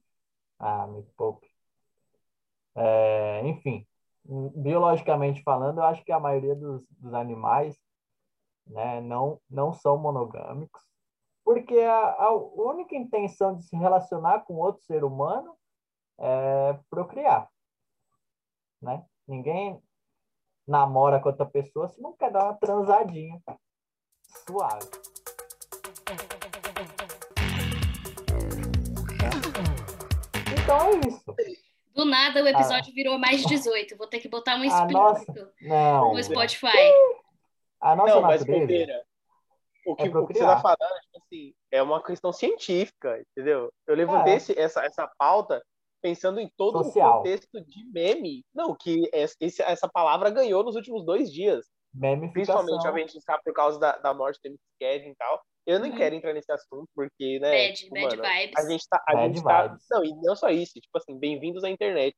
Ah, 0.60 0.86
me 0.88 1.02
poupe. 1.16 1.48
É, 2.76 3.42
enfim, 3.48 3.86
biologicamente 4.26 5.42
falando, 5.44 5.80
eu 5.80 5.84
acho 5.84 6.04
que 6.04 6.12
a 6.12 6.20
maioria 6.20 6.56
dos, 6.56 6.86
dos 7.00 7.14
animais 7.14 7.78
né, 8.72 9.02
não, 9.02 9.40
não 9.50 9.74
são 9.74 9.98
monogâmicos. 9.98 10.82
Porque 11.44 11.78
a, 11.80 12.24
a 12.24 12.34
única 12.34 12.96
intenção 12.96 13.56
de 13.56 13.64
se 13.64 13.76
relacionar 13.76 14.42
com 14.42 14.56
outro 14.56 14.84
ser 14.84 15.04
humano 15.04 15.56
é 16.20 16.78
procriar, 16.90 17.50
né? 18.82 19.04
Ninguém 19.28 19.82
namora 20.68 21.20
com 21.20 21.30
outra 21.30 21.46
pessoa 21.46 21.88
se 21.88 22.00
não 22.00 22.14
quer 22.14 22.32
dar 22.32 22.44
uma 22.44 22.54
transadinha 22.54 23.42
suave. 24.46 24.88
Então 30.54 30.78
é 30.78 31.08
isso. 31.08 31.36
Do 31.96 32.06
nada 32.06 32.44
o 32.44 32.48
episódio 32.48 32.92
ah. 32.92 32.96
virou 32.96 33.20
mais 33.20 33.42
de 33.42 33.48
18. 33.48 33.98
Vou 33.98 34.08
ter 34.08 34.20
que 34.20 34.30
botar 34.30 34.56
um 34.56 34.64
explícito 34.64 35.52
não. 35.62 36.14
no 36.14 36.24
Spotify. 36.24 36.68
A 37.82 37.96
nossa 37.96 38.16
não, 38.16 38.22
mas 38.22 38.44
bobeira. 38.44 39.04
O 39.86 39.96
que, 39.96 40.04
é 40.04 40.10
o 40.10 40.28
que 40.28 40.34
você 40.34 40.40
tá 40.40 40.60
falando, 40.60 41.02
tipo 41.02 41.18
assim, 41.18 41.54
é 41.72 41.82
uma 41.82 42.04
questão 42.04 42.32
científica, 42.32 43.20
entendeu? 43.32 43.74
Eu 43.88 43.96
levantei 43.96 44.34
é. 44.34 44.62
essa, 44.62 44.86
essa 44.86 45.12
pauta 45.18 45.62
pensando 46.02 46.40
em 46.40 46.52
todo 46.56 46.84
Social. 46.84 47.10
o 47.10 47.18
contexto 47.18 47.62
de 47.66 47.86
meme. 47.92 48.44
Não, 48.54 48.76
que 48.76 49.10
esse, 49.12 49.62
essa 49.62 49.88
palavra 49.88 50.30
ganhou 50.30 50.64
nos 50.64 50.76
últimos 50.76 51.04
dois 51.04 51.32
dias. 51.32 51.66
Principalmente, 52.32 52.88
a 52.88 52.98
gente 52.98 53.22
sabe, 53.22 53.44
por 53.44 53.54
causa 53.54 53.80
da, 53.80 53.98
da 53.98 54.14
morte 54.14 54.40
do 54.44 54.56
Kevin 54.80 55.10
e 55.10 55.16
tal. 55.16 55.42
Eu 55.66 55.80
não 55.80 55.90
uhum. 55.90 55.96
quero 55.96 56.16
entrar 56.16 56.34
nesse 56.34 56.52
assunto, 56.52 56.88
porque, 56.96 57.40
né? 57.40 57.68
Bad, 57.68 57.74
tipo, 57.74 57.94
bad 57.94 58.18
mano, 58.18 58.30
vibes. 58.30 58.56
A 58.58 58.70
gente 58.70 58.88
tá. 58.88 59.04
A 59.08 59.14
bad 59.14 59.28
gente 59.28 59.44
tá, 59.44 59.78
não, 59.92 60.04
e 60.04 60.16
não 60.22 60.36
só 60.36 60.50
isso, 60.50 60.74
tipo 60.74 60.98
assim, 60.98 61.20
bem-vindos 61.20 61.64
à 61.64 61.70
internet. 61.70 62.16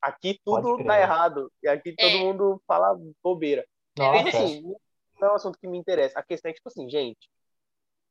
Aqui 0.00 0.38
tudo 0.44 0.84
tá 0.84 1.00
errado. 1.00 1.50
E 1.62 1.68
aqui 1.68 1.94
todo 1.94 2.16
é. 2.16 2.18
mundo 2.18 2.60
fala 2.66 2.96
bobeira. 3.22 3.64
Nossa. 3.98 4.22
Mas 4.22 4.34
assim, 4.34 4.74
não 5.20 5.28
é 5.28 5.32
um 5.32 5.36
assunto 5.36 5.58
que 5.58 5.68
me 5.68 5.78
interessa. 5.78 6.18
A 6.18 6.22
questão 6.22 6.50
é, 6.50 6.54
tipo 6.54 6.68
assim, 6.68 6.88
gente, 6.88 7.30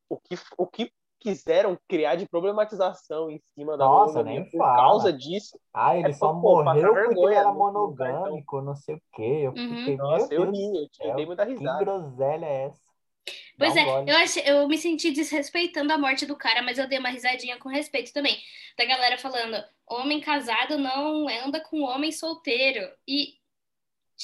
o 0.09 0.17
que, 0.17 0.35
o 0.57 0.67
que 0.67 0.91
quiseram 1.19 1.77
criar 1.87 2.15
de 2.15 2.27
problematização 2.27 3.29
em 3.29 3.39
cima 3.53 3.77
da 3.77 3.85
Nossa, 3.85 4.19
monogamia 4.19 4.43
por 4.49 4.57
fala. 4.57 4.75
causa 4.75 5.13
disso. 5.13 5.59
Ah, 5.73 5.95
ele 5.95 6.09
é 6.09 6.13
só 6.13 6.33
morreu 6.33 6.93
porque 6.93 7.19
ele 7.19 7.35
era 7.35 7.53
monogâmico, 7.53 8.57
então. 8.57 8.61
não 8.61 8.75
sei 8.75 8.95
o 8.95 9.01
quê. 9.13 9.41
Eu 9.43 9.51
uhum. 9.51 9.77
fiquei, 9.77 9.97
Nossa, 9.97 10.33
eu 10.33 10.49
ri, 10.49 10.89
eu 10.99 11.15
dei 11.15 11.25
muita 11.25 11.43
risada. 11.43 11.77
Que 11.77 11.85
groselha 11.85 12.45
é 12.45 12.63
essa? 12.65 12.91
Pois 13.57 13.75
é, 13.75 13.83
eu, 13.83 14.17
achei, 14.17 14.43
eu 14.47 14.67
me 14.67 14.77
senti 14.77 15.11
desrespeitando 15.11 15.93
a 15.93 15.97
morte 15.97 16.25
do 16.25 16.35
cara, 16.35 16.63
mas 16.63 16.79
eu 16.79 16.87
dei 16.87 16.97
uma 16.97 17.09
risadinha 17.09 17.59
com 17.59 17.69
respeito 17.69 18.11
também. 18.11 18.39
Da 18.75 18.85
galera 18.85 19.19
falando, 19.19 19.63
homem 19.87 20.19
casado 20.19 20.79
não 20.79 21.27
anda 21.45 21.61
com 21.61 21.83
homem 21.83 22.11
solteiro. 22.11 22.89
E, 23.07 23.35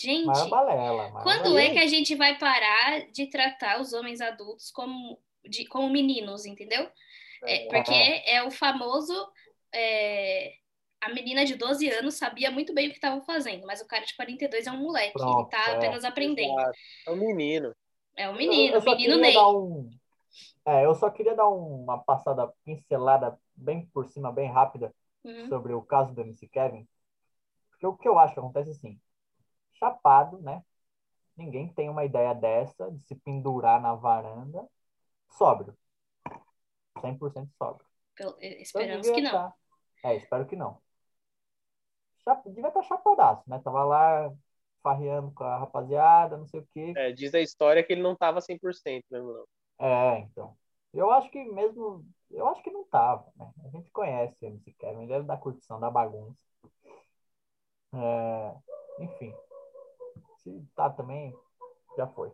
gente, 0.02 0.50
balela, 0.50 1.12
quando 1.24 1.44
balela. 1.44 1.62
é 1.62 1.70
que 1.72 1.80
a 1.80 1.88
gente 1.88 2.16
vai 2.16 2.38
parar 2.38 3.10
de 3.12 3.28
tratar 3.28 3.82
os 3.82 3.94
homens 3.94 4.22
adultos 4.22 4.72
como, 4.72 5.20
de, 5.44 5.66
como 5.66 5.90
meninos, 5.90 6.46
entendeu? 6.46 6.90
É, 7.44 7.66
é. 7.66 7.68
porque 7.68 7.94
é, 7.94 8.36
é 8.36 8.44
o 8.44 8.52
famoso. 8.52 9.14
É, 9.74 10.54
a 11.02 11.14
menina 11.14 11.46
de 11.46 11.56
12 11.56 11.90
anos 11.90 12.16
sabia 12.16 12.50
muito 12.50 12.74
bem 12.74 12.88
o 12.88 12.90
que 12.90 12.98
estavam 12.98 13.22
fazendo, 13.22 13.66
mas 13.66 13.82
o 13.82 13.88
cara 13.88 14.06
de 14.06 14.16
42 14.16 14.68
é 14.68 14.72
um 14.72 14.78
moleque, 14.78 15.14
Pronto, 15.14 15.42
ele 15.42 15.50
tá 15.50 15.72
é. 15.72 15.76
apenas 15.76 16.04
aprendendo. 16.04 16.60
É 17.06 17.12
um 17.12 17.16
menino. 17.16 17.76
É 18.16 18.30
o 18.30 18.36
menino, 18.36 18.76
eu, 18.76 18.82
eu 18.82 18.82
o 18.82 18.96
menino 18.96 19.18
Ney. 19.18 19.38
Um... 19.38 19.90
É, 20.66 20.86
eu 20.86 20.94
só 20.96 21.10
queria 21.10 21.36
dar 21.36 21.48
uma 21.48 22.00
passada 22.00 22.52
pincelada 22.66 23.40
bem 23.56 23.86
por 23.94 24.06
cima, 24.08 24.32
bem 24.32 24.52
rápida, 24.52 24.94
uhum. 25.24 25.48
sobre 25.48 25.74
o 25.74 25.82
caso 25.82 26.14
do 26.14 26.22
MC 26.22 26.48
Kevin. 26.48 26.88
Porque 27.70 27.86
o 27.86 27.96
que 27.96 28.08
eu 28.08 28.18
acho 28.18 28.34
que 28.34 28.40
acontece 28.40 28.72
assim, 28.72 29.00
chapado, 29.78 30.40
né? 30.42 30.64
Ninguém 31.36 31.72
tem 31.74 31.90
uma 31.90 32.04
ideia 32.04 32.34
dessa, 32.34 32.92
de 32.92 33.06
se 33.06 33.16
pendurar 33.16 33.82
na 33.82 33.94
varanda, 33.94 34.68
sóbrio. 35.30 35.78
100% 36.98 37.50
sóbrio. 37.58 37.86
esperamos 38.60 39.10
que 39.10 39.22
não. 39.22 39.32
Tá... 39.32 39.54
É, 40.04 40.16
espero 40.16 40.46
que 40.48 40.56
não. 40.56 40.82
Chap... 42.24 42.44
Devia 42.50 42.70
estar 42.70 42.82
chapadaço, 42.84 43.44
né? 43.48 43.60
Tava 43.64 43.84
lá 43.84 44.34
farreando 44.82 45.32
com 45.32 45.44
a 45.44 45.58
rapaziada, 45.58 46.38
não 46.38 46.48
sei 46.48 46.62
o 46.62 46.68
quê. 46.74 46.94
É, 46.96 47.12
diz 47.12 47.34
a 47.34 47.40
história 47.40 47.84
que 47.84 47.94
ele 47.94 48.02
não 48.02 48.16
tava 48.16 48.42
100% 48.42 49.04
mesmo, 49.12 49.34
não. 49.34 49.48
É, 49.86 50.20
então. 50.20 50.58
Eu 50.94 51.12
acho 51.12 51.30
que 51.30 51.44
mesmo. 51.44 52.04
Eu 52.32 52.48
acho 52.48 52.62
que 52.64 52.72
não 52.72 52.84
tava, 52.86 53.32
né? 53.36 53.52
A 53.66 53.70
gente 53.70 53.92
conhece 53.92 54.44
o 54.44 54.48
MC 54.48 54.74
Kevin, 54.74 55.04
ele 55.04 55.14
é 55.14 55.22
da 55.22 55.38
curtição, 55.38 55.80
da 55.80 55.90
bagunça. 55.90 56.38
É, 57.94 58.56
enfim. 59.04 59.34
Se 60.48 60.66
tá 60.76 60.90
também, 60.90 61.36
já 61.98 62.08
foi. 62.08 62.32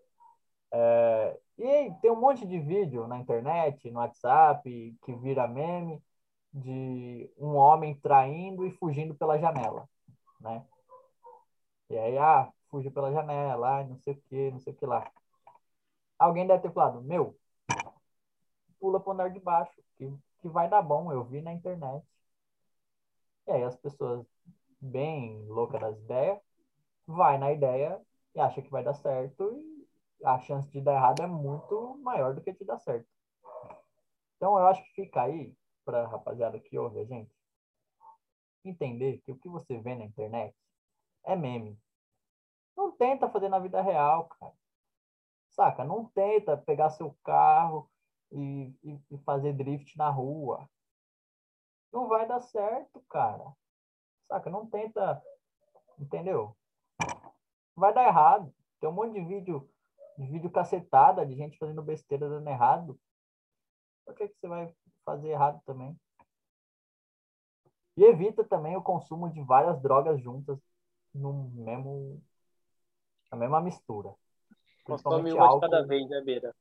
É, 0.71 1.39
e 1.57 1.91
tem 2.01 2.11
um 2.11 2.19
monte 2.19 2.45
de 2.45 2.59
vídeo 2.59 3.07
na 3.07 3.17
internet, 3.17 3.89
no 3.89 3.99
WhatsApp, 3.99 4.97
que 5.03 5.15
vira 5.15 5.47
meme 5.47 6.01
de 6.53 7.31
um 7.37 7.55
homem 7.55 7.95
traindo 7.95 8.65
e 8.67 8.71
fugindo 8.71 9.15
pela 9.15 9.39
janela, 9.39 9.89
né? 10.39 10.63
E 11.89 11.97
aí, 11.97 12.17
ah, 12.17 12.51
fugiu 12.69 12.91
pela 12.91 13.11
janela, 13.11 13.83
não 13.83 13.97
sei 13.97 14.13
o 14.13 14.21
que, 14.21 14.51
não 14.51 14.59
sei 14.59 14.73
o 14.73 14.75
que 14.75 14.85
lá. 14.85 15.11
Alguém 16.19 16.45
deve 16.47 16.61
ter 16.61 16.71
falado, 16.71 17.01
meu, 17.01 17.35
pula 18.79 18.99
pro 18.99 19.11
andar 19.13 19.29
de 19.29 19.39
baixo, 19.39 19.81
que, 19.95 20.11
que 20.41 20.47
vai 20.49 20.69
dar 20.69 20.81
bom, 20.81 21.11
eu 21.11 21.23
vi 21.23 21.41
na 21.41 21.51
internet. 21.53 22.05
E 23.47 23.51
aí 23.51 23.63
as 23.63 23.75
pessoas, 23.75 24.25
bem 24.79 25.45
loucas 25.47 25.81
das 25.81 25.97
ideias, 25.97 26.39
vai 27.05 27.37
na 27.37 27.51
ideia 27.51 28.01
e 28.35 28.39
acha 28.39 28.61
que 28.61 28.69
vai 28.69 28.83
dar 28.83 28.93
certo 28.93 29.51
e 29.53 29.87
a 30.25 30.39
chance 30.39 30.69
de 30.71 30.81
dar 30.81 30.95
errado 30.95 31.21
é 31.21 31.27
muito 31.27 31.97
maior 32.01 32.33
do 32.33 32.41
que 32.41 32.53
de 32.53 32.65
dar 32.65 32.79
certo. 32.79 33.07
Então 34.37 34.57
eu 34.57 34.67
acho 34.67 34.83
que 34.83 34.93
fica 34.93 35.23
aí, 35.23 35.55
pra 35.85 36.07
rapaziada 36.07 36.59
que 36.59 36.77
ouve 36.77 36.99
a 36.99 37.05
gente, 37.05 37.31
entender 38.63 39.19
que 39.19 39.31
o 39.31 39.37
que 39.37 39.49
você 39.49 39.77
vê 39.77 39.95
na 39.95 40.05
internet 40.05 40.55
é 41.25 41.35
meme. 41.35 41.79
Não 42.75 42.91
tenta 42.91 43.29
fazer 43.29 43.49
na 43.49 43.59
vida 43.59 43.81
real, 43.81 44.27
cara. 44.27 44.53
Saca? 45.49 45.83
Não 45.83 46.05
tenta 46.05 46.57
pegar 46.57 46.89
seu 46.89 47.15
carro 47.23 47.89
e, 48.31 48.73
e, 48.83 48.99
e 49.11 49.17
fazer 49.19 49.53
drift 49.53 49.95
na 49.97 50.09
rua. 50.09 50.67
Não 51.91 52.07
vai 52.07 52.27
dar 52.27 52.41
certo, 52.41 53.01
cara. 53.09 53.55
Saca? 54.27 54.49
Não 54.49 54.65
tenta. 54.65 55.21
Entendeu? 55.99 56.57
Vai 57.75 57.93
dar 57.93 58.07
errado. 58.07 58.53
Tem 58.79 58.89
um 58.89 58.93
monte 58.93 59.13
de 59.13 59.25
vídeo, 59.25 59.69
de 60.17 60.27
vídeo 60.27 60.49
cacetada 60.51 61.25
de 61.25 61.35
gente 61.35 61.57
fazendo 61.57 61.81
besteira 61.81 62.29
dando 62.29 62.47
errado. 62.47 62.99
Por 64.05 64.13
que, 64.15 64.27
que 64.27 64.35
você 64.39 64.47
vai 64.47 64.73
fazer 65.05 65.29
errado 65.29 65.61
também? 65.65 65.97
E 67.95 68.03
evita 68.03 68.43
também 68.43 68.75
o 68.75 68.81
consumo 68.81 69.31
de 69.31 69.41
várias 69.41 69.79
drogas 69.81 70.19
juntas 70.21 70.59
no 71.13 71.49
mesmo 71.49 72.21
a 73.31 73.35
mesma 73.35 73.61
mistura. 73.61 74.13
Consome 74.83 75.31
uma 75.33 75.45
álcool. 75.45 75.61
de 75.61 75.71
cada 75.71 75.87
vez, 75.87 76.07
né, 76.09 76.21
Beira? 76.21 76.55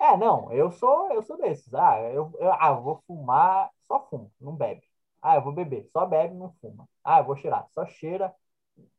É, 0.00 0.16
não, 0.16 0.50
eu 0.52 0.70
sou, 0.70 1.12
eu 1.12 1.22
sou 1.22 1.36
desses. 1.36 1.72
Ah, 1.74 2.00
eu, 2.00 2.32
eu, 2.38 2.52
ah, 2.52 2.72
vou 2.72 3.02
fumar, 3.06 3.70
só 3.82 4.00
fumo, 4.08 4.32
não 4.40 4.54
bebe. 4.54 4.82
Ah, 5.20 5.36
eu 5.36 5.42
vou 5.42 5.52
beber, 5.52 5.84
só 5.92 6.06
bebe, 6.06 6.34
não 6.34 6.52
fuma. 6.60 6.88
Ah, 7.04 7.18
eu 7.18 7.24
vou 7.24 7.36
cheirar, 7.36 7.68
só 7.70 7.84
cheira 7.84 8.34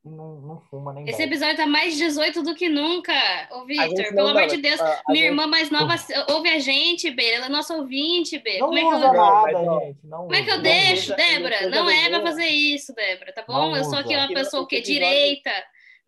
não, 0.04 0.42
não 0.42 0.60
fuma 0.62 0.94
nem 0.94 1.04
Esse 1.04 1.20
bebe. 1.20 1.36
episódio 1.36 1.58
tá 1.58 1.68
mais 1.68 1.96
18 1.96 2.42
do 2.42 2.56
que 2.56 2.68
nunca, 2.68 3.14
ô 3.52 3.66
Victor. 3.66 4.14
Pelo 4.16 4.30
amor 4.30 4.48
de 4.48 4.58
Deus, 4.58 4.82
a, 4.82 4.86
a 4.86 5.04
minha 5.10 5.26
gente... 5.26 5.32
irmã 5.32 5.48
mais 5.48 5.70
nova 5.70 5.94
ouve 6.30 6.50
a 6.50 6.58
gente, 6.60 7.12
Beira. 7.12 7.38
Ela 7.38 7.46
é 7.46 7.50
nossa 7.50 7.76
ouvinte. 7.76 8.42
Não 8.60 8.68
Como 8.68 8.78
é 8.78 8.82
que 8.82 8.88
eu... 8.88 9.14
nada, 9.14 9.86
gente. 9.86 10.00
Não 10.04 10.18
Como 10.24 10.36
é 10.36 10.44
que 10.44 10.52
eu 10.52 10.62
deixo, 10.62 11.16
Débora? 11.16 11.70
Não 11.70 11.90
é 11.90 12.10
pra 12.10 12.22
fazer 12.22 12.48
isso, 12.48 12.94
Débora, 12.96 13.32
tá 13.32 13.44
bom? 13.48 13.76
eu 13.76 13.84
sou 13.84 14.00
aqui 14.00 14.16
uma 14.16 14.28
pessoa 14.28 14.68
que 14.68 14.82
direita. 14.82 15.52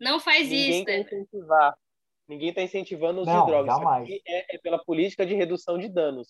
Não 0.00 0.18
faz 0.18 0.48
Ninguém 0.48 0.70
isso, 0.70 0.84
Débora. 0.84 1.16
Incentivar. 1.16 1.74
Ninguém 2.26 2.48
está 2.48 2.62
incentivando 2.62 3.18
o 3.18 3.22
uso 3.22 3.30
não, 3.30 3.44
de 3.44 3.50
drogas. 3.50 3.76
Jamais. 3.76 4.08
É, 4.26 4.56
é, 4.56 4.58
pela 4.58 4.82
política 4.82 5.26
de 5.26 5.34
redução 5.34 5.78
de 5.78 5.88
danos. 5.88 6.28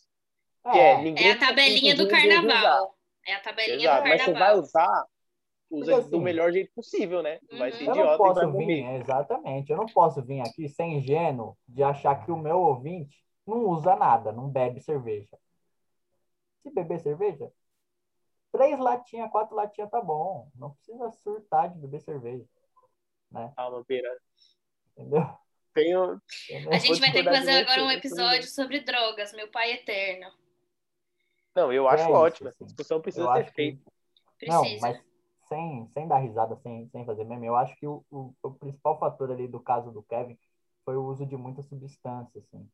É, 0.66 0.78
é, 0.78 1.28
é 1.28 1.32
a 1.32 1.38
tabelinha 1.38 1.94
do 1.94 2.08
carnaval. 2.08 2.94
É 3.26 3.34
a 3.34 3.40
tabelinha 3.40 3.88
Exato, 3.88 4.02
do 4.02 4.08
carnaval. 4.08 4.18
Mas 4.18 4.22
você 4.22 4.32
vai 4.32 4.58
usar, 4.58 5.06
usa 5.70 5.98
assim, 5.98 6.10
do 6.10 6.20
melhor 6.20 6.52
jeito 6.52 6.72
possível, 6.74 7.22
né? 7.22 7.38
Não 7.50 7.58
vai 7.58 7.72
ser 7.72 7.84
uhum. 7.84 7.90
idiota 7.90 8.00
eu 8.00 8.06
não 8.06 8.18
posso 8.18 8.52
vir, 8.52 8.84
exatamente. 9.00 9.70
Eu 9.70 9.76
não 9.76 9.86
posso 9.86 10.22
vir 10.22 10.40
aqui 10.40 10.68
sem 10.68 10.98
ingênuo 10.98 11.56
de 11.66 11.82
achar 11.82 12.24
que 12.24 12.30
o 12.30 12.36
meu 12.36 12.58
ouvinte 12.58 13.24
não 13.46 13.66
usa 13.66 13.94
nada, 13.96 14.32
não 14.32 14.48
bebe 14.48 14.80
cerveja. 14.80 15.38
Se 16.62 16.70
beber 16.70 17.00
cerveja, 17.00 17.52
três 18.50 18.78
latinhas, 18.78 19.30
quatro 19.30 19.54
latinhas 19.54 19.90
tá 19.90 20.00
bom. 20.00 20.48
Não 20.54 20.70
precisa 20.70 21.10
surtar 21.10 21.70
de 21.70 21.78
beber 21.78 22.00
cerveja. 22.00 22.46
Né? 23.30 23.52
Calma, 23.56 23.84
Pira. 23.84 24.08
Entendeu? 24.96 25.26
Tenho... 25.74 26.22
A 26.70 26.78
gente 26.78 27.00
vai 27.00 27.10
ter 27.10 27.24
que 27.24 27.30
fazer 27.30 27.50
agora 27.50 27.82
um 27.82 27.90
episódio 27.90 28.48
sobre 28.48 28.80
drogas, 28.80 29.32
meu 29.32 29.50
pai 29.50 29.72
eterno. 29.72 30.30
Não, 31.54 31.72
eu 31.72 31.88
acho 31.88 32.04
é 32.04 32.08
ótimo. 32.08 32.48
Essa 32.48 32.64
discussão 32.64 33.00
precisa 33.00 33.32
ser 33.34 33.52
feita. 33.52 33.92
Que... 34.38 34.46
Não, 34.46 34.62
mas 34.80 35.02
sem, 35.48 35.86
sem 35.88 36.08
dar 36.08 36.18
risada, 36.18 36.56
sem, 36.56 36.88
sem 36.88 37.04
fazer 37.04 37.24
meme, 37.24 37.46
eu 37.46 37.56
acho 37.56 37.76
que 37.76 37.86
o, 37.86 38.04
o, 38.10 38.34
o, 38.42 38.50
principal 38.52 38.98
fator 38.98 39.30
ali 39.30 39.48
do 39.48 39.60
caso 39.60 39.90
do 39.90 40.02
Kevin 40.02 40.38
foi 40.84 40.96
o 40.96 41.04
uso 41.04 41.26
de 41.26 41.36
muita 41.36 41.62
substância, 41.62 42.40
assim. 42.40 42.68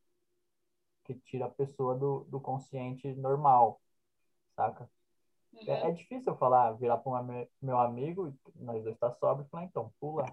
que 1.04 1.14
tira 1.14 1.46
a 1.46 1.50
pessoa 1.50 1.94
do, 1.96 2.24
do 2.24 2.40
consciente 2.40 3.12
normal, 3.14 3.80
saca? 4.56 4.90
Uhum. 5.52 5.62
É, 5.66 5.88
é 5.88 5.90
difícil 5.92 6.32
eu 6.32 6.38
falar, 6.38 6.72
virar 6.72 6.98
para 6.98 7.12
um 7.12 7.46
meu 7.60 7.78
amigo, 7.78 8.32
nós 8.54 8.82
dois 8.84 8.96
tá 8.98 9.08
e 9.10 9.44
falar, 9.48 9.64
então, 9.64 9.92
pula 10.00 10.24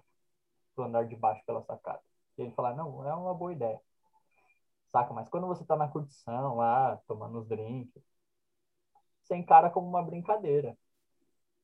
pro 0.76 0.86
andar 0.86 1.06
de 1.08 1.16
baixo 1.16 1.44
pela 1.46 1.62
sacada. 1.64 2.02
E 2.38 2.44
ele 2.44 2.52
falar, 2.52 2.76
não, 2.76 3.08
é 3.08 3.14
uma 3.16 3.34
boa 3.34 3.52
ideia. 3.54 3.82
Saca? 4.92 5.14
Mas 5.14 5.30
quando 5.30 5.48
você 5.48 5.66
tá 5.66 5.76
na 5.76 5.88
curtição 5.88 6.56
lá, 6.56 6.98
tomando 7.08 7.40
os 7.40 7.48
drinks, 7.48 8.02
você 9.24 9.36
encara 9.36 9.70
como 9.70 9.88
uma 9.88 10.02
brincadeira. 10.04 10.78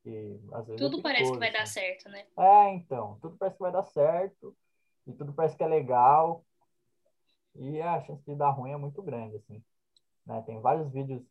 E, 0.06 0.39
às 0.51 0.68
vezes, 0.68 0.82
é 0.82 0.86
Tudo 0.86 1.01
parece 1.01 1.32
que 1.32 1.38
vai 1.38 1.51
dar 1.51 1.64
assim. 1.64 1.74
certo, 1.74 2.10
né? 2.10 2.26
É, 2.38 2.74
então, 2.74 3.18
tudo 3.22 3.38
parece 3.38 3.56
que 3.56 3.64
vai 3.64 3.72
dar 3.72 3.84
certo, 3.84 4.56
e 5.08 5.14
tudo 5.14 5.34
parece 5.34 5.56
que 5.56 5.64
é 5.64 5.68
legal, 5.68 6.43
e 7.56 7.82
a 7.82 8.01
chance 8.01 8.24
de 8.26 8.36
dar 8.36 8.49
ruim 8.49 8.72
é 8.72 8.78
muito 8.78 9.01
grande, 9.01 9.38
assim. 9.38 9.64
Né? 10.26 10.41
Tem 10.45 10.60
vários 10.60 10.91
vídeos, 10.91 11.24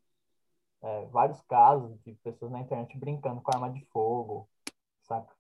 é, 0.82 1.06
vários 1.06 1.40
casos 1.42 1.98
de 2.02 2.14
pessoas 2.16 2.52
na 2.52 2.60
internet 2.60 2.96
brincando 2.96 3.40
com 3.40 3.50
arma 3.52 3.70
de 3.70 3.84
fogo, 3.86 4.48
saca? 5.02 5.34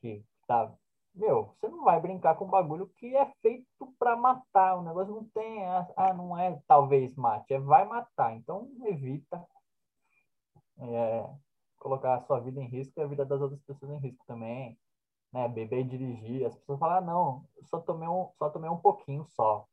Que 0.00 0.24
tá. 0.46 0.72
Meu, 1.14 1.46
você 1.46 1.68
não 1.68 1.84
vai 1.84 2.00
brincar 2.00 2.36
com 2.36 2.44
um 2.44 2.50
bagulho 2.50 2.88
que 2.96 3.14
é 3.16 3.26
feito 3.42 3.94
para 3.98 4.16
matar. 4.16 4.76
O 4.76 4.82
negócio 4.82 5.12
não 5.12 5.24
tem. 5.24 5.66
Ah, 5.66 5.88
ah, 5.96 6.14
não 6.14 6.38
é 6.38 6.60
talvez 6.66 7.14
mate, 7.16 7.52
é 7.52 7.58
vai 7.58 7.84
matar. 7.84 8.34
Então 8.36 8.70
evita. 8.84 9.44
É, 10.78 11.30
colocar 11.80 12.14
a 12.14 12.20
sua 12.20 12.38
vida 12.38 12.60
em 12.60 12.68
risco 12.68 12.92
e 12.96 13.02
a 13.02 13.06
vida 13.06 13.24
das 13.24 13.40
outras 13.40 13.60
pessoas 13.62 13.90
em 13.90 13.98
risco 13.98 14.24
também. 14.26 14.78
Né? 15.32 15.48
Beber 15.48 15.80
e 15.80 15.84
dirigir. 15.84 16.46
As 16.46 16.54
pessoas 16.54 16.78
falam, 16.78 16.98
ah, 16.98 17.00
não, 17.00 17.44
só 17.64 17.80
tomei 17.80 18.08
um, 18.08 18.28
só 18.38 18.48
tomei 18.50 18.70
um 18.70 18.76
pouquinho 18.76 19.24
só. 19.24 19.66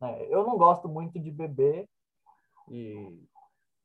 Né? 0.00 0.26
Eu 0.28 0.46
não 0.46 0.56
gosto 0.56 0.88
muito 0.88 1.18
de 1.18 1.30
beber 1.30 1.88
e 2.68 3.26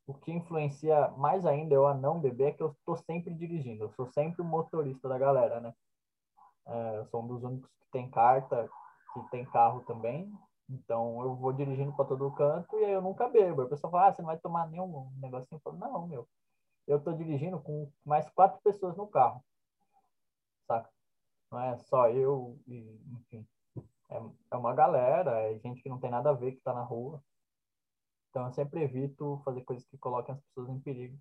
o 0.06 0.14
que 0.14 0.32
influencia 0.32 1.08
mais 1.18 1.46
ainda 1.46 1.74
eu 1.74 1.88
a 1.88 1.94
não 1.94 2.20
beber 2.20 2.50
é 2.50 2.52
que 2.52 2.62
eu 2.62 2.72
estou 2.72 2.98
sempre 2.98 3.34
dirigindo. 3.34 3.86
Eu 3.86 3.90
sou 3.92 4.06
sempre 4.08 4.42
o 4.42 4.46
motorista 4.46 5.08
da 5.08 5.18
galera, 5.18 5.62
né? 5.62 5.74
É, 6.66 6.98
eu 6.98 7.06
sou 7.08 7.24
um 7.24 7.28
dos 7.28 7.44
únicos 7.44 7.70
que 7.70 7.92
tem 7.92 8.10
carta, 8.10 8.70
que 9.14 9.22
tem 9.32 9.46
carro 9.46 9.82
também. 9.82 10.32
Então 10.70 11.22
eu 11.22 11.36
vou 11.36 11.54
dirigindo 11.54 11.94
para 11.94 12.06
todo 12.06 12.32
canto 12.32 12.78
e 12.78 12.86
aí 12.86 12.92
eu 12.92 13.02
nunca 13.02 13.30
bebo. 13.30 13.62
A 13.62 13.70
pessoa 13.70 13.92
fala, 13.92 14.08
ah, 14.08 14.14
você 14.14 14.22
não 14.22 14.28
vai 14.28 14.38
tomar 14.38 14.68
nenhum 14.68 15.10
negocinho? 15.18 15.58
Eu 15.58 15.62
falo, 15.62 15.78
não, 15.78 16.08
meu. 16.08 16.28
Eu 16.88 17.00
tô 17.00 17.14
dirigindo 17.14 17.60
com 17.60 17.92
mais 18.06 18.30
quatro 18.32 18.62
pessoas 18.62 18.96
no 18.98 19.08
carro. 19.08 19.44
Saca? 20.68 20.90
Não 21.52 21.60
é 21.60 21.78
só 21.78 22.10
eu 22.10 22.60
e, 22.68 23.00
enfim. 23.12 23.48
É, 24.10 24.22
é 24.52 24.56
uma 24.56 24.74
galera, 24.74 25.40
é 25.42 25.58
gente 25.60 25.82
que 25.82 25.90
não 25.90 26.00
tem 26.00 26.10
nada 26.10 26.30
a 26.30 26.34
ver 26.34 26.54
que 26.54 26.62
tá 26.62 26.74
na 26.74 26.84
rua. 26.84 27.24
Então 28.30 28.48
eu 28.48 28.54
sempre 28.54 28.82
evito 28.82 29.42
fazer 29.46 29.62
coisas 29.64 29.86
que 29.88 29.98
coloquem 29.98 30.34
as 30.34 30.42
pessoas 30.42 30.70
em 30.70 30.80
perigo. 30.80 31.18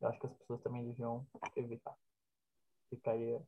Eu 0.00 0.08
acho 0.08 0.20
que 0.20 0.26
as 0.26 0.32
pessoas 0.32 0.62
também 0.62 0.84
deviam 0.84 1.26
evitar. 1.54 1.94
Fica 2.90 3.12
aí 3.12 3.38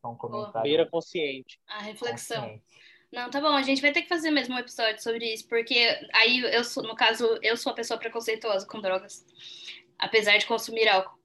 só 0.00 0.10
um 0.10 0.16
comentário. 0.16 0.62
Beira 0.62 0.88
consciente. 0.88 1.60
A 1.66 1.80
reflexão. 1.80 2.42
consciente. 2.42 2.64
Não, 3.12 3.30
tá 3.30 3.40
bom, 3.40 3.54
a 3.54 3.62
gente 3.62 3.80
vai 3.80 3.92
ter 3.92 4.02
que 4.02 4.08
fazer 4.08 4.30
mesmo 4.30 4.54
um 4.54 4.58
episódio 4.58 5.02
sobre 5.02 5.32
isso, 5.32 5.48
porque 5.48 5.74
aí 6.12 6.40
eu 6.40 6.64
sou, 6.64 6.82
no 6.82 6.94
caso, 6.96 7.38
eu 7.40 7.56
sou 7.56 7.72
a 7.72 7.74
pessoa 7.74 7.98
preconceituosa 7.98 8.66
com 8.66 8.80
drogas, 8.80 9.24
apesar 9.98 10.38
de 10.38 10.46
consumir 10.46 10.88
álcool 10.88 11.18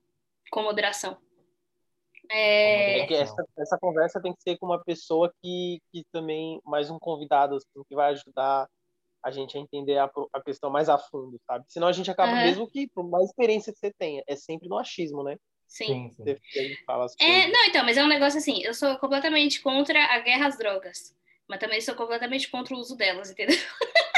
com 0.51 0.63
moderação. 0.63 1.17
É, 2.29 2.99
É 2.99 3.13
essa, 3.13 3.43
essa 3.57 3.77
conversa 3.77 4.21
tem 4.21 4.33
que 4.33 4.41
ser 4.41 4.57
com 4.57 4.65
uma 4.67 4.81
pessoa 4.83 5.31
que, 5.41 5.79
que 5.91 6.03
também, 6.11 6.59
mais 6.63 6.89
um 6.89 6.99
convidado, 6.99 7.55
assim, 7.55 7.83
que 7.87 7.95
vai 7.95 8.11
ajudar 8.11 8.67
a 9.23 9.31
gente 9.31 9.57
a 9.57 9.61
entender 9.61 9.97
a, 9.97 10.09
a 10.33 10.41
questão 10.41 10.69
mais 10.69 10.89
a 10.89 10.97
fundo, 10.97 11.39
sabe? 11.45 11.65
Senão 11.67 11.87
a 11.87 11.91
gente 11.91 12.09
acaba, 12.09 12.31
Aham. 12.31 12.43
mesmo 12.45 12.67
que 12.67 12.87
por 12.89 13.07
mais 13.07 13.25
experiência 13.25 13.71
que 13.71 13.79
você 13.79 13.91
tenha, 13.97 14.23
é 14.27 14.35
sempre 14.35 14.67
no 14.67 14.77
achismo, 14.77 15.23
né? 15.23 15.35
sim. 15.67 15.85
Sim, 15.85 16.11
sim. 16.11 16.23
Você 16.23 16.39
você 16.53 16.75
fala 16.85 17.05
as 17.05 17.15
É, 17.19 17.47
não, 17.47 17.65
então, 17.65 17.85
mas 17.85 17.97
é 17.97 18.03
um 18.03 18.07
negócio 18.07 18.39
assim, 18.39 18.63
eu 18.63 18.73
sou 18.73 18.97
completamente 18.97 19.61
contra 19.61 20.03
a 20.05 20.19
guerra 20.19 20.47
às 20.47 20.57
drogas, 20.57 21.15
mas 21.47 21.59
também 21.59 21.79
sou 21.81 21.95
completamente 21.95 22.49
contra 22.49 22.75
o 22.75 22.79
uso 22.79 22.95
delas, 22.95 23.29
entendeu? 23.31 23.57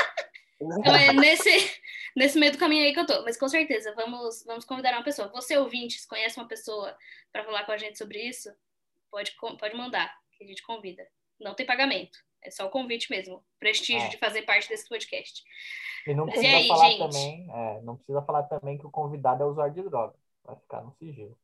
Então 0.80 0.96
é 0.96 1.12
nesse, 1.14 1.82
nesse 2.16 2.40
meio 2.40 2.52
do 2.52 2.58
caminho 2.58 2.86
aí 2.86 2.94
que 2.94 3.00
eu 3.00 3.06
tô. 3.06 3.24
Mas 3.24 3.38
com 3.38 3.48
certeza, 3.48 3.94
vamos, 3.96 4.44
vamos 4.46 4.66
convidar 4.66 4.94
uma 4.94 5.04
pessoa. 5.04 5.28
Você, 5.30 5.58
ouvinte, 5.58 6.00
se 6.00 6.08
conhece 6.08 6.38
uma 6.40 6.48
pessoa 6.48 6.96
para 7.32 7.44
falar 7.44 7.66
com 7.66 7.72
a 7.72 7.78
gente 7.78 7.98
sobre 7.98 8.20
isso, 8.22 8.50
pode, 9.12 9.36
pode 9.36 9.76
mandar, 9.76 10.14
que 10.38 10.44
a 10.44 10.48
gente 10.48 10.64
convida. 10.64 11.08
Não 11.40 11.54
tem 11.54 11.66
pagamento. 11.66 12.18
É 12.42 12.52
só 12.52 12.66
o 12.66 12.70
convite 12.70 13.10
mesmo. 13.10 13.44
Prestígio 13.60 14.08
É. 14.08 14.10
de 14.10 14.18
fazer 14.18 14.42
parte 14.44 14.68
desse 14.68 14.88
podcast. 14.88 15.44
E 16.06 16.14
não 16.14 16.26
Mas 16.26 16.36
precisa 16.36 16.54
e 16.54 16.60
aí, 16.62 16.68
falar 16.68 16.90
gente? 16.90 17.00
também, 17.00 17.48
é, 17.50 17.82
não 17.82 17.96
precisa 17.96 18.22
falar 18.22 18.44
também 18.44 18.78
que 18.78 18.86
o 18.86 18.92
convidado 18.92 19.44
é 19.44 19.46
usuário 19.46 19.74
de 19.74 19.82
droga. 19.84 20.14
Vai 20.44 20.56
ficar 20.58 20.82
no 20.82 20.94
sigilo. 21.00 21.38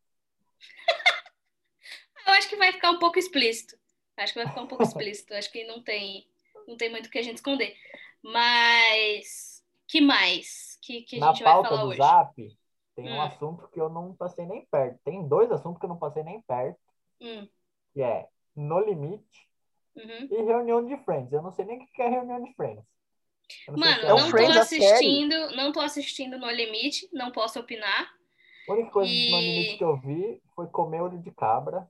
Eu 2.28 2.34
acho 2.34 2.49
que 2.49 2.57
vai 2.57 2.72
ficar 2.74 2.91
um 2.91 2.99
pouco 2.99 3.17
explícito. 3.17 3.78
Acho 4.17 4.34
que 4.34 4.39
vai 4.39 4.47
ficar 4.49 4.61
um 4.61 4.67
pouco 4.67 4.84
explícito. 4.84 5.34
Acho 5.34 5.51
que 5.51 5.63
não 5.63 5.82
tem, 5.82 6.28
não 6.67 6.76
tem 6.76 6.89
muito 6.89 7.07
o 7.07 7.09
que 7.09 7.17
a 7.17 7.24
gente 7.24 7.38
esconder. 7.38 7.76
Mas 8.24 9.63
que 9.88 10.01
mais 10.01 10.78
que, 10.82 11.01
que 11.03 11.17
a 11.17 11.20
Na 11.20 11.34
gente 11.34 11.43
vai 11.43 11.53
pauta 11.53 11.70
falar 11.70 11.82
do 11.82 11.89
hoje? 11.89 11.97
Zap, 11.97 12.34
tem 12.95 13.11
um 13.11 13.22
Hum. 13.22 13.22
assunto 13.22 13.67
que 13.70 13.80
eu 13.80 13.89
não 13.89 14.15
passei 14.15 14.45
nem 14.47 14.65
perto. 14.65 14.99
Tem 15.03 15.28
dois 15.28 15.51
assuntos 15.51 15.80
que 15.80 15.86
eu 15.86 15.89
não 15.89 15.97
passei 15.99 16.24
nem 16.24 16.41
perto, 16.41 16.80
Hum, 17.22 17.49
que 17.93 18.01
é 18.01 18.28
No 18.55 18.80
Limite 18.80 19.47
uhum. 19.95 20.32
e 20.32 20.41
reunião 20.43 20.86
de 20.86 20.97
Friends. 21.05 21.34
Eu 21.34 21.41
não 21.43 21.51
sei 21.51 21.65
nem 21.65 21.84
o 21.84 21.88
que 21.88 22.01
é 22.01 22.09
reunião 22.09 22.43
de 22.43 22.53
Friends. 22.55 22.86
Não 23.67 23.78
Mano, 23.80 24.01
se 24.01 24.05
É 24.07 24.13
não 24.13 24.32
tô 24.36 24.45
série. 24.78 25.07
assistindo, 25.07 25.55
não 25.55 25.72
tô 25.72 25.80
assistindo 25.80 26.38
no 26.38 26.49
limite, 26.51 27.09
não 27.13 27.32
posso 27.32 27.59
opinar. 27.59 28.11
A 28.67 28.72
única 28.72 28.91
coisa 28.91 29.13
E- 29.13 29.26
do 29.26 29.32
No 29.32 29.41
Limite 29.41 29.76
que 29.78 29.84
eu 29.84 29.97
vi 29.97 30.41
foi 30.55 30.67
comer 30.67 31.01
olho 31.01 31.20
de 31.22 31.30
cabra. 31.32 31.89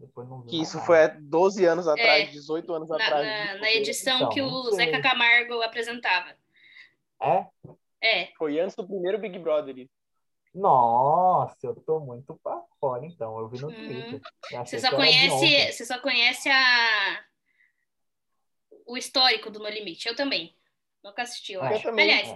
Depois 0.00 0.26
não 0.28 0.40
vi 0.40 0.48
Que 0.50 0.60
isso 0.62 0.80
foi 0.80 1.04
há 1.04 1.08
12 1.08 1.64
anos 1.66 1.86
atrás, 1.86 2.28
É. 2.28 2.32
18 2.32 2.72
anos 2.72 2.88
Na, 2.88 2.96
atrás. 2.96 3.26
na- 3.26 3.54
na 3.60 3.70
edição 3.72 4.16
Então, 4.16 4.28
que 4.30 4.40
o. 4.40 4.70
Zeca 4.72 5.00
Camargo 5.02 5.60
apresentava. 5.60 6.34
É? 7.22 7.46
É, 8.02 8.26
Foi 8.38 8.58
antes 8.58 8.74
do 8.74 8.86
primeiro 8.86 9.18
Big 9.18 9.38
Brother. 9.38 9.76
isso. 9.78 9.90
Nossa, 10.54 11.54
eu 11.62 11.74
tô 11.76 12.00
muito 12.00 12.34
pra 12.42 12.60
fora, 12.80 13.04
então. 13.04 13.38
Eu 13.38 13.48
vi 13.48 13.60
no 13.60 13.68
Uhum. 13.68 13.74
Twitter. 13.74 14.20
Eu 14.52 14.64
você 14.66 14.80
só 14.80 14.90
conhece, 14.90 15.72
você 15.72 15.84
só 15.84 15.98
conhece 16.00 16.48
a 16.48 17.24
o 18.86 18.96
histórico 18.96 19.50
do 19.50 19.58
No 19.60 19.68
Limite. 19.68 20.08
Eu 20.08 20.16
também. 20.16 20.56
Nunca 21.04 21.22
assisti, 21.22 21.52
eu 21.52 21.62
É. 21.64 21.70
Eu 21.72 21.74
acho. 21.74 21.82
também. 21.84 22.10
Aliás, 22.10 22.28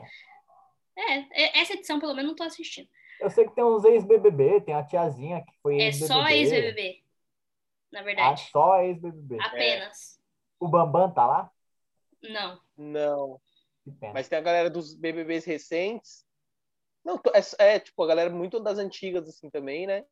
É. 0.96 1.12
é, 1.14 1.44
é- 1.44 1.58
essa 1.60 1.72
edição 1.72 1.98
pelo 1.98 2.14
menos 2.14 2.28
não 2.30 2.36
tô 2.36 2.44
assistindo. 2.44 2.88
Eu 3.20 3.30
sei 3.30 3.46
que 3.46 3.54
tem 3.54 3.64
uns 3.64 3.84
ex-BBB, 3.84 4.60
tem 4.60 4.74
a 4.74 4.84
tiazinha 4.84 5.40
que 5.42 5.52
foi 5.62 5.80
É 5.80 5.92
só 5.92 6.26
ex-BBB, 6.28 7.02
na 7.94 8.00
Ah, 8.00 8.02
verdade. 8.02 8.48
só 8.50 8.80
ex-BBB. 8.82 9.38
Apenas. 9.40 10.18
O 10.58 10.68
Bambam 10.68 11.10
tá 11.12 11.26
lá? 11.26 11.50
Não. 12.22 12.60
Não. 12.76 13.40
Mas 14.12 14.28
tem 14.28 14.38
a 14.38 14.42
galera 14.42 14.68
dos 14.68 14.94
BBBs 14.94 15.44
recentes. 15.44 16.24
Não, 17.04 17.20
é, 17.58 17.74
é, 17.74 17.78
tipo, 17.78 18.02
a 18.02 18.06
galera 18.06 18.30
muito 18.30 18.58
das 18.58 18.78
antigas, 18.78 19.28
assim, 19.28 19.50
também, 19.50 19.86
né? 19.86 20.04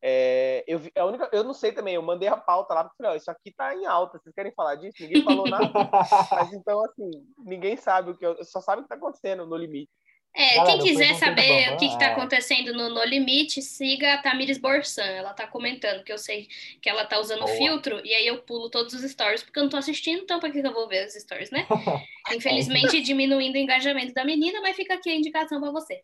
É, 0.00 0.62
eu, 0.68 0.80
a 0.96 1.04
única, 1.06 1.28
eu 1.32 1.42
não 1.42 1.54
sei 1.54 1.72
também, 1.72 1.94
eu 1.94 2.02
mandei 2.02 2.28
a 2.28 2.36
pauta 2.36 2.72
lá, 2.72 2.84
porque 2.84 2.96
falei, 2.98 3.12
ó, 3.12 3.16
isso 3.16 3.30
aqui 3.30 3.52
tá 3.52 3.74
em 3.74 3.84
alta, 3.84 4.18
vocês 4.18 4.32
querem 4.32 4.52
falar 4.52 4.76
disso? 4.76 5.02
Ninguém 5.02 5.24
falou 5.24 5.48
nada. 5.48 5.72
Mas 6.30 6.52
então, 6.52 6.84
assim, 6.84 7.10
ninguém 7.38 7.76
sabe 7.76 8.10
o 8.10 8.16
que, 8.16 8.24
eu, 8.24 8.44
só 8.44 8.60
sabe 8.60 8.80
o 8.80 8.84
que 8.84 8.88
tá 8.88 8.94
acontecendo 8.94 9.46
no 9.46 9.56
limite. 9.56 9.90
É, 10.34 10.54
Galera, 10.54 10.78
quem 10.78 10.86
quiser 10.86 11.14
saber 11.14 11.72
o 11.72 11.76
que, 11.78 11.88
que 11.88 11.98
tá 11.98 12.06
é. 12.06 12.12
acontecendo 12.12 12.72
no 12.72 12.88
No 12.90 13.02
Limite, 13.04 13.60
siga 13.60 14.14
a 14.14 14.18
Tamires 14.22 14.58
Borsan. 14.58 15.02
Ela 15.02 15.32
tá 15.34 15.46
comentando, 15.48 16.04
que 16.04 16.12
eu 16.12 16.18
sei 16.18 16.46
que 16.80 16.88
ela 16.88 17.04
tá 17.04 17.18
usando 17.18 17.40
Boa. 17.44 17.56
filtro, 17.56 18.00
e 18.06 18.14
aí 18.14 18.26
eu 18.26 18.40
pulo 18.42 18.70
todos 18.70 18.94
os 18.94 19.02
stories, 19.10 19.42
porque 19.42 19.58
eu 19.58 19.64
não 19.64 19.70
tô 19.70 19.76
assistindo, 19.76 20.22
então 20.22 20.38
pra 20.38 20.50
que 20.50 20.60
que 20.60 20.66
eu 20.66 20.72
vou 20.72 20.86
ver 20.86 21.06
os 21.06 21.14
stories, 21.14 21.50
né? 21.50 21.66
Infelizmente, 22.32 23.00
diminuindo 23.00 23.54
o 23.56 23.58
engajamento 23.58 24.14
da 24.14 24.24
menina, 24.24 24.60
mas 24.60 24.76
fica 24.76 24.94
aqui 24.94 25.10
a 25.10 25.16
indicação 25.16 25.60
pra 25.60 25.72
você. 25.72 26.00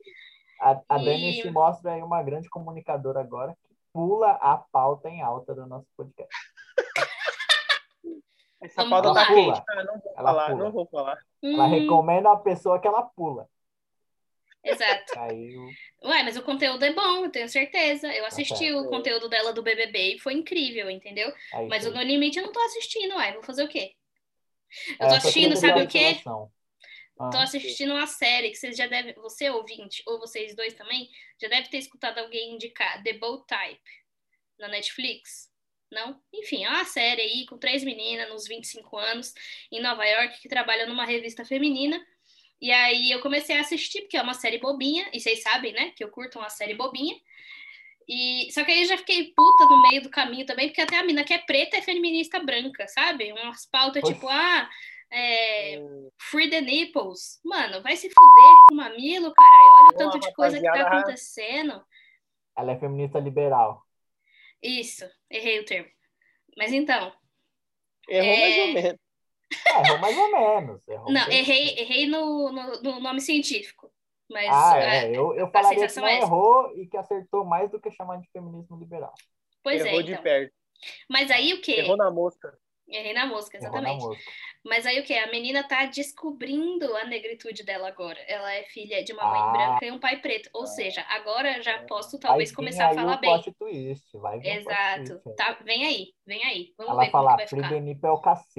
A, 0.60 0.80
a 0.88 0.98
E- 0.98 1.04
Dani 1.04 1.32
se 1.42 1.50
mostra 1.50 1.92
aí 1.92 2.02
uma 2.02 2.20
grande 2.22 2.48
comunicadora 2.48 3.20
agora 3.20 3.52
que 3.68 3.74
pula 3.92 4.32
a 4.40 4.56
pauta 4.56 5.08
em 5.08 5.22
alta 5.22 5.54
do 5.54 5.64
nosso 5.66 5.86
podcast. 5.96 6.34
Essa 8.60 8.82
Vamos 8.82 8.90
pauta 9.02 9.14
tá 9.20 9.26
pular. 9.26 9.44
quente. 9.54 9.62
Ah, 9.68 9.84
não 9.84 9.94
vou 10.00 10.12
Ela 10.16 10.30
falar, 10.32 10.50
pula. 10.50 10.64
não 10.64 10.72
vou 10.72 10.86
falar. 10.86 11.18
Ela 11.42 11.66
Hum, 11.66 11.70
recomenda 11.70 12.32
a 12.32 12.36
pessoa 12.36 12.80
que 12.80 12.88
ela 12.88 13.02
pula. 13.02 13.46
Exato. 14.64 15.12
O- 16.02 16.08
Ué, 16.08 16.22
mas 16.22 16.36
o 16.36 16.42
conteúdo 16.42 16.84
é 16.84 16.92
bom, 16.92 17.24
eu 17.24 17.30
tenho 17.30 17.48
certeza. 17.48 18.12
Eu 18.12 18.26
assisti 18.26 18.56
certo. 18.56 18.80
o 18.80 18.88
conteúdo 18.88 19.28
dela 19.28 19.52
do 19.52 19.62
BBB 19.62 20.14
e 20.14 20.18
foi 20.18 20.34
incrível, 20.34 20.90
entendeu? 20.90 21.32
aí 21.52 21.66
Mas 21.68 21.86
o. 21.86 21.90
No 21.92 22.02
Limite 22.02 22.38
eu 22.38 22.44
não 22.44 22.52
tô 22.52 22.60
assistindo, 22.60 23.14
uai, 23.14 23.32
vou 23.32 23.42
fazer 23.42 23.64
o 23.64 23.68
quê? 23.68 23.94
Eu 25.00 25.06
É, 25.06 25.08
tô 25.08 25.14
assistindo, 25.14 25.56
sabe 25.56 25.82
o 25.82 25.88
quê? 25.88 26.16
Ah, 27.18 27.30
Tô 27.30 27.38
assistindo 27.38 27.92
uma 27.92 28.06
série 28.08 28.50
que 28.50 28.56
vocês 28.56 28.76
já 28.76 28.86
devem, 28.88 29.14
você 29.14 29.48
ouvinte, 29.48 30.02
ou 30.06 30.18
vocês 30.18 30.54
dois 30.56 30.74
também, 30.74 31.08
já 31.40 31.48
deve 31.48 31.68
ter 31.68 31.78
escutado 31.78 32.18
alguém 32.18 32.54
indicar 32.54 33.02
The 33.04 33.12
Bold 33.14 33.46
Type 33.46 33.80
na 34.58 34.68
Netflix. 34.68 35.48
Não? 35.92 36.20
Enfim, 36.32 36.64
é 36.64 36.68
uma 36.68 36.84
série 36.84 37.22
aí 37.22 37.46
com 37.46 37.56
três 37.56 37.84
meninas 37.84 38.28
nos 38.28 38.48
25 38.48 38.98
anos 38.98 39.32
em 39.70 39.80
Nova 39.80 40.04
York 40.04 40.40
que 40.40 40.48
trabalham 40.48 40.88
numa 40.88 41.04
revista 41.04 41.44
feminina. 41.44 42.04
E 42.64 42.72
aí 42.72 43.10
eu 43.10 43.20
comecei 43.20 43.56
a 43.58 43.60
assistir, 43.60 44.00
porque 44.00 44.16
é 44.16 44.22
uma 44.22 44.32
série 44.32 44.56
bobinha, 44.58 45.06
e 45.12 45.20
vocês 45.20 45.42
sabem, 45.42 45.72
né, 45.74 45.90
que 45.94 46.02
eu 46.02 46.08
curto 46.08 46.38
uma 46.38 46.48
série 46.48 46.72
bobinha. 46.74 47.14
E 48.08 48.50
só 48.52 48.64
que 48.64 48.70
aí 48.72 48.80
eu 48.82 48.88
já 48.88 48.96
fiquei 48.96 49.34
puta 49.36 49.66
no 49.66 49.82
meio 49.82 50.02
do 50.02 50.08
caminho 50.08 50.46
também, 50.46 50.68
porque 50.68 50.80
até 50.80 50.96
a 50.96 51.04
mina 51.04 51.24
que 51.24 51.34
é 51.34 51.38
preta 51.38 51.76
é 51.76 51.82
feminista 51.82 52.38
branca, 52.40 52.86
sabe? 52.88 53.30
Umas 53.32 53.66
pautas 53.66 54.02
tipo, 54.02 54.26
ah, 54.28 54.70
é, 55.10 55.78
Hum, 55.78 56.10
free 56.18 56.48
the 56.48 56.62
nipples. 56.62 57.38
Mano, 57.44 57.82
vai 57.82 57.96
se 57.96 58.08
fuder 58.08 58.54
com 58.68 58.74
o 58.74 58.76
mamilo, 58.78 59.32
caralho. 59.34 59.72
Olha 59.74 59.80
o 59.80 59.82
Uma 59.84 59.98
tanto 59.98 60.18
de 60.20 60.32
coisa 60.34 60.56
que 60.56 60.62
tá 60.64 60.70
rapaziada- 60.70 60.96
acontecendo. 61.00 61.84
Ela 62.56 62.72
é 62.72 62.78
feminista 62.80 63.18
liberal. 63.18 63.82
Isso, 64.62 65.04
errei 65.30 65.60
o 65.60 65.64
termo. 65.66 65.90
Mas 66.56 66.72
então, 66.72 67.12
Errou 68.08 68.32
É. 68.32 68.40
mais 68.40 68.58
ou 68.58 68.74
menos. 68.74 69.00
É, 69.66 69.80
errou 69.86 69.98
mais 69.98 70.16
ou 70.18 70.30
menos. 70.32 70.88
Errou 70.88 71.12
não, 71.12 71.28
errei, 71.30 71.78
errei 71.78 72.06
no, 72.06 72.50
no, 72.52 72.82
no 72.82 73.00
nome 73.00 73.20
científico. 73.20 73.90
Mas 74.30 74.48
Ah, 74.50 74.78
é, 74.78 75.04
é. 75.06 75.16
Eu, 75.16 75.34
eu 75.34 75.50
falaria 75.50 75.74
que 75.76 75.80
sensação 75.88 76.02
não 76.02 76.08
é 76.08 76.16
essa. 76.16 76.26
errou 76.26 76.72
e 76.78 76.86
que 76.86 76.96
acertou 76.96 77.44
mais 77.44 77.70
do 77.70 77.80
que 77.80 77.90
chamar 77.90 78.18
de 78.20 78.28
feminismo 78.30 78.76
liberal. 78.78 79.12
pois 79.62 79.84
Errou 79.84 80.00
é, 80.00 80.02
de 80.02 80.12
então. 80.12 80.22
perto. 80.22 80.52
Mas 81.08 81.30
aí 81.30 81.52
o 81.54 81.60
quê? 81.60 81.72
Errou 81.80 81.96
na 81.96 82.10
mosca. 82.10 82.56
Errei 82.86 83.14
na 83.14 83.24
música, 83.24 83.56
Errou 83.56 83.70
na 83.72 83.78
exatamente. 83.80 84.04
música. 84.04 84.30
Mas 84.62 84.86
aí 84.86 85.00
o 85.00 85.04
que? 85.04 85.14
A 85.14 85.30
menina 85.30 85.62
tá 85.66 85.86
descobrindo 85.86 86.94
a 86.96 87.04
negritude 87.04 87.62
dela 87.64 87.88
agora. 87.88 88.18
Ela 88.28 88.52
é 88.54 88.62
filha 88.64 89.02
de 89.02 89.12
uma 89.12 89.24
mãe 89.24 89.40
Ah. 89.40 89.52
branca 89.52 89.86
e 89.86 89.90
um 89.90 89.98
pai 89.98 90.20
preto. 90.20 90.50
Ou 90.52 90.66
seja, 90.66 91.02
agora 91.08 91.62
já 91.62 91.78
posso 91.84 92.12
Vai 92.18 92.20
talvez 92.20 92.52
começar 92.54 92.88
a 92.90 92.94
falar 92.94 93.16
o 93.16 93.20
bem. 93.20 93.42
twist, 93.58 94.18
vai 94.18 94.38
Exato. 94.42 95.20
Tá, 95.36 95.58
vem 95.64 95.84
aí, 95.86 96.12
vem 96.26 96.44
aí. 96.44 96.74
Vamos 96.76 96.92
Ela 96.92 97.04
ver 97.04 97.10
como 97.10 97.24
fala, 97.24 97.36
que 97.46 97.56
vai 97.56 97.64
ficar. 97.92 98.08
é 98.08 98.10
o 98.10 98.18
cacete. 98.18 98.54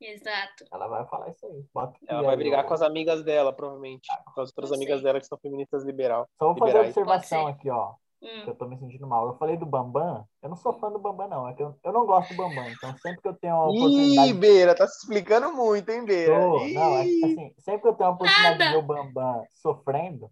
Exato. 0.00 0.64
Ela 0.70 0.86
vai 0.86 1.06
falar 1.06 1.30
isso 1.30 1.46
aí. 1.46 1.64
Bota 1.72 1.98
Ela 2.06 2.20
aí, 2.20 2.26
vai 2.26 2.36
brigar 2.36 2.64
ó. 2.64 2.68
com 2.68 2.74
as 2.74 2.82
amigas 2.82 3.22
dela, 3.24 3.52
provavelmente. 3.52 4.08
Com 4.34 4.40
as 4.40 4.48
outras 4.50 4.72
amigas 4.72 5.02
dela 5.02 5.20
que 5.20 5.26
são 5.26 5.38
feministas 5.38 5.84
liberal. 5.84 6.28
Só 6.38 6.46
vou 6.52 6.56
fazer 6.58 6.78
uma 6.78 6.84
observação 6.86 7.46
aqui, 7.46 7.70
ó. 7.70 7.94
Hum. 8.22 8.44
Que 8.44 8.50
eu 8.50 8.54
tô 8.54 8.66
me 8.66 8.78
sentindo 8.78 9.06
mal. 9.06 9.26
Eu 9.28 9.36
falei 9.36 9.56
do 9.56 9.66
Bambam. 9.66 10.26
Eu 10.42 10.48
não 10.48 10.56
sou 10.56 10.72
fã 10.78 10.90
do 10.90 10.98
Bambam, 10.98 11.28
não. 11.28 11.48
É 11.48 11.54
que 11.54 11.62
eu, 11.62 11.78
eu 11.84 11.92
não 11.92 12.06
gosto 12.06 12.30
do 12.30 12.36
Bambam. 12.36 12.68
Então, 12.70 12.96
sempre 12.98 13.20
que 13.20 13.28
eu 13.28 13.34
tenho 13.34 13.54
uma 13.54 13.70
Ih, 13.70 13.76
oportunidade. 13.76 14.34
Beira, 14.34 14.74
tá 14.74 14.86
se 14.88 14.98
explicando 15.00 15.52
muito, 15.52 15.90
hein, 15.90 16.04
Beira? 16.04 16.40
Tô- 16.40 16.66
Ih, 16.66 16.74
não, 16.74 16.96
é 16.98 17.04
que, 17.04 17.24
assim, 17.24 17.54
sempre 17.58 17.82
que 17.82 17.88
eu 17.88 17.94
tenho 17.94 18.08
uma 18.10 18.14
oportunidade 18.16 18.58
de 18.58 18.64
Nada. 18.64 18.70
ver 18.70 18.76
o 18.78 18.82
Bambam 18.86 19.46
sofrendo, 19.52 20.30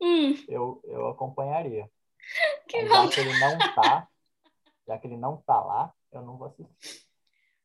Hum, 0.00 0.34
eu, 0.48 0.80
eu 0.84 1.08
acompanharia. 1.08 1.90
que 2.68 2.82
Mas 2.82 2.90
já 2.90 3.08
que 3.08 3.20
ele 3.20 3.38
não 3.38 3.58
tá, 3.74 4.08
já 4.86 4.98
que 4.98 5.06
ele 5.06 5.16
não 5.16 5.36
tá 5.38 5.60
lá, 5.60 5.92
eu 6.12 6.22
não 6.22 6.36
vou 6.38 6.46
assistir. 6.46 7.09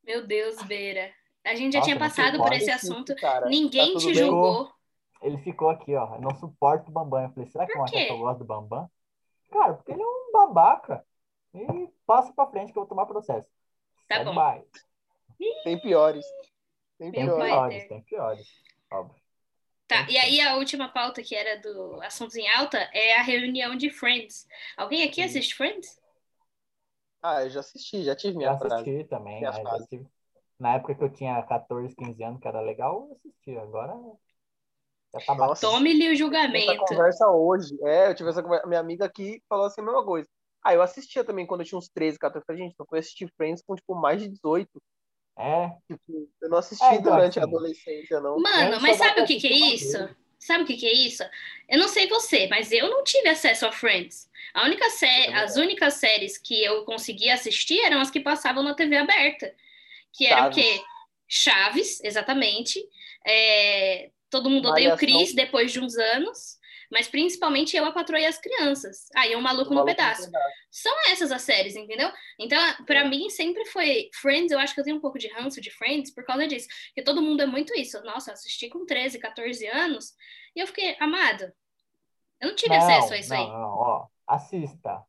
Meu 0.06 0.26
Deus, 0.26 0.62
Beira. 0.64 1.12
A 1.43 1.56
gente 1.56 1.74
já 1.74 1.80
Nossa, 1.80 1.91
tinha 1.91 1.99
passado 1.99 2.38
por 2.38 2.51
esse 2.53 2.66
Difícil, 2.66 2.91
assunto. 2.93 3.16
cara. 3.16 3.47
Ninguém 3.47 3.93
Tá 3.93 3.99
te 3.99 4.06
bem? 4.08 4.16
julgou. 4.16 4.72
Ele 5.22 5.38
ficou 5.39 5.70
aqui, 5.70 5.95
ó. 5.95 6.16
Eu 6.16 6.22
não 6.22 6.36
suporto 6.36 6.89
o 6.89 6.91
Bambam. 6.91 7.24
Eu 7.24 7.30
falei, 7.32 7.49
será 7.49 7.66
que 7.66 7.74
eu 7.74 8.18
gosto 8.20 8.39
do 8.39 8.45
Bambam? 8.45 8.89
Cara, 9.51 9.74
porque 9.74 9.91
ele 9.91 10.01
é 10.01 10.06
um 10.06 10.32
babaca. 10.32 11.06
E 11.53 11.89
passa 12.06 12.34
pra 12.34 12.47
frente 12.47 12.72
que 12.74 12.78
eu 12.78 12.82
vou 12.84 12.89
tomar 12.89 13.06
processo. 13.06 13.47
Tá 14.08 14.24
bom. 14.24 14.34
mais. 14.34 14.64
Tem 15.64 15.80
piores. 15.80 16.26
Tem 16.97 17.12
Meu 17.12 17.36
piores. 17.36 17.45
piores, 17.45 17.88
tem 17.88 18.01
piores. 18.03 18.47
Óbvio. 18.91 19.22
Tá, 19.88 20.08
e 20.10 20.18
aí 20.18 20.41
a 20.41 20.56
última 20.56 20.89
pauta 20.89 21.22
que 21.22 21.36
era 21.36 21.60
do 21.62 22.01
Assuntos 22.01 22.36
em 22.36 22.47
Alta 22.49 22.78
é 22.91 23.18
a 23.18 23.22
reunião 23.22 23.76
de 23.76 23.89
Friends. 23.91 24.47
Alguém 24.76 25.03
aqui 25.03 25.22
assiste 25.22 25.53
Friends? 25.53 25.99
Ah, 27.26 27.43
eu 27.43 27.49
já 27.49 27.59
assisti, 27.59 28.03
já 28.05 28.15
tive 28.15 28.38
minha 28.38 28.53
frase. 28.53 28.89
assisti 28.89 29.03
também. 29.05 29.45
Né, 29.47 29.65
já 29.67 29.80
tive- 29.89 30.07
Na 30.59 30.76
época 30.76 30.95
que 30.95 31.03
eu 31.03 31.11
tinha 31.13 31.41
14, 31.43 31.95
15 31.95 32.23
anos, 32.23 32.39
que 32.41 32.47
era 32.47 32.61
legal, 32.61 33.07
eu 33.09 33.17
assistia. 33.17 33.61
Agora 33.61 33.93
já 35.13 35.21
tá 35.21 35.36
Nossa. 35.36 35.67
Tome-lhe 35.67 36.09
o 36.09 36.15
Essa 36.53 36.76
julgamento. 36.76 36.76
conversa 36.76 37.28
hoje. 37.30 37.78
É, 37.84 38.09
eu 38.09 38.15
tive 38.15 38.30
essa 38.30 38.43
conversa. 38.43 38.67
Minha 38.67 38.80
amiga 38.80 39.05
aqui 39.05 39.41
falou 39.49 39.65
assim 39.67 39.82
a 39.82 39.86
mesma 39.86 40.05
coisa. 40.05 40.28
Ah, 40.63 40.73
eu 40.73 40.82
assistia 40.82 41.23
também 41.23 41.45
quando 41.47 41.61
eu 41.61 41.67
tinha 41.67 41.78
uns 41.80 41.89
13, 41.89 42.17
14. 42.19 42.43
Eu 42.43 42.45
falei, 42.47 42.63
gente, 42.63 42.76
eu 42.80 42.86
fui 42.89 42.99
assistir 42.99 43.32
Friends 43.38 43.63
com, 43.65 43.76
tipo, 43.76 43.95
mais 43.95 44.21
de 44.21 44.30
18. 44.30 44.82
É, 45.38 45.78
Tipo, 45.88 46.30
eu 46.41 46.49
não 46.49 46.57
assisti 46.57 46.86
É, 46.86 46.95
então, 46.97 47.15
durante 47.15 47.39
a 47.39 47.43
assim, 47.43 47.43
adolescência, 47.43 48.19
não. 48.19 48.41
Mano, 48.41 48.82
mas 48.82 48.97
sabe 48.97 49.21
o 49.21 49.26
que 49.26 49.39
que 49.39 49.47
é 49.47 49.53
isso? 49.76 49.97
vez. 49.97 50.24
Sabe 50.39 50.63
o 50.63 50.67
que 50.67 50.77
que 50.77 50.88
é 50.88 50.93
isso? 50.93 51.23
Eu 51.67 51.79
não 51.79 51.88
sei 51.88 52.07
você, 52.07 52.47
mas 52.47 52.71
eu 52.71 52.89
não 52.89 53.03
tive 53.03 53.29
acesso 53.29 53.65
a 53.65 53.71
Friends. 53.71 54.29
A 54.53 54.65
única 54.65 54.89
sé 54.89 55.25
também 55.25 55.36
as 55.36 55.55
únicas 55.57 55.95
séries 55.95 56.38
que 56.38 56.63
eu 56.63 56.83
conseguia 56.86 57.33
assistir 57.33 57.79
eram 57.81 57.99
as 57.99 58.11
que 58.11 58.19
passavam 58.19 58.63
na 58.63 58.73
TV 58.73 58.97
aberta. 58.97 59.53
Que 60.13 60.27
eram 60.27 60.49
o 60.49 60.51
Chaves. 60.51 60.63
quê? 60.63 60.81
Chaves, 61.27 62.03
exatamente. 62.03 62.79
É, 63.25 64.11
Todo 64.29 64.49
mundo 64.49 64.69
odeia 64.69 64.93
o. 64.93 64.97
Chris 64.97 65.33
depois 65.33 65.71
de 65.71 65.79
uns 65.79 65.95
anos. 65.97 66.59
Mas 66.95 67.09
principalmente 67.09 67.75
eu, 67.75 67.83
a 67.83 67.91
patroa 67.91 68.21
e 68.21 68.25
as 68.25 68.37
crianças. 68.37 69.09
Aí 69.13 69.33
é 69.33 69.37
um 69.37 69.41
maluco 69.41 69.71
no 69.71 69.81
Maluco 69.81 69.93
pedaço. 69.93 70.31
São 70.71 70.93
essas 71.11 71.29
as 71.29 71.41
séries, 71.41 71.75
entendeu? 71.75 72.09
Então, 72.39 72.57
pra 72.85 73.03
mim, 73.03 73.29
sempre 73.29 73.65
foi 73.65 74.09
Friends. 74.13 74.49
Eu 74.49 74.59
acho 74.59 74.73
que 74.73 74.79
eu 74.79 74.83
tenho 74.85 74.95
um 74.95 75.01
pouco 75.01 75.19
de 75.19 75.27
ranço 75.27 75.59
de 75.59 75.69
Friends 75.69 76.13
por 76.13 76.23
causa 76.23 76.47
disso. 76.47 76.69
Porque 76.87 77.03
todo 77.03 77.21
mundo 77.21 77.41
é 77.41 77.45
muito 77.45 77.77
isso. 77.77 78.01
Nossa, 78.05 78.29
eu 78.29 78.33
assisti 78.35 78.69
com 78.69 78.85
13, 78.85 79.19
14 79.19 79.67
anos. 79.67 80.13
E 80.55 80.61
eu 80.61 80.67
fiquei, 80.67 80.95
amado, 81.01 81.51
eu 82.39 82.47
não 82.47 82.55
tive 82.55 82.77
não, 82.77 82.77
acesso 82.77 83.13
a 83.13 83.17
isso 83.17 83.33
não, 83.33 83.41
aí. 83.41 83.47
não, 83.47 83.77
ó, 83.77 84.07
assista. 84.25 85.03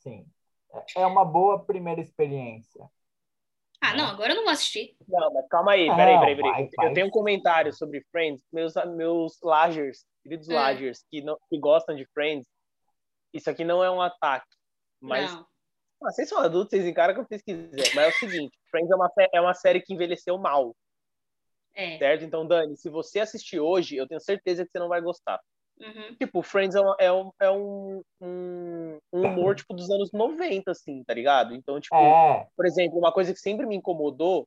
Sim. 0.00 0.26
É- 0.74 1.02
É 1.02 1.06
uma 1.06 1.24
boa 1.24 1.64
primeira 1.64 2.00
experiência. 2.00 2.84
Ah, 3.84 3.96
não, 3.96 4.06
agora 4.06 4.30
eu 4.30 4.36
não 4.36 4.44
vou 4.44 4.52
assistir. 4.52 4.96
Não, 5.08 5.32
mas 5.32 5.44
calma 5.48 5.72
aí, 5.72 5.88
peraí, 5.88 6.18
peraí, 6.20 6.36
peraí. 6.36 6.52
vai, 6.52 6.62
eu 6.62 6.70
vai. 6.76 6.92
tenho 6.94 7.06
um 7.08 7.10
comentário 7.10 7.72
sobre 7.72 8.00
Friends. 8.12 8.40
Meus, 8.52 8.74
meus 8.96 9.38
Lagers, 9.42 10.04
queridos 10.22 10.48
Hum. 10.48 10.54
Lagers, 10.54 11.04
que, 11.10 11.20
não, 11.20 11.36
que 11.50 11.58
gostam 11.58 11.96
de 11.96 12.06
Friends, 12.14 12.46
isso 13.34 13.50
aqui 13.50 13.64
não 13.64 13.82
é 13.82 13.90
um 13.90 14.00
ataque. 14.00 14.46
Mas 15.00 15.34
Não. 15.34 15.40
Ah, 16.04 16.10
vocês 16.12 16.28
são 16.28 16.38
adultos, 16.38 16.70
vocês 16.70 16.86
encaram 16.86 17.12
o 17.12 17.16
que 17.16 17.28
vocês 17.28 17.42
quiserem. 17.42 17.92
Mas 17.94 18.04
é 18.04 18.08
o 18.08 18.12
seguinte, 18.12 18.56
Friends 18.70 18.90
é 18.90 18.94
uma, 18.94 19.10
é 19.34 19.40
uma 19.40 19.54
série 19.54 19.80
que 19.80 19.92
envelheceu 19.94 20.38
mal, 20.38 20.76
É. 21.74 21.98
certo? 21.98 22.24
Então, 22.24 22.46
Dani, 22.46 22.76
se 22.76 22.88
você 22.88 23.18
assistir 23.18 23.58
hoje, 23.58 23.96
eu 23.96 24.06
tenho 24.06 24.20
certeza 24.20 24.64
que 24.64 24.70
você 24.70 24.78
não 24.78 24.88
vai 24.88 25.00
gostar. 25.00 25.40
Uhum. 25.78 26.14
Tipo, 26.16 26.42
Friends 26.42 26.76
é, 26.76 26.80
uma- 26.80 26.96
é 26.98 27.12
um, 27.12 27.30
é 27.40 27.50
um, 27.50 28.02
um, 28.20 28.98
um 29.12 29.22
humor, 29.26 29.54
tipo, 29.56 29.74
dos 29.74 29.90
anos 29.90 30.12
90, 30.12 30.70
assim, 30.70 31.02
tá 31.04 31.12
ligado? 31.14 31.54
Então, 31.54 31.80
tipo, 31.80 31.94
É, 31.96 32.46
por 32.56 32.66
exemplo, 32.66 32.98
uma 32.98 33.12
coisa 33.12 33.32
que 33.32 33.40
sempre 33.40 33.66
me 33.66 33.76
incomodou, 33.76 34.46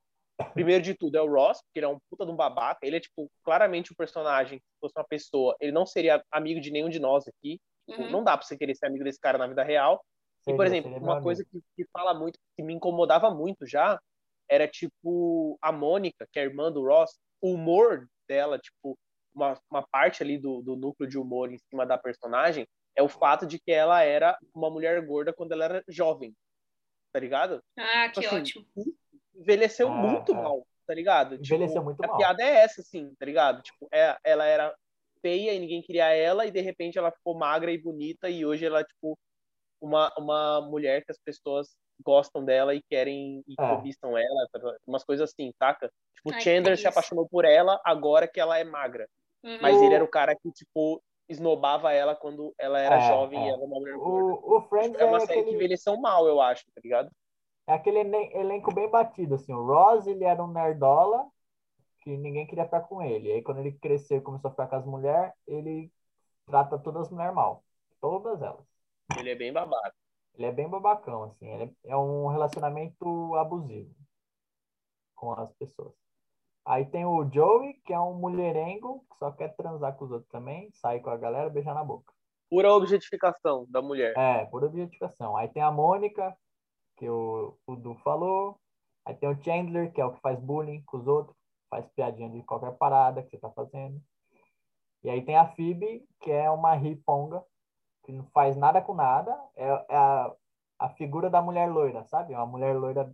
primeiro 0.53 0.84
de 0.84 0.93
tudo, 0.93 1.17
é 1.17 1.21
o 1.21 1.30
Ross, 1.32 1.61
porque 1.61 1.80
ele 1.80 1.86
é 1.86 1.89
um 1.89 1.97
puta 2.09 2.26
de 2.26 2.32
um 2.32 2.36
babaca. 2.36 2.80
Ele 2.86 2.97
é, 2.97 2.99
tipo, 2.99 3.30
claramente 3.43 3.91
um 3.91 3.95
personagem, 3.95 4.59
se 4.59 4.80
fosse 4.80 4.93
uma 4.97 5.05
pessoa, 5.05 5.55
ele 5.59 5.71
não 5.71 5.86
seria 5.86 6.23
amigo 6.32 6.61
de 6.61 6.71
nenhum 6.71 6.89
de 6.89 6.99
nós 6.99 7.28
aqui. 7.28 7.59
Tipo, 7.89 8.03
Uhum. 8.03 8.11
Não 8.11 8.23
dá 8.23 8.38
pra 8.38 8.45
você 8.45 8.57
querer 8.57 8.76
ser 8.76 8.86
amigo 8.88 9.03
desse 9.03 9.19
cara 9.19 9.38
na 9.38 9.47
vida 9.47 9.63
real. 9.63 10.03
E, 10.47 10.53
por 10.55 10.65
exemplo, 10.67 10.91
uma 10.97 11.21
coisa 11.23 11.43
que, 11.43 11.59
que 11.76 11.86
fala 11.91 12.13
muito, 12.13 12.39
que 12.55 12.63
me 12.63 12.73
incomodava 12.73 13.30
muito 13.32 13.65
já, 13.65 13.99
era 14.49 14.67
tipo 14.67 15.57
a 15.61 15.71
Mônica, 15.71 16.28
que 16.32 16.38
é 16.39 16.43
a 16.43 16.45
irmã 16.45 16.71
do 16.71 16.86
Ross, 16.86 17.17
o 17.41 17.51
humor 17.53 18.07
dela, 18.28 18.59
tipo, 18.59 18.97
uma, 19.36 19.60
uma 19.70 19.86
parte 19.88 20.24
ali 20.24 20.38
do, 20.38 20.62
do 20.62 20.76
núcleo 20.76 21.08
de 21.08 21.18
humor 21.18 21.52
em 21.52 21.58
cima 21.70 21.86
da 21.86 21.98
personagem 21.98 22.66
é 22.96 23.04
o 23.04 23.10
fato 23.10 23.46
de 23.46 23.60
que 23.60 23.72
ela 23.72 24.02
era 24.02 24.38
uma 24.54 24.70
mulher 24.70 25.06
gorda 25.06 25.34
quando 25.34 25.52
ela 25.52 25.66
era 25.66 25.84
jovem, 25.90 26.34
tá 27.12 27.20
ligado? 27.20 27.62
Ah, 27.78 28.10
que 28.10 28.26
Assim, 28.26 28.38
ótimo. 28.38 28.66
Envelheceu 29.36 29.90
É, 29.90 29.92
muito 29.92 30.32
é. 30.32 30.36
mal, 30.36 30.66
tá 30.88 30.94
ligado? 30.94 31.36
Envelheceu 31.36 31.74
Tipo, 31.76 31.84
muito 31.84 32.04
a 32.04 32.08
mal. 32.08 32.18
piada 32.18 32.42
é 32.42 32.64
essa, 32.64 32.80
assim, 32.82 33.14
tá 33.20 33.26
ligado? 33.26 33.62
Tipo, 33.62 33.88
é, 33.92 34.18
ela 34.24 34.46
era 34.46 34.74
feia 35.22 35.54
e 35.54 35.60
ninguém 35.60 35.82
queria 35.82 36.08
ela, 36.14 36.46
e 36.46 36.52
de 36.52 36.62
repente 36.62 36.98
ela 36.98 37.12
ficou 37.12 37.38
magra 37.38 37.72
e 37.72 37.78
bonita, 37.78 38.30
e 38.30 38.46
hoje 38.46 38.66
ela 38.66 38.80
é, 38.80 38.84
tipo, 38.86 39.18
uma, 39.82 40.14
uma 40.18 40.62
mulher 40.62 41.04
que 41.04 41.12
as 41.12 41.18
pessoas 41.20 41.76
gostam 42.04 42.44
dela 42.46 42.74
e 42.76 42.82
querem 42.90 43.44
e 43.48 43.56
É. 43.60 43.76
cobiçam 43.76 44.18
ela, 44.18 44.48
tá 44.52 44.60
umas 44.88 45.04
coisas 45.04 45.30
assim, 45.30 45.52
saca? 45.58 45.92
Tipo, 46.16 46.34
Ai, 46.34 46.42
Chandler 46.42 46.78
se 46.78 46.88
apaixonou 46.88 47.28
por 47.28 47.44
ela 47.44 47.80
agora 47.84 48.28
que 48.28 48.40
ela 48.40 48.58
é 48.58 48.64
magra. 48.64 49.08
Uhum. 49.46 49.60
Mas 49.62 49.82
ele 49.82 49.93
era 49.93 50.04
o 50.04 50.08
cara 50.08 50.36
que, 50.36 50.52
tipo, 50.52 51.02
esnobava 51.30 51.91
ela 51.93 52.16
quando 52.16 52.54
ela 52.58 52.80
era 52.80 52.98
É, 52.98 53.08
jovem 53.08 53.39
e 53.39 53.48
é. 53.48 53.50
ela 53.50 53.58
era 53.58 53.66
uma 53.66 53.80
mulher 53.80 53.96
gorda. 53.98 54.34
O, 54.34 54.58
o 54.58 54.62
Friends 54.62 55.00
É 55.00 55.06
uma 55.06 55.18
é 55.18 55.22
série 55.22 55.34
que 55.34 55.39
aquele, 55.41 55.56
envelheceu 55.56 55.98
mal, 55.98 56.28
eu 56.28 56.41
acho, 56.41 56.66
tá 56.74 56.82
ligado? 56.84 57.10
é 57.68 57.74
aquele 57.74 58.00
elen- 58.00 58.32
elenco 58.34 58.74
bem 58.74 58.89
batido, 58.89 59.36
assim. 59.36 59.54
O 59.54 59.66
Ross, 59.66 60.08
ele 60.08 60.24
era 60.24 60.43
um 60.43 60.52
nerdola 60.52 61.28
que 62.02 62.18
ninguém 62.18 62.48
queria 62.48 62.66
ficar 62.66 62.82
com 62.82 63.02
ele. 63.02 63.32
Aí, 63.32 63.41
quando 63.43 63.60
ele 63.60 63.74
cresceu 63.74 64.18
e 64.18 64.22
começou 64.22 64.50
a 64.50 64.52
ficar 64.52 64.68
com 64.68 64.76
as 64.78 64.86
mulheres, 64.86 65.34
ele 65.48 65.91
trata 66.46 66.80
todas 66.80 67.04
as 67.04 67.12
mulheres 67.12 67.36
mal. 67.36 67.64
Todas 68.02 68.41
elas. 68.41 68.66
Ele 69.18 69.32
é 69.32 69.36
bem 69.36 69.52
babaca. 69.54 69.96
Ele 70.36 70.46
é 70.46 70.52
bem 70.52 70.70
babacão, 70.70 71.24
assim. 71.24 71.48
Ele 71.48 71.64
é 71.86 71.91
é 71.91 71.98
um 71.98 72.28
relacionamento 72.28 73.36
abusivo 73.36 73.93
com 75.14 75.34
as 75.34 75.52
pessoas. 75.56 75.93
Aí 76.66 76.84
tem 76.86 77.05
o 77.05 77.30
Joey, 77.32 77.76
que 77.86 77.93
é 77.93 77.99
um 77.99 78.16
mulherengo, 78.16 79.05
que 79.11 79.18
só 79.20 79.32
quer 79.32 79.55
transar 79.55 79.95
com 79.95 80.05
os 80.05 80.11
outros 80.11 80.30
também, 80.32 80.72
sai 80.74 80.99
com 80.99 81.11
a 81.11 81.18
galera, 81.18 81.49
beijar 81.49 81.76
na 81.76 81.84
boca. 81.84 82.11
Pura 82.49 82.74
objetificação 82.74 83.68
da 83.70 83.82
mulher. 83.82 84.18
É, 84.18 84.45
por 84.45 84.63
objetificação. 84.63 85.38
Aí 85.38 85.47
tem 85.47 85.61
a 85.61 85.72
Mônica, 85.72 86.36
que 86.97 87.07
o, 87.07 87.55
o 87.68 87.76
Du 87.76 87.95
falou. 87.95 88.59
Aí 89.05 89.13
tem 89.16 89.30
o 89.30 89.43
Chandler, 89.43 89.91
que 89.91 90.01
é 90.01 90.05
o 90.05 90.13
que 90.13 90.22
faz 90.22 90.39
bullying 90.39 90.82
com 90.86 90.97
os 90.97 91.07
outros, 91.07 91.38
faz 91.70 91.86
piadinha 91.89 92.30
de 92.30 92.41
qualquer 92.41 92.72
parada 92.78 93.22
que 93.22 93.30
você 93.30 93.38
tá 93.38 93.51
fazendo. 93.51 94.01
E 95.03 95.09
aí 95.09 95.24
tem 95.24 95.36
a 95.36 95.47
Phoebe, 95.47 96.03
que 96.20 96.32
é 96.32 96.49
uma 96.49 96.74
riponga, 96.74 97.43
que 98.03 98.11
não 98.11 98.26
faz 98.34 98.57
nada 98.57 98.82
com 98.82 98.95
nada, 98.95 99.39
é, 99.55 99.68
é 99.68 99.95
a, 99.95 100.34
a 100.80 100.89
figura 100.89 101.30
da 101.30 101.41
mulher 101.41 101.70
loira, 101.70 102.03
sabe? 102.05 102.34
Uma 102.34 102.47
mulher 102.47 102.76
loira 102.76 103.13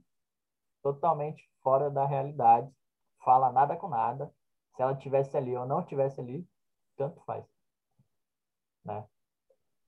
totalmente 0.82 1.50
fora 1.62 1.90
da 1.90 2.06
realidade, 2.06 2.72
fala 3.24 3.52
nada 3.52 3.76
com 3.76 3.88
nada. 3.88 4.32
Se 4.76 4.82
ela 4.82 4.96
tivesse 4.96 5.36
ali 5.36 5.56
ou 5.56 5.66
não 5.66 5.84
tivesse 5.84 6.20
ali, 6.20 6.46
tanto 6.98 7.22
faz. 7.22 7.46
Né? 8.86 9.04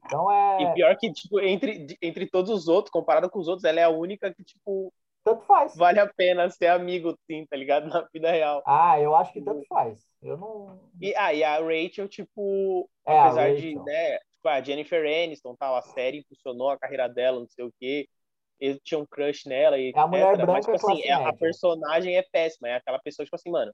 Então 0.06 0.30
é. 0.32 0.64
E 0.64 0.74
pior 0.74 0.96
que, 0.98 1.12
tipo, 1.12 1.40
entre, 1.40 1.98
entre 2.02 2.30
todos 2.30 2.52
os 2.52 2.68
outros, 2.68 2.92
comparado 2.92 3.30
com 3.30 3.40
os 3.40 3.48
outros, 3.48 3.64
ela 3.64 3.80
é 3.80 3.84
a 3.84 3.90
única 3.90 4.34
que, 4.34 4.44
tipo. 4.44 4.94
Tanto 5.24 5.46
faz. 5.46 5.74
Vale 5.78 6.00
a 6.00 6.14
pena 6.14 6.50
ser 6.50 6.68
amigo, 6.68 7.18
sim, 7.26 7.46
tá 7.46 7.56
ligado? 7.56 7.88
Na 7.88 8.08
vida 8.14 8.30
real. 8.30 8.62
Ah, 8.66 9.00
eu 9.00 9.16
acho 9.16 9.32
que 9.32 9.42
tanto 9.42 9.66
faz. 9.68 10.06
Eu 10.22 10.38
não. 10.38 10.80
E, 11.02 11.16
ah, 11.16 11.34
e 11.34 11.44
a 11.44 11.60
Rachel, 11.60 12.10
tipo, 12.10 12.90
É, 13.08 13.18
apesar 13.18 13.56
de, 13.56 13.76
né, 13.76 14.18
tipo, 14.18 14.48
a 14.50 14.62
Jennifer 14.62 15.02
Aniston, 15.02 15.56
tal, 15.56 15.76
a 15.76 15.82
série 15.82 16.20
impulsionou 16.20 16.70
a 16.70 16.78
carreira 16.78 17.08
dela, 17.08 17.40
não 17.40 17.48
sei 17.48 17.64
o 17.64 17.74
quê. 17.80 18.08
Ele 18.64 18.80
tinha 18.82 18.98
um 18.98 19.06
crush 19.06 19.46
nela 19.46 19.78
e 19.78 19.92
É 19.94 20.00
a 20.00 20.08
mulher 20.08 20.34
etc. 20.34 20.38
Mas, 20.38 20.66
branca 20.66 20.78
tipo 20.78 20.92
assim, 20.92 21.02
é- 21.04 21.12
a 21.14 21.34
personagem 21.34 22.16
é 22.16 22.22
péssima. 22.32 22.70
É 22.70 22.76
aquela 22.76 22.98
pessoa, 23.00 23.26
tipo 23.26 23.36
assim, 23.36 23.52
mano, 23.52 23.74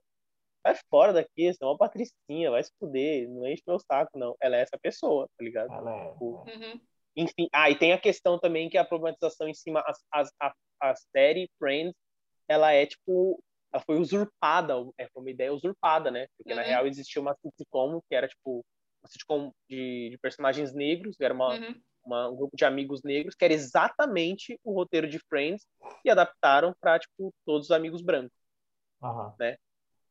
vai 0.64 0.74
fora 0.90 1.12
daqui, 1.12 1.52
você 1.52 1.62
é 1.62 1.66
uma 1.66 1.78
patricinha, 1.78 2.50
vai 2.50 2.62
se 2.62 2.72
fuder, 2.78 3.28
não 3.28 3.46
enche 3.46 3.62
meu 3.66 3.78
saco, 3.78 4.18
não. 4.18 4.34
Ela 4.40 4.56
é 4.56 4.62
essa 4.62 4.76
pessoa, 4.82 5.28
tá 5.38 5.44
ligado? 5.44 5.72
Ela 5.72 5.94
é. 5.96 6.12
Uhum. 6.20 6.80
Enfim, 7.16 7.48
ah, 7.52 7.70
e 7.70 7.76
tem 7.78 7.92
a 7.92 7.98
questão 8.00 8.38
também 8.38 8.68
que 8.68 8.76
a 8.78 8.84
problematização 8.84 9.48
em 9.48 9.54
cima, 9.54 9.82
as, 9.86 9.98
as, 10.12 10.32
a, 10.40 10.52
a 10.80 10.94
série 10.96 11.48
Friends, 11.58 11.94
ela 12.48 12.72
é 12.72 12.84
tipo, 12.84 13.40
ela 13.72 13.82
foi 13.84 13.96
usurpada, 13.98 14.74
é, 14.98 15.06
foi 15.12 15.22
uma 15.22 15.30
ideia 15.30 15.52
usurpada, 15.52 16.10
né? 16.10 16.26
Porque 16.36 16.52
na 16.52 16.62
Uhum. 16.62 16.66
real 16.68 16.86
existia 16.86 17.22
uma 17.22 17.36
sitcom 17.56 18.00
que 18.08 18.14
era 18.14 18.26
tipo, 18.26 18.64
uma 19.02 19.08
sitcom 19.08 19.52
de, 19.68 20.10
de 20.10 20.18
personagens 20.18 20.74
negros, 20.74 21.16
que 21.16 21.24
era 21.24 21.32
uma, 21.34 21.54
Uhum. 21.54 21.80
Uma- 22.10 22.28
um 22.28 22.36
grupo 22.36 22.56
de 22.56 22.64
amigos 22.64 23.02
negros, 23.02 23.34
que 23.34 23.44
era 23.44 23.54
exatamente 23.54 24.58
o 24.64 24.72
roteiro 24.72 25.08
de 25.08 25.18
Friends, 25.18 25.66
e 26.04 26.10
adaptaram 26.10 26.74
para 26.80 26.98
tipo, 26.98 27.32
todos 27.44 27.66
os 27.66 27.70
amigos 27.70 28.02
brancos. 28.02 28.36
Aham. 29.02 29.34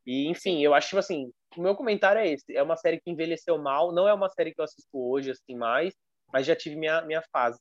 E, 0.06 0.28
enfim, 0.28 0.64
eu 0.64 0.74
acho, 0.74 0.88
tipo 0.88 1.00
assim, 1.00 1.32
o 1.56 1.62
meu 1.62 1.76
comentário 1.76 2.20
é 2.20 2.28
esse. 2.28 2.56
É 2.56 2.64
uma 2.64 2.78
série 2.78 3.00
que 3.00 3.12
envelheceu 3.12 3.58
mal, 3.58 3.92
não 3.92 4.08
é 4.08 4.14
uma 4.14 4.30
série 4.30 4.54
que 4.54 4.60
eu 4.60 4.66
assisto 4.66 4.90
hoje, 4.98 5.32
assim, 5.32 5.56
mais, 5.56 5.94
mas 6.32 6.48
já 6.48 6.56
tive 6.56 6.76
minha, 6.76 7.02
minha 7.02 7.22
fase. 7.32 7.60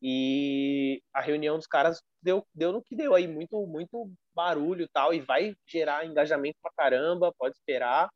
E 0.00 1.02
a 1.12 1.20
reunião 1.20 1.56
dos 1.56 1.66
caras 1.66 2.02
deu, 2.20 2.46
deu 2.54 2.72
no 2.72 2.82
que 2.82 2.94
deu 2.94 3.14
aí, 3.14 3.26
muito, 3.26 3.66
muito 3.66 4.12
barulho 4.34 4.84
e 4.84 4.88
tal, 4.88 5.14
e 5.14 5.20
vai 5.20 5.56
gerar 5.66 6.04
engajamento 6.04 6.58
pra 6.60 6.72
caramba, 6.76 7.34
pode 7.38 7.56
esperar. 7.56 8.08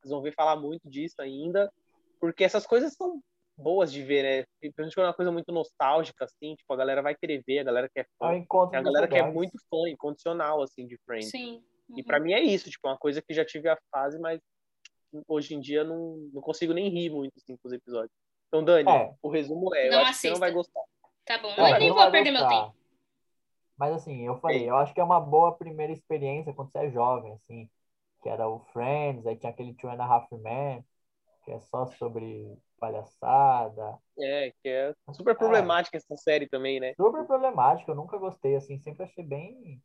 Vocês 0.00 0.10
vão 0.10 0.22
ver 0.22 0.34
falar 0.34 0.56
muito 0.56 0.88
disso 0.88 1.20
ainda, 1.20 1.70
porque 2.18 2.44
essas 2.44 2.66
coisas 2.66 2.94
são 2.94 3.20
boas 3.60 3.92
de 3.92 4.02
ver, 4.02 4.22
né? 4.22 4.44
Principalmente 4.60 4.94
quando 4.94 5.04
é 5.06 5.08
uma 5.08 5.14
coisa 5.14 5.30
muito 5.32 5.52
nostálgica, 5.52 6.24
assim, 6.24 6.54
tipo, 6.54 6.72
a 6.72 6.76
galera 6.76 7.02
vai 7.02 7.14
querer 7.14 7.42
ver, 7.46 7.60
a 7.60 7.64
galera 7.64 7.88
que 7.88 8.00
é 8.00 8.02
É 8.02 8.06
fã, 8.18 8.36
encontro 8.36 8.70
tem 8.70 8.80
a 8.80 8.82
galera 8.82 9.06
que 9.08 9.18
é 9.18 9.22
muito 9.30 9.52
fã, 9.68 9.88
incondicional, 9.88 10.62
assim, 10.62 10.86
de 10.86 10.96
Friends. 11.04 11.30
Sim. 11.30 11.62
E 11.90 12.00
Uhum. 12.00 12.04
pra 12.04 12.20
mim 12.20 12.32
é 12.32 12.40
isso, 12.40 12.70
tipo, 12.70 12.86
uma 12.86 12.96
coisa 12.96 13.20
que 13.20 13.34
já 13.34 13.44
tive 13.44 13.68
a 13.68 13.76
fase, 13.90 14.18
mas 14.18 14.40
hoje 15.26 15.54
em 15.54 15.60
dia 15.60 15.82
não, 15.82 16.16
não 16.32 16.40
consigo 16.40 16.72
nem 16.72 16.88
rir 16.88 17.10
muito 17.10 17.32
assim, 17.36 17.56
com 17.56 17.68
os 17.68 17.72
episódios. 17.72 18.12
Então, 18.48 18.64
Dani, 18.64 18.90
É. 18.90 19.14
o 19.22 19.28
resumo 19.28 19.74
é, 19.74 19.88
eu 19.88 19.92
Não 19.92 20.00
acho 20.00 20.12
que 20.12 20.18
você 20.18 20.30
não 20.30 20.38
vai 20.40 20.52
gostar. 20.52 20.80
Tá 21.24 21.38
bom. 21.38 21.50
É, 21.50 21.56
Não, 21.56 21.66
você 21.66 21.78
nem 21.78 21.88
não 21.88 21.96
vou 21.96 22.10
perder 22.10 22.30
meu 22.30 22.42
gostar. 22.42 22.62
tempo. 22.64 22.76
Mas 23.76 23.94
assim, 23.94 24.26
eu 24.26 24.38
falei, 24.40 24.68
eu 24.68 24.76
acho 24.76 24.92
que 24.92 25.00
é 25.00 25.04
uma 25.04 25.20
boa 25.20 25.56
primeira 25.56 25.92
experiência 25.92 26.52
quando 26.52 26.70
você 26.70 26.78
é 26.78 26.90
jovem, 26.90 27.32
assim, 27.32 27.68
que 28.22 28.28
era 28.28 28.46
o 28.48 28.60
Friends, 28.72 29.26
aí 29.26 29.36
tinha 29.36 29.50
aquele 29.50 29.74
Two 29.74 29.88
and 29.90 30.02
a 30.02 30.04
Half 30.04 30.30
Men, 30.32 30.84
que 31.44 31.50
é 31.50 31.58
só 31.60 31.86
sobre 31.86 32.56
palhaçada. 32.80 33.98
É, 34.18 34.52
que 34.62 34.68
é 34.68 34.94
super 35.12 35.36
problemática 35.36 35.96
essa 35.98 36.16
série 36.16 36.48
também, 36.48 36.80
né? 36.80 36.94
Super 36.94 37.24
problemático, 37.26 37.90
eu 37.90 37.94
nunca 37.94 38.18
gostei, 38.18 38.56
assim, 38.56 38.78
sempre 38.80 39.04
achei 39.04 39.22
bem, 39.22 39.80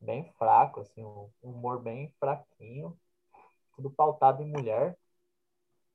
bem 0.00 0.30
fraco, 0.36 0.80
assim, 0.80 1.04
um 1.04 1.30
humor 1.42 1.80
bem 1.80 2.12
fraquinho, 2.18 2.98
tudo 3.74 3.90
pautado 3.90 4.42
em 4.42 4.50
mulher 4.50 4.98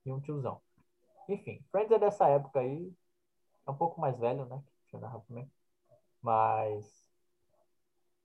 e 0.06 0.12
um 0.12 0.20
tiozão. 0.22 0.62
Enfim, 1.28 1.64
Friends 1.72 1.92
é 1.92 2.00
dessa 2.00 2.28
época 2.30 2.60
aí, 2.60 2.92
é 3.68 3.72
um 3.72 3.76
pouco 3.76 4.00
mais 4.00 4.18
velho, 4.18 4.46
né? 4.46 4.64
Half 5.04 5.30
Men. 5.30 5.52
Mas 6.22 7.06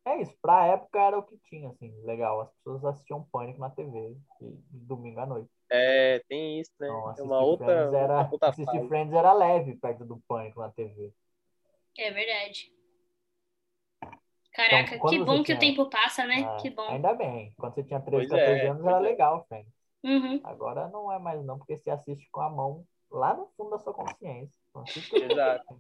é 0.05 0.23
isso, 0.23 0.37
pra 0.41 0.67
época 0.67 0.99
era 1.01 1.19
o 1.19 1.23
que 1.23 1.37
tinha, 1.39 1.69
assim, 1.71 1.91
legal. 2.03 2.41
As 2.41 2.51
pessoas 2.53 2.85
assistiam 2.85 3.25
Pânico 3.25 3.61
na 3.61 3.71
TV 3.71 4.17
e, 4.41 4.45
e 4.45 4.79
domingo 4.79 5.21
à 5.21 5.27
noite. 5.27 5.60
É, 5.71 6.19
tem 6.29 6.61
isso, 6.61 6.73
né? 6.81 6.89
Então, 6.89 7.01
é 7.01 7.11
assistir 7.11 7.23
uma 7.23 7.41
outra, 7.41 7.67
Friends 7.67 7.93
era, 7.95 8.29
outra 8.31 8.49
assistir 8.49 8.73
fase. 8.77 8.89
Friends 8.89 9.15
era 9.15 9.33
leve 9.33 9.77
perto 9.77 10.05
do 10.05 10.19
Pânico 10.27 10.61
na 10.61 10.71
TV. 10.71 11.13
É 11.99 12.11
verdade. 12.11 12.73
Caraca, 14.53 14.97
Então, 14.97 15.09
que 15.09 15.19
bom 15.21 15.35
que 15.37 15.41
o 15.41 15.45
tinha- 15.45 15.59
tempo 15.61 15.89
passa, 15.89 16.27
né? 16.27 16.43
Ah, 16.45 16.57
que 16.61 16.71
bom. 16.71 16.89
Ainda 16.89 17.15
bem. 17.15 17.53
Quando 17.57 17.75
você 17.75 17.85
tinha 17.85 18.01
13, 18.01 18.29
Pois 18.29 18.41
é, 18.41 18.45
14 18.47 18.67
anos, 18.67 18.85
era 18.85 18.97
é. 18.97 19.01
legal, 19.01 19.45
Friends. 19.47 19.73
Uhum. 20.03 20.41
Agora 20.43 20.89
não 20.89 21.13
é 21.13 21.19
mais 21.19 21.45
não, 21.45 21.57
porque 21.59 21.77
você 21.77 21.91
assiste 21.91 22.29
com 22.33 22.41
a 22.41 22.51
mão 22.51 22.85
lá 23.11 23.35
no 23.35 23.47
fundo 23.57 23.71
da 23.71 23.79
sua 23.79 23.93
consciência. 23.95 24.59
Não 24.75 24.83
assiste 24.83 25.15
Exato. 25.17 25.75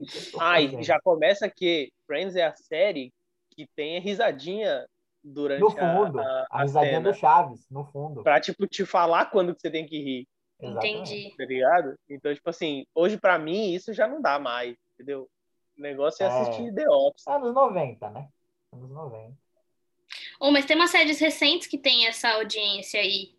o 0.00 0.40
Ah, 0.40 0.60
e 0.60 0.82
já 0.82 1.00
começa 1.00 1.50
que 1.50 1.90
Friends 2.06 2.36
é 2.36 2.44
a 2.44 2.54
série 2.54 3.12
que 3.50 3.66
tem 3.74 3.96
a 3.96 4.00
risadinha 4.00 4.86
durante 5.32 5.60
No 5.60 5.68
a- 5.68 5.70
fundo, 5.72 6.20
a, 6.20 6.22
a, 6.22 6.46
a 6.50 6.62
risadinha 6.62 6.92
cena. 6.98 7.12
do 7.12 7.18
Chaves, 7.18 7.66
no 7.70 7.84
fundo. 7.86 8.22
Pra, 8.22 8.40
tipo, 8.40 8.66
te 8.66 8.84
falar 8.86 9.26
quando 9.26 9.54
que 9.54 9.60
você 9.60 9.70
tem 9.70 9.86
que 9.86 9.98
rir. 9.98 10.28
Exatamente. 10.60 11.14
Entendi. 11.14 11.36
tá 11.36 11.44
ligado? 11.44 11.98
Então, 12.08 12.34
tipo 12.34 12.48
assim, 12.48 12.86
hoje 12.94 13.18
pra 13.18 13.38
mim 13.38 13.72
isso 13.74 13.92
já 13.92 14.06
não 14.06 14.22
dá 14.22 14.38
mais, 14.38 14.74
entendeu? 14.94 15.28
O 15.78 15.82
negócio 15.82 16.22
é 16.22 16.26
É. 16.26 16.30
assistir 16.30 16.72
The 16.74 16.88
Office. 16.88 17.26
Anos 17.26 17.52
90, 17.52 18.08
né? 18.10 18.28
Anos 18.72 18.90
90. 18.90 19.34
Oh, 20.40 20.50
mas 20.50 20.64
tem 20.64 20.76
umas 20.76 20.90
séries 20.90 21.18
recentes 21.20 21.66
que 21.66 21.76
tem 21.76 22.06
essa 22.06 22.30
audiência 22.34 23.00
aí, 23.00 23.34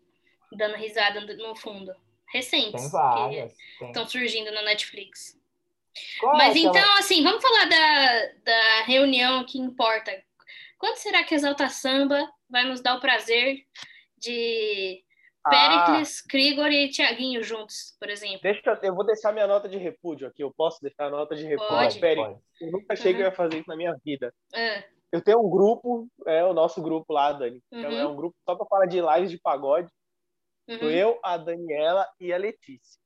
dando 0.52 0.76
risada 0.76 1.20
no 1.36 1.56
fundo. 1.56 1.92
Recentes. 2.32 2.82
Tem 2.82 2.90
várias. 2.90 3.54
Estão 3.80 4.06
surgindo 4.06 4.52
na 4.52 4.62
Netflix. 4.62 5.36
Qual 6.20 6.34
é 6.34 6.38
Mas 6.38 6.56
aquela- 6.56 6.78
então, 6.78 6.96
assim, 6.98 7.22
vamos 7.24 7.42
falar 7.42 7.64
da, 7.64 8.26
da 8.44 8.82
reunião 8.84 9.44
que 9.44 9.58
importa. 9.58 10.12
Quando 10.78 10.96
será 10.96 11.24
que 11.24 11.34
Exalta 11.34 11.68
Samba 11.68 12.28
vai 12.48 12.64
nos 12.64 12.80
dar 12.80 12.96
o 12.96 13.00
prazer 13.00 13.64
de 14.16 15.02
Ah, 15.44 15.50
Pericles, 15.50 16.20
Krigor 16.22 16.68
e 16.70 16.88
Tiaguinho 16.90 17.42
juntos, 17.42 17.96
por 17.98 18.08
exemplo? 18.10 18.40
deixa 18.42 18.70
eu, 18.70 18.76
eu 18.82 18.94
vou 18.94 19.04
deixar 19.04 19.32
minha 19.32 19.46
nota 19.46 19.68
de 19.68 19.76
repúdio 19.78 20.28
aqui. 20.28 20.42
Eu 20.42 20.52
posso 20.54 20.80
deixar 20.80 21.06
a 21.06 21.10
nota 21.10 21.34
de 21.34 21.44
repúdio? 21.44 21.68
Pode. 21.68 22.00
Pode. 22.00 22.40
eu 22.60 22.70
nunca 22.72 22.92
achei 22.94 23.12
que 23.12 23.18
eu 23.20 23.24
Uhum. 23.26 23.30
ia 23.30 23.36
fazer 23.36 23.58
isso 23.58 23.68
na 23.68 23.76
minha 23.76 23.94
vida. 24.04 24.32
Ah, 24.54 24.84
Eu 25.10 25.22
tenho 25.22 25.40
um 25.40 25.48
grupo, 25.48 26.06
é 26.26 26.44
o 26.44 26.52
nosso 26.52 26.82
grupo 26.82 27.12
lá, 27.14 27.32
Dani. 27.32 27.62
É- 27.72 27.76
Uhum. 27.76 27.98
É 27.98 28.06
um 28.06 28.14
grupo 28.16 28.36
só 28.44 28.54
pra 28.54 28.66
falar 28.66 28.84
de 28.86 29.00
lives 29.00 29.30
de 29.30 29.38
pagode. 29.38 29.90
uhum. 30.68 30.90
Eu, 30.90 31.18
a 31.24 31.38
Daniela 31.38 32.06
e 32.20 32.30
a 32.30 32.36
Letícia. 32.36 33.00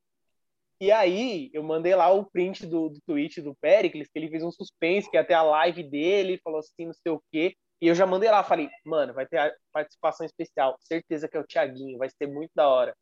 E 0.81 0.91
aí, 0.91 1.49
eu 1.55 1.63
mandei 1.63 1.95
lá 1.95 2.11
o 2.11 2.25
print 2.29 2.67
do, 2.67 2.89
do 2.89 3.01
tweet 3.07 3.41
do 3.41 3.55
Pericles, 3.55 4.09
que 4.11 4.19
ele 4.19 4.29
fez 4.29 4.43
um 4.43 4.51
suspense, 4.51 5.09
que 5.09 5.23
ter 5.23 5.35
a 5.35 5.43
live 5.45 5.85
dele, 5.85 6.41
falou 6.43 6.59
assim, 6.59 6.87
não 6.87 6.93
sei 6.93 7.13
o 7.13 7.23
quê. 7.31 7.55
E 7.83 7.89
eu 7.89 7.95
já 7.97 8.07
mandei 8.07 8.31
lá, 8.31 8.45
falei, 8.45 8.71
mano, 8.85 9.13
vai 9.13 9.27
ter 9.27 9.39
a 9.39 9.53
participação 9.73 10.25
especial. 10.25 10.77
Certeza 10.81 11.27
que 11.29 11.37
é 11.37 11.41
o 11.41 11.45
Thiaguinho, 11.47 11.99
vai 11.99 12.09
ser 12.09 12.29
muito 12.29 12.53
da 12.55 12.69
hora. 12.69 12.95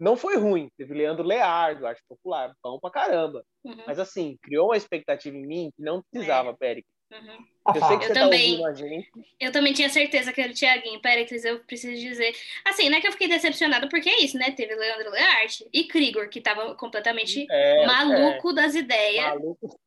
Não 0.00 0.16
foi 0.16 0.36
ruim, 0.36 0.68
teve 0.76 0.92
Leandro 0.92 1.22
Leardo, 1.24 1.86
acho 1.86 2.00
popular, 2.08 2.52
bom 2.60 2.80
pra 2.80 2.90
caramba. 2.90 3.44
Uhum, 3.62 3.84
Mas 3.86 4.00
assim, 4.00 4.36
criou 4.42 4.68
uma 4.70 4.76
expectativa 4.76 5.36
em 5.36 5.46
mim 5.46 5.70
que 5.76 5.80
não 5.82 6.02
precisava, 6.10 6.52
Pericles. 6.56 6.92
uhum. 7.12 7.46
Eu 7.76 7.80
sei 7.86 7.98
que 7.98 8.04
Eu 8.06 8.08
você 8.08 8.14
também. 8.14 8.58
tá 8.60 8.62
ouvindo 8.62 8.66
a 8.66 8.72
gente. 8.74 9.10
Eu 9.38 9.52
também 9.52 9.72
tinha 9.72 9.88
certeza 9.88 10.32
que 10.32 10.40
era 10.40 10.50
o 10.50 10.54
Tiaguinho. 10.54 11.00
Pericles, 11.00 11.44
eu 11.44 11.60
preciso 11.64 11.94
dizer. 12.00 12.34
Assim, 12.64 12.88
não 12.88 12.98
é 12.98 13.00
que 13.00 13.06
eu 13.06 13.12
fiquei 13.12 13.28
decepcionada, 13.28 13.88
porque 13.88 14.08
é 14.10 14.18
isso, 14.24 14.36
né? 14.36 14.50
Teve 14.50 14.74
Leandro 14.74 15.10
Learte 15.12 15.64
e 15.72 15.84
Krigor, 15.84 16.28
que 16.28 16.40
tava 16.40 16.74
completamente 16.74 17.46
É, 17.48 17.86
maluco 17.86 18.52
das 18.52 18.74
é, 18.74 18.80
ideias. 18.80 19.26
maluco. 19.26 19.78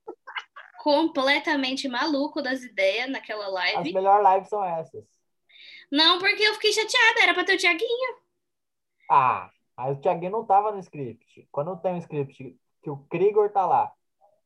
Completamente 0.85 1.87
maluco 1.87 2.43
das 2.43 2.61
ideias 2.61 3.09
naquela 3.09 3.47
As 3.47 3.51
live. 3.53 3.91
melhores 3.91 4.23
lives 4.33 4.49
são 4.49 4.63
essas. 4.63 5.03
Não, 5.91 6.19
porque 6.19 6.43
eu 6.43 6.53
fiquei 6.53 6.71
chateada, 6.71 7.21
era 7.23 7.33
pra 7.33 7.43
ter 7.43 7.55
o 7.55 7.57
Tiaguinho. 7.57 8.17
Ah, 9.09 9.49
mas 9.75 9.97
o 9.97 9.99
Thiaguinho 9.99 10.31
não 10.31 10.45
tava 10.45 10.71
no 10.71 10.77
script. 10.77 11.47
Quando 11.51 11.75
tem 11.81 11.93
um 11.93 11.97
script 11.97 12.55
que 12.83 12.89
o 12.91 12.97
Krigor 13.09 13.49
tá 13.51 13.65
lá, 13.65 13.91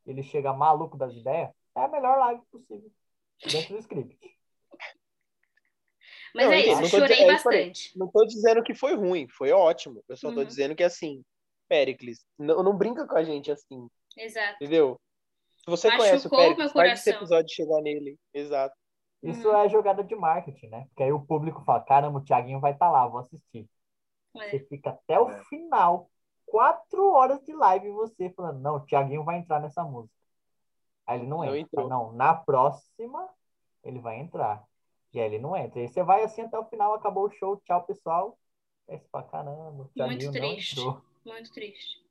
ele 0.08 0.24
chega 0.24 0.54
maluco 0.54 0.98
das 0.98 1.14
ideias, 1.14 1.50
é 1.76 1.82
a 1.84 1.90
melhor 1.90 2.18
live 2.18 2.42
possível. 2.50 2.90
Dentro 3.46 3.74
do 3.74 3.80
script. 3.80 4.18
Mas 6.34 6.46
Não, 6.46 6.54
é 6.54 6.60
isso, 6.62 6.72
não 6.76 6.82
tô 6.84 6.88
chorei 6.88 7.08
dizendo- 7.18 7.30
é, 7.30 7.34
bastante. 7.34 8.00
Não 8.00 8.08
tô 8.10 8.26
dizendo 8.26 8.64
que 8.64 8.74
foi 8.74 8.96
ruim, 8.96 9.28
foi 9.28 9.52
ótimo. 9.52 10.02
Eu 10.08 10.16
só 10.16 10.32
tô 10.32 10.40
Uhum. 10.40 10.46
dizendo 10.46 10.74
que 10.74 10.84
assim, 10.84 11.22
Pericles, 11.68 12.26
não, 12.38 12.64
não 12.64 12.78
brinca 12.78 13.06
com 13.06 13.18
a 13.18 13.24
gente 13.26 13.52
assim, 13.52 13.90
Exato. 14.16 14.56
entendeu? 14.56 14.98
Se 15.64 15.70
você 15.70 15.88
Machucou 15.90 16.06
conhece 16.08 16.28
o 16.28 16.30
meu 16.32 16.40
Pérez, 16.40 16.72
faz 16.72 16.92
esse 17.00 17.04
coração. 17.12 17.14
episódio 17.14 17.56
chegar 17.56 17.82
nele. 17.82 18.20
Exato. 18.34 18.76
Isso 19.22 19.48
Uhum. 19.50 19.58
é 19.58 19.70
jogada 19.70 20.04
de 20.04 20.16
marketing, 20.16 20.68
né? 20.68 20.86
Porque 20.90 21.04
aí 21.04 21.12
o 21.12 21.20
público 21.26 21.62
fala, 21.66 21.82
caramba, 21.82 22.20
o 22.20 22.24
Thiaguinho 22.24 22.60
vai 22.60 22.72
estar 22.72 22.90
lá, 22.90 23.06
vou 23.08 23.20
assistir. 23.20 23.68
É. 24.38 24.50
Você 24.50 24.60
fica 24.62 24.92
até 24.92 25.20
o 25.20 25.30
É. 25.30 25.44
final, 25.46 26.10
quatro 26.46 27.12
horas 27.12 27.44
de 27.44 27.54
live, 27.54 27.92
você 27.92 28.30
falando, 28.30 28.60
não, 28.62 28.76
o 28.78 28.80
Thiaguinho 28.86 29.24
vai 29.24 29.38
entrar 29.38 29.60
nessa 29.60 29.84
música. 29.84 30.16
Aí 31.06 31.20
ele 31.20 31.28
não 31.28 31.40
Não 31.40 31.46
entra. 31.56 31.60
entrou. 31.82 31.90
Não, 31.90 32.12
na 32.14 32.34
próxima 32.34 33.28
ele 33.84 34.00
vai 34.00 34.20
entrar. 34.20 34.64
E 35.12 35.20
aí 35.20 35.26
ele 35.26 35.40
não 35.40 35.56
entra. 35.56 35.80
E 35.80 35.82
aí 35.84 35.88
você 35.90 36.02
vai 36.04 36.24
assim 36.24 36.42
até 36.44 36.58
o 36.58 36.66
final, 36.66 36.94
acabou 36.94 37.26
o 37.26 37.32
show, 37.32 37.58
tchau, 37.66 37.84
pessoal. 37.84 38.38
Aí 38.88 38.98
você 38.98 39.08
fala, 39.12 39.24
caramba, 39.26 39.84
o 39.84 39.90
Thiaguinho 39.90 40.32
não 40.32 40.40
triste. 40.40 40.80
entrou. 40.80 41.02
Muito 41.26 41.52
triste. 41.52 42.06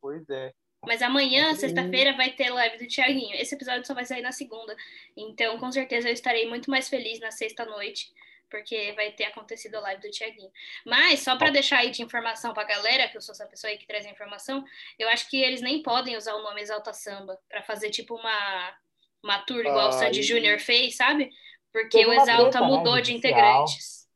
Pois 0.00 0.28
é. 0.30 0.52
Mas 0.84 1.00
amanhã, 1.00 1.54
sexta-feira, 1.54 2.16
vai 2.16 2.30
ter 2.32 2.50
live 2.50 2.76
do 2.78 2.88
Thiaguinho. 2.88 3.36
Esse 3.36 3.54
episódio 3.54 3.86
só 3.86 3.94
vai 3.94 4.04
sair 4.04 4.20
na 4.20 4.32
segunda. 4.32 4.76
Então, 5.16 5.56
com 5.58 5.70
certeza, 5.70 6.08
eu 6.08 6.12
estarei 6.12 6.48
muito 6.48 6.68
mais 6.70 6.88
feliz 6.88 7.20
na 7.20 7.30
sexta-noite, 7.30 8.12
porque 8.50 8.92
vai 8.96 9.12
ter 9.12 9.24
acontecido 9.26 9.76
a 9.76 9.80
live 9.80 10.02
do 10.02 10.10
Thiaguinho. 10.10 10.50
Mas, 10.84 11.20
só 11.20 11.36
pra 11.36 11.50
deixar 11.50 11.78
aí 11.78 11.90
de 11.90 12.02
informação 12.02 12.52
pra 12.52 12.64
galera, 12.64 13.08
que 13.08 13.16
eu 13.16 13.20
sou 13.20 13.32
essa 13.32 13.46
pessoa 13.46 13.70
aí 13.70 13.78
que 13.78 13.86
traz 13.86 14.04
a 14.04 14.10
informação, 14.10 14.64
eu 14.98 15.08
acho 15.08 15.30
que 15.30 15.40
eles 15.40 15.62
nem 15.62 15.82
podem 15.82 16.16
usar 16.16 16.34
o 16.34 16.42
nome 16.42 16.60
Exalta 16.60 16.92
Samba 16.92 17.38
pra 17.48 17.62
fazer 17.62 17.90
tipo 17.90 18.16
uma, 18.16 18.76
uma 19.22 19.38
tour 19.38 19.60
igual 19.60 19.88
o 19.88 19.92
Sandy 19.92 20.18
e- 20.18 20.22
Júnior 20.24 20.58
fez, 20.58 20.96
sabe? 20.96 21.30
Porque 21.72 22.04
o 22.04 22.12
Exalta 22.12 22.42
treta, 22.50 22.60
né, 22.60 22.66
mudou 22.66 23.00
de 23.00 23.12
judicial. 23.12 23.18
integrantes. 23.34 24.08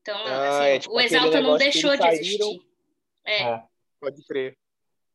Então, 0.00 0.18
Ah, 0.26 0.48
assim, 0.58 0.68
é 0.70 0.78
tipo 0.80 0.94
o 0.94 1.00
Exalta 1.00 1.40
não 1.42 1.56
deixou 1.58 1.96
de 1.96 2.06
existir. 2.08 2.60
É, 3.26 3.42
É. 3.42 3.62
Pode 4.00 4.24
crer. 4.24 4.56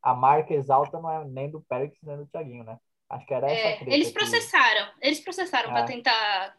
A 0.07 0.15
marca 0.15 0.53
Exalta 0.53 0.99
não 1.01 1.11
é 1.11 1.25
nem 1.25 1.49
do 1.51 1.61
Pérez, 1.61 1.91
nem 2.01 2.15
do 2.17 2.25
Thiaguinho, 2.27 2.63
né? 2.63 2.79
Acho 3.09 3.25
que 3.25 3.33
era 3.33 3.51
essa 3.51 3.83
É, 3.83 3.93
eles 3.93 4.07
que- 4.07 4.13
processaram, 4.13 4.93
eles 5.01 5.19
processaram 5.19 5.69
Ah. 5.71 5.73
pra 5.73 5.83
tentar 5.85 6.57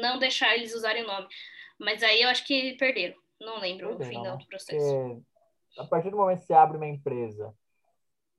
não 0.00 0.18
deixar 0.18 0.54
eles 0.56 0.74
usarem 0.74 1.04
o 1.04 1.06
nome. 1.06 1.28
Mas 1.78 2.02
aí 2.02 2.22
eu 2.22 2.28
acho 2.28 2.44
que 2.44 2.74
perderam. 2.78 3.16
Não 3.40 3.58
lembro 3.60 3.96
o 3.96 4.04
final 4.04 4.24
né? 4.24 4.36
do 4.36 4.46
processo. 4.46 4.76
Porque 4.76 5.22
a 5.80 5.84
partir 5.86 6.10
do 6.10 6.16
momento 6.16 6.40
que 6.40 6.46
você 6.46 6.52
abre 6.52 6.76
uma 6.76 6.86
empresa, 6.88 7.54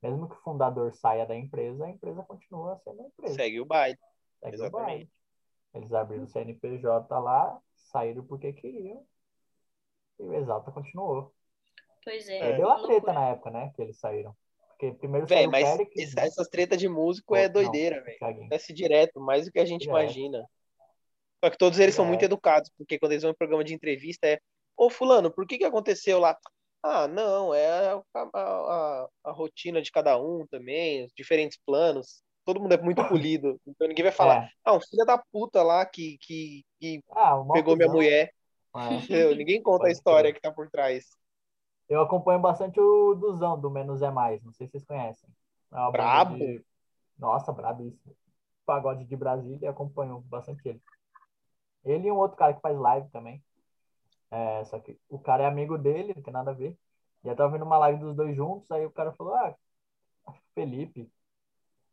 mesmo 0.02 0.28
que 0.28 0.34
o 0.34 0.40
fundador 0.42 0.92
saia 0.92 1.24
da 1.24 1.34
empresa, 1.34 1.84
a 1.86 1.90
empresa 1.90 2.22
continua 2.22 2.76
sendo 2.84 3.00
a 3.02 3.06
empresa. 3.06 3.34
Segue 3.34 3.60
o 3.60 3.64
baile. 3.64 3.98
Segue 4.40 4.52
o 4.52 4.54
exatamente. 4.54 4.86
baile. 4.86 5.10
Eles 5.74 5.92
abriram 5.94 6.24
o 6.24 6.28
CNPJ 6.28 7.18
lá, 7.20 7.58
saíram 7.74 8.22
porque 8.26 8.52
queriam. 8.52 9.02
E 10.20 10.22
o 10.24 10.34
Exalta 10.34 10.70
continuou. 10.70 11.32
Pois 12.04 12.28
é. 12.28 12.40
Aí 12.42 12.56
deu 12.56 12.68
a 12.70 12.76
loucura. 12.76 13.00
treta 13.00 13.12
na 13.12 13.28
época, 13.28 13.50
né? 13.50 13.72
Que 13.74 13.82
eles 13.82 13.98
saíram. 13.98 14.36
Porque 14.82 14.98
primeiro 14.98 15.26
Véi, 15.28 15.46
mas 15.46 15.64
Pérez. 15.76 15.88
essa- 15.96 16.20
essas 16.26 16.48
tretas 16.48 16.76
de 16.78 16.88
músico 16.88 17.36
é 17.36 17.48
doideira, 17.48 18.02
velho. 18.02 18.18
Acontece 18.20 18.72
direto, 18.72 19.20
mais 19.20 19.44
do 19.46 19.52
que 19.52 19.60
a 19.60 19.64
gente 19.64 19.82
Direto. 19.82 19.96
imagina. 20.00 20.44
Só 21.44 21.50
que 21.50 21.56
todos 21.58 21.78
eles 21.78 21.94
são 21.94 22.04
muito 22.04 22.18
Direto. 22.20 22.32
educados, 22.32 22.70
porque 22.76 22.98
quando 22.98 23.12
eles 23.12 23.22
vão 23.22 23.30
em 23.30 23.36
programa 23.36 23.62
de 23.62 23.74
entrevista 23.74 24.26
é 24.26 24.40
Ô 24.76 24.88
fulano, 24.90 25.30
por 25.30 25.46
que 25.46 25.58
que 25.58 25.64
aconteceu 25.64 26.18
lá? 26.18 26.36
Ah, 26.82 27.06
não, 27.06 27.54
é 27.54 27.68
a, 27.92 28.02
a- 28.14 28.30
a- 28.34 29.08
a 29.24 29.30
rotina 29.30 29.80
de 29.82 29.92
cada 29.92 30.18
um 30.20 30.44
também, 30.50 31.04
os 31.04 31.12
diferentes 31.14 31.58
planos. 31.64 32.22
Todo 32.44 32.58
mundo 32.60 32.72
é 32.72 32.80
muito 32.82 32.96
polido. 33.22 33.60
Então 33.66 33.86
ninguém 33.86 34.02
vai 34.02 34.10
falar, 34.12 34.44
É. 34.46 34.50
ah, 34.64 34.74
um 34.74 34.80
filho 34.80 35.04
da 35.04 35.18
puta 35.30 35.62
lá 35.62 35.84
que, 35.86 36.16
que, 36.22 36.64
que 36.80 37.00
Ah, 37.10 37.40
pegou 37.52 37.76
minha 37.76 37.88
mulher. 37.88 38.32
é. 38.74 38.74
Ninguém 39.36 39.62
conta 39.62 39.84
a 39.84 39.86
Pode 39.86 39.92
história 39.92 40.30
crer. 40.32 40.34
que 40.34 40.40
tá 40.40 40.50
por 40.50 40.68
trás. 40.70 41.04
Eu 41.92 42.00
acompanho 42.00 42.40
bastante 42.40 42.80
o 42.80 43.14
Duzão, 43.14 43.60
do 43.60 43.70
Menos 43.70 44.00
é 44.00 44.10
Mais. 44.10 44.42
Não 44.42 44.50
sei 44.50 44.66
se 44.66 44.72
vocês 44.72 44.84
conhecem. 44.86 45.28
É 45.70 45.90
Brabo? 45.90 46.34
de- 46.36 46.64
Nossa, 47.18 47.52
brabíssimo. 47.52 48.16
Pagode 48.64 49.04
de 49.04 49.14
Brasília, 49.14 49.68
acompanho 49.68 50.20
bastante 50.22 50.66
ele. 50.66 50.82
Ele 51.84 52.08
e 52.08 52.10
um 52.10 52.16
outro 52.16 52.38
cara 52.38 52.54
que 52.54 52.62
faz 52.62 52.78
live 52.78 53.10
também. 53.10 53.44
É, 54.30 54.64
só 54.64 54.80
que 54.80 54.98
o 55.06 55.18
cara 55.18 55.42
é 55.42 55.46
amigo 55.46 55.76
dele, 55.76 56.14
não 56.16 56.22
tem 56.22 56.32
nada 56.32 56.52
a 56.52 56.54
ver. 56.54 56.78
E 57.22 57.28
eu 57.28 57.36
tava 57.36 57.52
vendo 57.52 57.66
uma 57.66 57.76
live 57.76 58.00
dos 58.00 58.16
dois 58.16 58.34
juntos, 58.34 58.70
aí 58.70 58.86
o 58.86 58.90
cara 58.90 59.12
falou, 59.12 59.34
ah, 59.34 59.54
Felipe. 60.54 61.12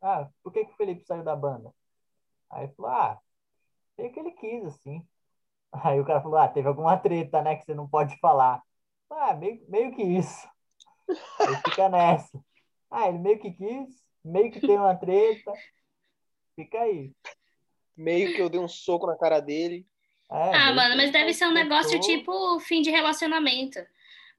Ah, 0.02 0.30
por 0.42 0.54
que 0.54 0.64
que 0.64 0.72
o 0.72 0.78
Felipe 0.78 1.04
saiu 1.04 1.26
da 1.26 1.36
banda? 1.36 1.74
Aí 2.50 2.64
ele 2.64 2.74
falou, 2.74 2.92
ah, 2.92 3.20
meio 3.98 4.14
que 4.14 4.20
ele 4.22 4.32
quis, 4.32 4.64
assim. 4.66 5.06
Aí 5.84 6.00
o 6.00 6.06
cara 6.06 6.22
falou, 6.22 6.38
ah, 6.40 6.48
teve 6.48 6.68
alguma 6.70 6.98
treta, 6.98 7.42
né, 7.42 7.58
que 7.58 7.66
você 7.66 7.74
não 7.76 7.88
pode 7.88 8.18
falar. 8.20 8.64
Ah, 9.10 9.34
meio, 9.36 9.62
meio 9.68 9.92
que 9.96 10.04
isso. 10.04 10.48
Aí 11.40 11.56
fica 11.66 11.90
nessa. 11.90 12.40
Ah, 12.92 13.08
ele 13.08 13.20
meio 13.20 13.40
que 13.40 13.52
quis, 13.52 14.04
meio 14.24 14.52
que 14.52 14.60
tem 14.60 14.78
uma 14.78 14.96
treta. 14.96 15.52
Fica 16.56 16.80
aí. 16.82 17.12
Meio 17.96 18.34
que 18.36 18.42
eu 18.42 18.50
dei 18.50 18.60
um 18.60 18.68
soco 18.68 19.08
na 19.08 19.18
cara 19.18 19.40
dele. 19.40 19.86
É, 20.32 20.54
Ah, 20.56 20.74
mano, 20.74 20.96
mas 20.96 21.12
deve 21.12 21.34
ser 21.34 21.48
um 21.48 21.52
negócio 21.54 22.00
tipo 22.00 22.60
fim 22.60 22.82
de 22.82 22.92
relacionamento. 22.92 23.80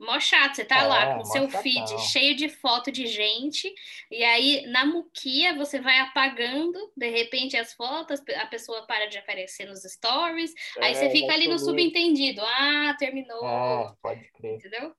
Mó 0.00 0.18
chato, 0.20 0.56
você 0.56 0.64
tá 0.64 0.82
É, 0.82 0.84
lá 0.84 1.06
com 1.08 1.24
seu 1.24 1.48
chatão. 1.50 1.50
feed 1.50 1.98
cheio 1.98 2.34
de 2.36 2.48
foto 2.48 2.90
de 2.90 3.06
gente, 3.06 3.72
e 4.10 4.24
aí 4.24 4.66
na 4.68 4.86
muquia 4.86 5.54
você 5.56 5.80
vai 5.80 5.98
apagando, 6.00 6.78
de 6.96 7.08
repente 7.10 7.56
as 7.56 7.74
fotos, 7.74 8.20
a 8.36 8.46
pessoa 8.46 8.86
para 8.86 9.06
de 9.08 9.18
aparecer 9.18 9.66
nos 9.66 9.82
stories, 9.82 10.52
aí 10.80 10.94
você 10.94 11.08
É, 11.08 11.10
fica 11.10 11.32
ali 11.34 11.48
no 11.48 11.58
subentendido. 11.58 12.40
Ah, 12.42 12.96
terminou. 12.98 13.38
É, 13.40 13.94
pode 14.02 14.24
crer. 14.32 14.64
Entendeu? 14.64 14.94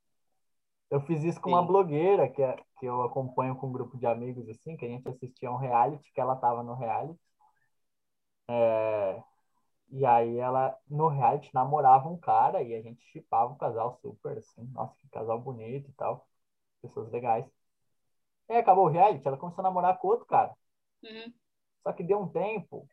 Eu 0.91 1.01
fiz 1.01 1.23
isso 1.23 1.41
com 1.41 1.49
uma 1.49 1.61
Sim. 1.61 1.65
blogueira 1.65 2.29
que, 2.29 2.41
é- 2.43 2.55
que 2.79 2.85
eu 2.85 3.01
acompanho 3.03 3.55
com 3.55 3.67
um 3.67 3.71
grupo 3.71 3.97
de 3.97 4.05
amigos, 4.05 4.47
assim, 4.49 4.77
que 4.77 4.85
a 4.85 4.89
gente 4.89 5.07
assistia 5.07 5.51
um 5.51 5.55
reality, 5.57 6.11
que 6.13 6.21
ela 6.21 6.35
tava 6.35 6.61
no 6.63 6.75
reality. 6.75 7.19
É, 8.47 9.23
E 9.91 10.05
aí 10.05 10.37
ela, 10.37 10.77
no 10.89 11.09
reality, 11.09 11.49
namorava 11.53 12.07
um 12.07 12.17
cara 12.17 12.63
e 12.63 12.73
a 12.73 12.81
gente 12.81 13.03
chipava 13.11 13.51
o 13.51 13.57
casal 13.57 13.99
super, 14.01 14.37
assim, 14.37 14.63
nossa, 14.73 14.95
que 14.97 15.09
casal 15.09 15.39
bonito 15.39 15.89
e 15.89 15.93
tal. 15.93 16.25
Pessoas 16.81 17.11
legais. 17.11 17.45
E 18.49 18.53
aí 18.53 18.59
acabou 18.59 18.85
o 18.85 18.89
reality, 18.89 19.27
ela 19.27 19.37
começou 19.37 19.61
a 19.61 19.67
namorar 19.67 19.97
com 19.97 20.07
outro 20.07 20.25
cara. 20.25 20.55
Uhum. 21.03 21.33
Só 21.83 21.91
que 21.91 22.03
deu 22.03 22.19
um 22.19 22.27
tempo, 22.27 22.87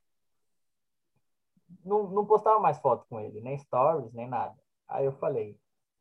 não, 1.85 2.11
não 2.11 2.27
postava 2.27 2.59
mais 2.59 2.79
foto 2.79 3.07
com 3.09 3.21
ele, 3.21 3.41
nem 3.41 3.59
stories, 3.59 4.13
nem 4.13 4.27
nada. 4.27 4.57
Aí 4.89 5.05
eu 5.05 5.13
falei, 5.19 5.59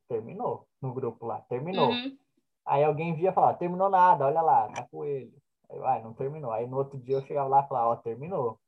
terminou 0.08 0.68
no 0.82 0.94
grupo 0.94 1.26
lá, 1.26 1.42
terminou. 1.42 1.90
Uhum. 1.90 2.18
Aí 2.66 2.84
alguém 2.84 3.16
via 3.16 3.30
e 3.30 3.34
falava, 3.34 3.58
terminou 3.58 3.90
nada, 3.90 4.26
olha 4.26 4.42
lá, 4.42 4.68
tá 4.70 4.88
com 4.90 5.06
ele. 5.06 5.34
Aí, 5.70 5.80
ah, 5.84 6.00
não 6.00 6.14
terminou. 6.14 6.52
Aí 6.52 6.66
no 6.66 6.78
outro 6.78 6.98
dia 6.98 7.16
eu 7.16 7.26
chegava 7.26 7.48
lá 7.48 7.64
e 7.64 7.68
falava, 7.68 7.90
ó, 7.90 7.96
terminou. 7.98 8.60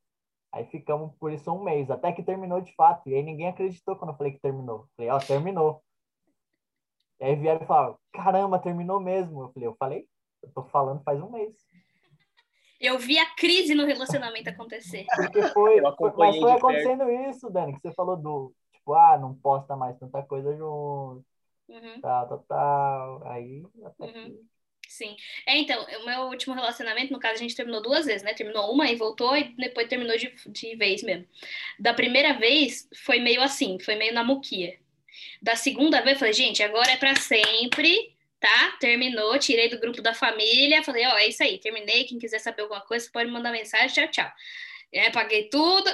Aí 0.52 0.66
ficamos 0.66 1.16
por 1.18 1.32
isso 1.32 1.52
um 1.52 1.64
mês, 1.64 1.91
até 1.91 2.12
que 2.12 2.24
terminou 2.24 2.60
de 2.60 2.74
fato. 2.76 3.08
E 3.08 3.14
aí 3.14 3.22
ninguém 3.22 3.47
acreditou 3.47 3.95
quando 3.95 4.12
eu 4.12 4.18
falei 4.18 4.34
que 4.34 4.39
terminou. 4.39 4.88
Falei, 4.95 5.12
ó, 5.12 5.20
terminou. 5.20 5.84
E 7.20 7.26
aí 7.26 7.36
vieram 7.36 7.62
e 7.62 7.68
falaram, 7.68 8.00
caramba, 8.12 8.60
terminou 8.60 9.00
mesmo. 9.00 9.43
Eu 9.43 9.52
falei, 9.52 9.68
eu 9.68 9.76
falei, 9.78 10.08
eu 10.41 10.52
tô 10.52 10.64
falando 10.64 11.04
faz 11.04 11.22
um 11.22 11.30
mês. 11.30 11.56
Eu 12.80 12.97
vi 12.97 13.20
a 13.20 13.36
crise 13.36 13.76
no 13.76 13.86
relacionamento 13.86 14.50
acontecer. 14.50 15.06
Porque 15.16 15.41
foi, 15.50 15.80
Eu 15.80 16.16
mas 16.18 16.39
foi 16.39 16.52
acontecendo 16.52 17.12
isso, 17.12 17.50
Dani, 17.50 17.74
que 17.74 17.82
você 17.82 17.91
falou 17.93 18.16
do, 18.16 18.54
tipo, 18.72 18.93
ah, 18.93 19.18
não 19.18 19.36
posta 19.36 19.76
mais 19.76 19.97
tanta 20.00 20.24
coisa 20.24 20.56
junto, 20.56 21.26
Uhum. 21.68 22.02
tal, 22.02 22.28
tal, 22.28 22.45
tal. 22.47 23.28
Aí, 23.28 23.64
até 23.84 24.06
Uhum. 24.06 24.14
que... 24.14 24.50
Sim. 24.89 25.15
É, 25.45 25.55
então, 25.55 25.85
o 26.01 26.05
meu 26.05 26.21
último 26.21 26.55
relacionamento, 26.55 27.13
no 27.13 27.19
caso, 27.19 27.35
a 27.35 27.37
gente 27.37 27.55
terminou 27.55 27.79
duas 27.79 28.07
vezes, 28.07 28.23
né? 28.23 28.33
Terminou 28.33 28.73
uma 28.73 28.89
e 28.89 28.95
voltou, 28.95 29.37
e 29.37 29.43
depois 29.55 29.87
terminou 29.87 30.17
de, 30.17 30.33
de 30.47 30.75
vez 30.75 31.03
mesmo. 31.03 31.27
Da 31.77 31.93
primeira 31.93 32.33
vez, 32.33 32.89
foi 32.95 33.19
meio 33.19 33.39
assim, 33.39 33.77
foi 33.79 33.93
meio 33.95 34.15
na 34.15 34.23
muquia. 34.23 34.79
Da 35.39 35.55
segunda 35.55 36.01
vez, 36.01 36.15
eu 36.15 36.19
falei, 36.19 36.33
gente, 36.33 36.63
agora 36.63 36.91
é 36.91 36.97
pra 36.97 37.15
sempre, 37.15 38.15
tá? 38.39 38.77
Terminou, 38.79 39.37
tirei 39.37 39.69
do 39.69 39.79
grupo 39.79 40.01
da 40.01 40.15
família, 40.15 40.83
falei, 40.83 41.05
ó, 41.05 41.17
é 41.19 41.27
isso 41.27 41.43
aí, 41.43 41.59
terminei, 41.59 42.05
quem 42.05 42.17
quiser 42.17 42.39
saber 42.39 42.63
alguma 42.63 42.81
coisa, 42.81 43.07
pode 43.13 43.29
mandar 43.29 43.51
mensagem, 43.51 43.89
tchau, 43.89 44.07
tchau. 44.07 44.33
É, 44.91 45.11
paguei 45.11 45.49
tudo, 45.49 45.87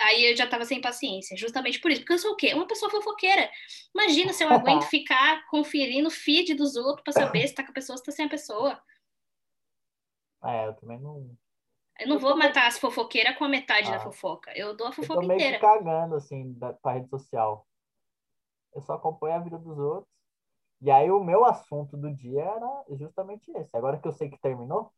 aí 0.00 0.30
eu 0.30 0.36
já 0.36 0.46
tava 0.46 0.64
sem 0.64 0.80
paciência, 0.80 1.36
justamente 1.36 1.80
por 1.80 1.90
isso, 1.90 2.00
porque 2.00 2.14
eu 2.14 2.18
sou 2.18 2.32
o 2.32 2.36
quê? 2.36 2.54
Uma 2.54 2.66
pessoa 2.66 2.90
fofoqueira. 2.90 3.50
Imagina 3.94 4.32
se 4.32 4.42
eu 4.44 4.48
aguento 4.50 4.84
ficar 4.84 5.46
conferindo 5.48 6.08
o 6.08 6.10
feed 6.10 6.54
dos 6.54 6.76
outros 6.76 7.02
pra 7.04 7.12
saber 7.12 7.46
se 7.48 7.54
tá 7.54 7.62
com 7.64 7.70
a 7.70 7.74
pessoa, 7.74 7.96
se 7.96 8.04
tá 8.04 8.12
sem 8.12 8.26
a 8.26 8.28
pessoa. 8.30 8.80
É, 10.42 10.66
eu 10.68 10.74
também 10.74 10.98
não... 11.00 11.36
Eu 11.98 12.08
não 12.08 12.18
vou 12.18 12.34
matar 12.36 12.66
as 12.66 12.78
fofoqueiras 12.78 13.36
com 13.36 13.44
a 13.44 13.48
metade 13.48 13.90
da 13.90 13.96
Ah. 13.96 14.00
fofoca. 14.00 14.50
Eu 14.56 14.74
dou 14.74 14.86
a 14.86 14.90
Eu 14.90 14.96
tô 14.96 15.02
fofoca 15.02 15.26
meio 15.26 15.34
inteira. 15.36 15.58
cagando, 15.60 16.14
assim, 16.14 16.52
da, 16.54 16.72
pra 16.72 16.92
rede 16.92 17.08
social. 17.10 17.66
Eu 18.74 18.80
só 18.80 18.94
acompanho 18.94 19.36
a 19.36 19.40
vida 19.40 19.58
dos 19.58 19.78
outros. 19.78 20.08
E 20.80 20.90
aí 20.90 21.10
o 21.10 21.22
meu 21.22 21.44
assunto 21.44 21.94
do 21.98 22.10
dia 22.14 22.40
era 22.42 22.84
justamente 22.96 23.50
esse. 23.50 23.76
Agora 23.76 23.98
que 23.98 24.08
eu 24.08 24.12
sei 24.12 24.30
que 24.30 24.38
terminou, 24.40 24.90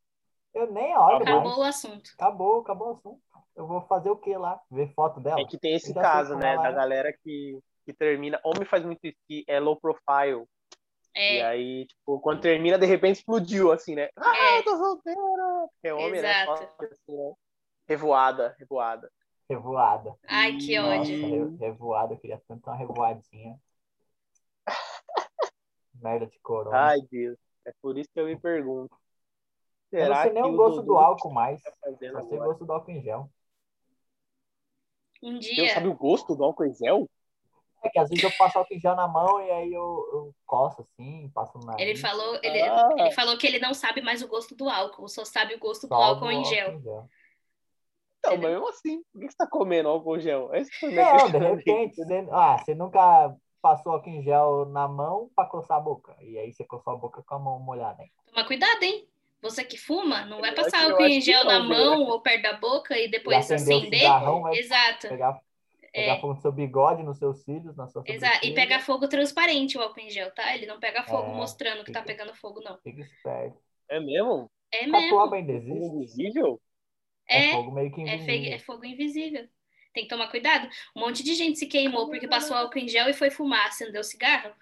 eu 0.55 0.71
nem 0.73 0.97
olho 0.97 1.17
Acabou 1.23 1.45
mais. 1.45 1.59
o 1.59 1.63
assunto. 1.63 2.11
Acabou, 2.15 2.61
acabou 2.61 2.89
o 2.89 2.93
assunto. 2.93 3.21
Eu 3.55 3.67
vou 3.67 3.81
fazer 3.83 4.11
o 4.11 4.17
que 4.17 4.37
lá? 4.37 4.61
Ver 4.71 4.93
foto 4.95 5.21
dela? 5.21 5.41
É 5.41 5.45
que 5.45 5.59
tem 5.59 5.75
esse 5.75 5.93
caso, 5.93 6.37
né? 6.37 6.57
Da 6.57 6.69
é. 6.69 6.73
galera 6.73 7.13
que, 7.23 7.59
que 7.85 7.93
termina. 7.93 8.41
Homem 8.45 8.65
faz 8.65 8.85
muito 8.85 9.05
isso, 9.07 9.19
que 9.29 9.45
é 9.47 9.61
low 9.61 9.79
profile. 9.79 10.47
É. 11.15 11.37
E 11.37 11.43
aí, 11.43 11.87
tipo, 11.87 12.19
quando 12.21 12.41
termina, 12.41 12.79
de 12.79 12.87
repente 12.87 13.17
explodiu, 13.19 13.71
assim, 13.71 13.95
né? 13.95 14.09
Ah, 14.17 14.35
É. 14.37 14.59
eu 14.59 14.65
tô 14.65 14.77
solteiro! 14.79 15.21
É 15.83 15.93
homem, 15.93 16.23
né? 16.23 16.45
Só 16.47 16.55
Exato. 16.55 16.73
assim, 16.85 17.17
né? 17.17 17.33
Revoada, 17.87 18.57
revoada. 18.59 19.11
Revoada. 19.51 20.15
Ai, 20.27 20.57
que 20.57 20.79
Nossa, 20.79 21.01
ódio. 21.01 21.51
re- 21.51 21.57
revoada, 21.67 22.15
eu 22.15 22.19
queria 22.19 22.41
tanto 22.49 22.71
uma 22.71 22.77
revoadinha. 22.77 23.59
Merda 26.01 26.27
de 26.27 26.39
corona. 26.41 26.75
Ai, 26.89 27.01
Deus. 27.11 27.37
É 27.67 27.73
por 27.83 27.99
isso 27.99 28.09
que 28.15 28.19
eu 28.21 28.25
me 28.27 28.39
pergunto. 28.41 28.97
Eu 29.93 29.99
não 29.99 30.07
Será 30.07 30.23
sei 30.23 30.33
nem 30.33 30.43
que 30.43 30.49
o 30.49 30.57
gosto 30.57 30.77
Dudu 30.77 30.87
do 30.87 30.99
álcool 30.99 31.31
mais. 31.33 31.63
tá 31.63 31.73
Só 31.81 31.97
sei 31.99 32.39
o 32.39 32.43
gosto 32.45 32.65
do 32.65 32.73
álcool 32.73 32.91
em 32.91 33.03
gel. 33.03 33.31
Um 35.23 35.39
dia. 35.39 35.75
sabe 35.75 35.89
o 35.89 35.95
gosto 35.95 36.35
do 36.35 36.45
álcool 36.45 36.65
em 36.65 36.75
gel? 36.75 37.09
É 37.85 37.89
que 37.91 37.99
às 37.99 38.09
vezes 38.09 38.25
eu 38.25 38.31
passo 38.39 38.59
álcool 38.59 38.75
em 38.75 38.81
gel 38.81 38.95
na 38.95 39.09
mão 39.09 39.41
e 39.41 39.51
aí 39.51 39.73
eu, 39.73 40.09
eu 40.13 40.35
coço 40.47 40.83
assim, 40.83 41.31
passo 41.35 41.59
nariz. 41.59 41.87
Ele 41.87 41.97
falou, 41.99 42.39
ele, 42.43 42.61
Ah. 42.63 42.89
ele 42.97 43.11
falou 43.13 43.37
que 43.37 43.47
ele 43.47 43.59
não 43.59 43.75
sabe 43.75 44.01
mais 44.01 44.23
o 44.23 44.29
gosto 44.29 44.55
do 44.55 44.69
álcool, 44.69 45.09
só 45.09 45.25
sabe 45.25 45.55
o 45.55 45.59
gosto 45.59 45.87
do 45.89 45.95
álcool 45.95 46.27
do 46.27 46.33
em 46.33 46.45
gel. 46.45 46.81
gel. 46.81 47.09
Não, 48.25 48.37
mas 48.37 48.51
mesmo 48.53 48.69
assim, 48.69 49.03
por 49.13 49.21
que 49.21 49.31
você 49.31 49.37
tá 49.37 49.49
comendo 49.49 49.89
álcool 49.89 50.17
em 50.17 50.21
gel? 50.21 50.55
Esse 50.55 50.71
foi 50.79 50.91
meu 50.91 51.05
Não, 51.05 51.31
de 51.31 51.39
repente, 51.39 51.97
você, 51.97 52.29
ah, 52.31 52.57
você 52.59 52.75
nunca 52.75 53.35
passou 53.61 53.93
álcool 53.93 54.11
em 54.11 54.23
gel 54.23 54.65
na 54.67 54.87
mão 54.87 55.29
pra 55.35 55.47
coçar 55.47 55.77
a 55.79 55.81
boca. 55.81 56.17
E 56.21 56.39
aí 56.39 56.53
você 56.53 56.65
coçou 56.65 56.93
a 56.93 56.97
boca 56.97 57.23
com 57.23 57.35
a 57.35 57.39
mão 57.39 57.59
molhada. 57.59 58.01
Hein? 58.03 58.13
Toma 58.27 58.47
cuidado, 58.47 58.83
hein? 58.83 59.09
Você 59.43 59.65
que 59.65 59.77
fuma, 59.77 60.25
não 60.27 60.41
vai 60.41 60.55
passar 60.55 60.85
álcool 60.85 61.07
em 61.07 61.21
gel 61.21 61.45
na 61.45 61.59
não, 61.61 61.69
mão 61.69 62.03
ou 62.05 62.23
perto 62.23 62.43
da 62.43 62.55
boca 62.55 62.99
e 62.99 63.09
E 63.09 63.09
depois 63.09 63.37
acender 63.37 63.77
o 63.77 63.81
acender. 63.81 64.01
cigarrão, 64.01 64.43
vai 64.43 64.59
Exato. 64.59 65.09
pegar, 65.09 65.41
pegar 65.95 66.17
É. 66.17 66.21
fogo 66.21 66.35
no 66.35 66.41
seu 66.41 66.53
bigode, 66.53 67.03
nos 67.03 67.19
seus 67.19 67.43
cílios, 67.45 67.77
na 67.77 67.89
sua 67.89 68.03
Exato. 68.05 68.47
E 68.47 68.53
sobrancelha. 68.53 68.55
pega 68.55 68.81
fogo 68.81 69.09
transparente 69.09 69.77
o 69.79 69.83
álcool 69.83 70.01
em 70.01 70.11
gel, 70.11 70.33
tá? 70.35 70.55
Ele 70.55 70.67
não 70.67 70.79
pega 70.81 71.03
fogo 71.05 71.33
É, 71.33 71.35
mostrando 71.35 71.85
que 71.85 71.93
tá 71.93 72.03
fica- 72.03 72.05
pegando 72.05 72.35
fogo, 72.35 72.61
não. 72.61 72.79
Fica 72.83 73.01
esperto. 73.03 73.59
É 73.89 74.01
mesmo? 74.01 74.51
É 74.71 74.87
mesmo. 74.87 75.11
Catuaba 75.11 75.37
ainda 75.37 75.53
Fogo 75.67 75.87
existe? 75.87 75.87
invisível? 75.87 76.61
É, 77.29 77.39
É, 77.39 77.53
fogo 77.53 77.73
meio 77.73 77.91
que 77.93 78.01
é, 78.05 78.05
invisível. 78.17 78.53
é 78.55 78.59
fogo 78.59 78.85
invisível. 78.85 79.49
Tem 79.95 80.05
que 80.05 80.09
tomar 80.11 80.29
cuidado. 80.31 80.69
Um 80.97 81.01
monte 81.01 81.23
de 81.23 81.35
gente 81.35 81.59
se 81.59 81.67
queimou 81.67 82.09
porque 82.09 82.29
passou 82.29 82.57
álcool 82.57 82.79
em 82.79 82.89
gel 82.89 83.09
e 83.09 83.15
foi 83.15 83.31
fumar, 83.31 83.67
acendeu 83.69 84.03
cigarro. 84.05 84.55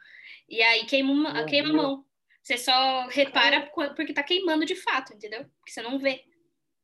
E 0.49 0.63
aí 0.63 0.85
queima, 0.87 1.45
queima 1.47 1.69
a 1.71 1.73
Deus. 1.73 1.83
mão. 1.83 2.07
Você 2.43 2.57
só 2.59 3.07
repara 3.09 3.67
qu- 3.71 3.95
porque 3.95 4.13
tá 4.15 4.23
queimando 4.23 4.65
de 4.65 4.75
fato, 4.75 5.13
entendeu? 5.15 5.45
Porque 5.59 5.71
você 5.73 5.83
não 5.83 5.99
vê. 5.99 6.25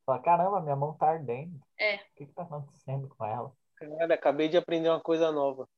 Fala, 0.04 0.20
caramba, 0.20 0.60
minha 0.60 0.76
mão 0.76 0.92
tá 0.96 1.08
ardendo. 1.10 1.58
É. 1.78 1.96
O 1.96 1.98
que 2.16 2.26
que 2.26 2.32
tá 2.32 2.42
acontecendo 2.42 3.08
com 3.08 3.24
ela? 3.24 3.52
Cara, 3.76 4.14
acabei 4.14 4.48
de 4.48 4.56
aprender 4.56 4.88
uma 4.88 5.00
coisa 5.00 5.32
nova. 5.32 5.68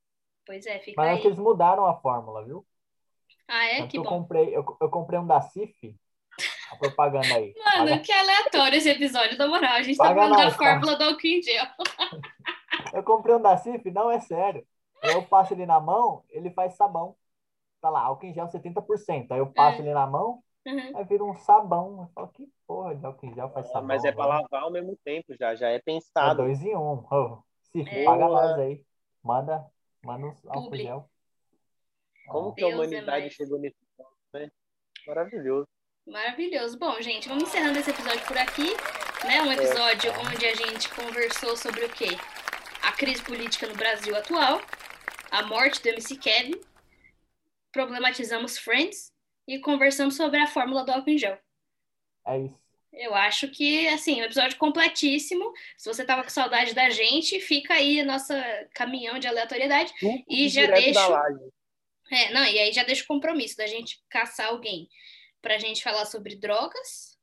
Pois 0.44 0.66
é, 0.66 0.78
fica 0.80 0.94
Mas 1.00 1.06
aí. 1.08 1.12
acho 1.14 1.22
que 1.22 1.28
eles 1.28 1.38
mudaram 1.38 1.86
a 1.86 1.94
fórmula, 2.00 2.44
viu? 2.44 2.66
Ah, 3.46 3.64
é? 3.66 3.76
Tanto 3.78 3.90
Que 3.90 3.98
eu 3.98 4.02
bom. 4.02 4.08
comprei, 4.10 4.54
eu, 4.56 4.76
eu 4.80 4.90
comprei 4.90 5.18
um 5.18 5.26
da 5.26 5.40
CIF, 5.40 5.96
a 6.70 6.76
propaganda 6.76 7.34
aí. 7.36 7.54
Mano, 7.58 7.88
Paga- 7.90 7.98
que 8.00 8.12
aleatório 8.12 8.76
esse 8.76 8.90
episódio, 8.90 9.38
na 9.38 9.46
moral. 9.48 9.72
A 9.74 9.82
gente 9.82 9.96
tá 9.96 10.04
Paga 10.04 10.20
falando 10.20 10.36
da 10.36 10.44
nós, 10.44 10.52
tá? 10.56 10.58
fórmula 10.58 10.96
do 10.96 11.04
álcool 11.04 11.42
gel. 11.42 11.66
Eu 12.94 13.02
comprei 13.02 13.34
um 13.34 13.40
da 13.42 13.56
CIF, 13.56 13.90
não 13.90 14.10
é 14.10 14.20
sério. 14.20 14.66
Eu 15.02 15.22
passo 15.22 15.54
ele 15.54 15.64
na 15.66 15.78
mão, 15.80 16.24
ele 16.30 16.50
faz 16.50 16.74
sabão. 16.74 17.16
Tá 17.80 17.90
lá, 17.90 18.00
álcool 18.00 18.26
em 18.26 18.34
gel 18.34 18.46
70%. 18.48 19.30
Aí 19.32 19.38
eu 19.38 19.52
passo 19.52 19.78
É. 19.78 19.84
ele 19.84 19.94
na 19.94 20.06
mão, 20.06 20.42
Uhum. 20.66 20.96
aí 20.98 21.04
vira 21.04 21.24
um 21.24 21.34
sabão. 21.36 22.02
Eu 22.02 22.08
falo, 22.14 22.28
que 22.28 22.48
porra 22.66 22.94
de 22.96 23.06
álcool 23.06 23.26
em 23.26 23.34
gel 23.34 23.50
faz 23.50 23.66
Ah, 23.66 23.72
sabão? 23.72 23.86
mas 23.88 24.04
é 24.04 24.12
pra 24.12 24.26
lavar 24.26 24.62
ao 24.62 24.70
mesmo 24.70 24.96
tempo 25.04 25.34
já, 25.38 25.54
já 25.54 25.68
é 25.70 25.76
É 25.76 25.78
pensado. 25.80 26.42
dois 26.42 26.60
em 26.62 26.74
um. 26.76 27.04
Ô, 27.10 27.42
CIF, 27.72 27.88
É. 27.90 28.04
paga 28.04 28.28
nós 28.28 28.58
aí. 28.58 28.84
Manda, 29.22 29.64
manda 30.04 30.26
uns 30.26 30.44
álcool 30.46 30.64
Publi. 30.64 30.82
gel. 30.82 31.08
Como 32.28 32.50
É. 32.50 32.54
que 32.54 32.64
a 32.64 32.68
é 32.70 32.74
humanidade 32.74 33.20
mais. 33.22 33.32
chegou 33.32 33.58
nesse 33.58 33.76
ponto, 33.96 34.10
né? 34.34 34.50
Maravilhoso. 35.06 35.66
Maravilhoso. 36.06 36.78
Bom, 36.78 37.00
gente, 37.00 37.28
vamos 37.28 37.44
encerrando 37.44 37.78
esse 37.78 37.90
episódio 37.90 38.26
por 38.26 38.36
aqui. 38.38 38.74
Né? 39.26 39.42
Um 39.42 39.52
episódio 39.52 40.12
onde 40.20 40.46
a 40.46 40.54
gente 40.54 40.88
conversou 40.94 41.56
sobre 41.56 41.84
o 41.84 41.88
quê? 41.90 42.16
A 42.82 42.92
crise 42.92 43.22
política 43.22 43.66
no 43.66 43.74
Brasil 43.74 44.14
atual, 44.16 44.60
a 45.30 45.42
morte 45.42 45.82
do 45.82 45.88
MC 45.88 46.16
Kevin, 46.16 46.54
problematizamos 47.72 48.58
Friends 48.58 49.12
e 49.46 49.58
conversamos 49.58 50.16
sobre 50.16 50.38
a 50.38 50.46
fórmula 50.46 50.84
do 50.84 50.92
álcool 50.92 51.10
em 51.10 51.18
gel. 51.18 51.38
É 52.26 52.38
isso. 52.38 52.68
Eu 52.92 53.14
acho 53.14 53.48
que, 53.48 53.86
assim, 53.88 54.20
um 54.20 54.24
episódio 54.24 54.58
completíssimo. 54.58 55.52
Se 55.76 55.88
você 55.88 56.04
tava 56.04 56.22
com 56.22 56.30
saudade 56.30 56.74
da 56.74 56.90
gente, 56.90 57.38
fica 57.40 57.74
aí 57.74 58.00
a 58.00 58.04
nossa 58.04 58.34
caminhão 58.74 59.18
de 59.18 59.28
aleatoriedade. 59.28 59.92
Tudo 60.00 60.24
E 60.28 60.48
já 60.48 60.66
deixo-. 60.66 61.00
É, 62.10 62.32
não, 62.32 62.44
e 62.44 62.58
aí 62.58 62.72
já 62.72 62.82
deixa 62.82 63.04
o 63.04 63.06
compromisso 63.06 63.56
da 63.56 63.66
gente 63.66 64.02
caçar 64.08 64.48
alguém 64.48 64.88
pra 65.40 65.58
gente 65.58 65.82
falar 65.82 66.06
sobre 66.06 66.34
drogas. 66.34 67.18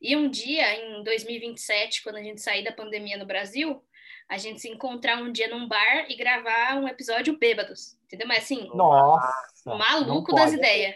E 0.00 0.16
um 0.16 0.28
dia, 0.28 0.74
em 0.76 1.02
2027, 1.02 2.02
quando 2.02 2.16
a 2.16 2.22
gente 2.22 2.40
sair 2.40 2.62
da 2.62 2.72
pandemia 2.72 3.16
no 3.16 3.26
Brasil, 3.26 3.82
a 4.28 4.36
gente 4.36 4.60
se 4.60 4.68
encontrar 4.68 5.22
um 5.22 5.32
dia 5.32 5.48
num 5.48 5.66
bar 5.66 6.06
e 6.08 6.16
gravar 6.16 6.76
um 6.76 6.86
episódio 6.86 7.36
bêbados. 7.38 7.96
Entendeu? 8.12 8.28
Mas 8.28 8.44
assim, 8.44 8.68
Nossa. 8.74 9.32
maluco 9.66 10.34
das 10.34 10.52
ideias. 10.52 10.94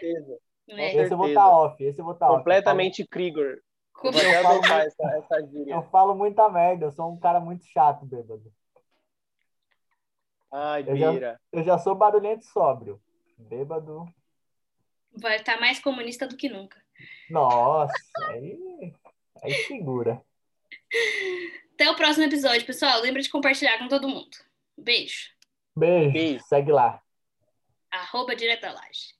Né? 0.67 0.93
Esse 0.95 1.13
eu 1.13 1.17
vou 1.17 1.27
certeza. 1.27 1.29
estar 1.29 1.49
off, 1.49 1.83
esse 1.83 1.99
eu 1.99 2.05
vou 2.05 2.13
estar 2.13 2.27
off. 2.27 2.37
Completamente 2.37 3.07
Krieger. 3.07 3.61
Com- 3.93 4.09
Eu 4.09 4.43
falo 4.43 4.65
essa, 4.81 5.03
essa 5.17 5.47
gíria. 5.47 5.73
Eu 5.73 5.81
falo 5.89 6.13
muita 6.13 6.47
merda, 6.49 6.85
eu 6.85 6.91
sou 6.91 7.11
um 7.11 7.17
cara 7.19 7.39
muito 7.39 7.65
chato, 7.65 8.05
bêbado. 8.05 8.53
Ai, 10.51 10.83
Eu 10.87 10.95
já-. 10.95 11.39
Eu 11.51 11.63
já 11.63 11.77
sou 11.79 11.95
barulhento 11.95 12.45
e 12.45 12.49
sóbrio. 12.49 13.01
Bêbado. 13.37 14.05
Vai 15.19 15.37
estar 15.37 15.59
mais 15.59 15.79
comunista 15.79 16.27
do 16.27 16.37
que 16.37 16.47
nunca. 16.49 16.79
Nossa, 17.29 17.93
aí, 18.29 18.93
aí 19.43 19.53
segura. 19.65 20.21
Até 21.73 21.89
o 21.89 21.95
próximo 21.95 22.25
episódio, 22.25 22.65
pessoal. 22.65 23.01
Lembra 23.01 23.21
de 23.21 23.29
compartilhar 23.29 23.77
com 23.79 23.87
todo 23.87 24.07
mundo. 24.07 24.29
Beijo. 24.77 25.29
Beijo. 25.75 26.11
Beijo. 26.11 26.43
Segue 26.45 26.71
lá. 26.71 27.01
Arroba 27.91 28.35
Direta 28.35 28.71
Laje. 28.71 29.16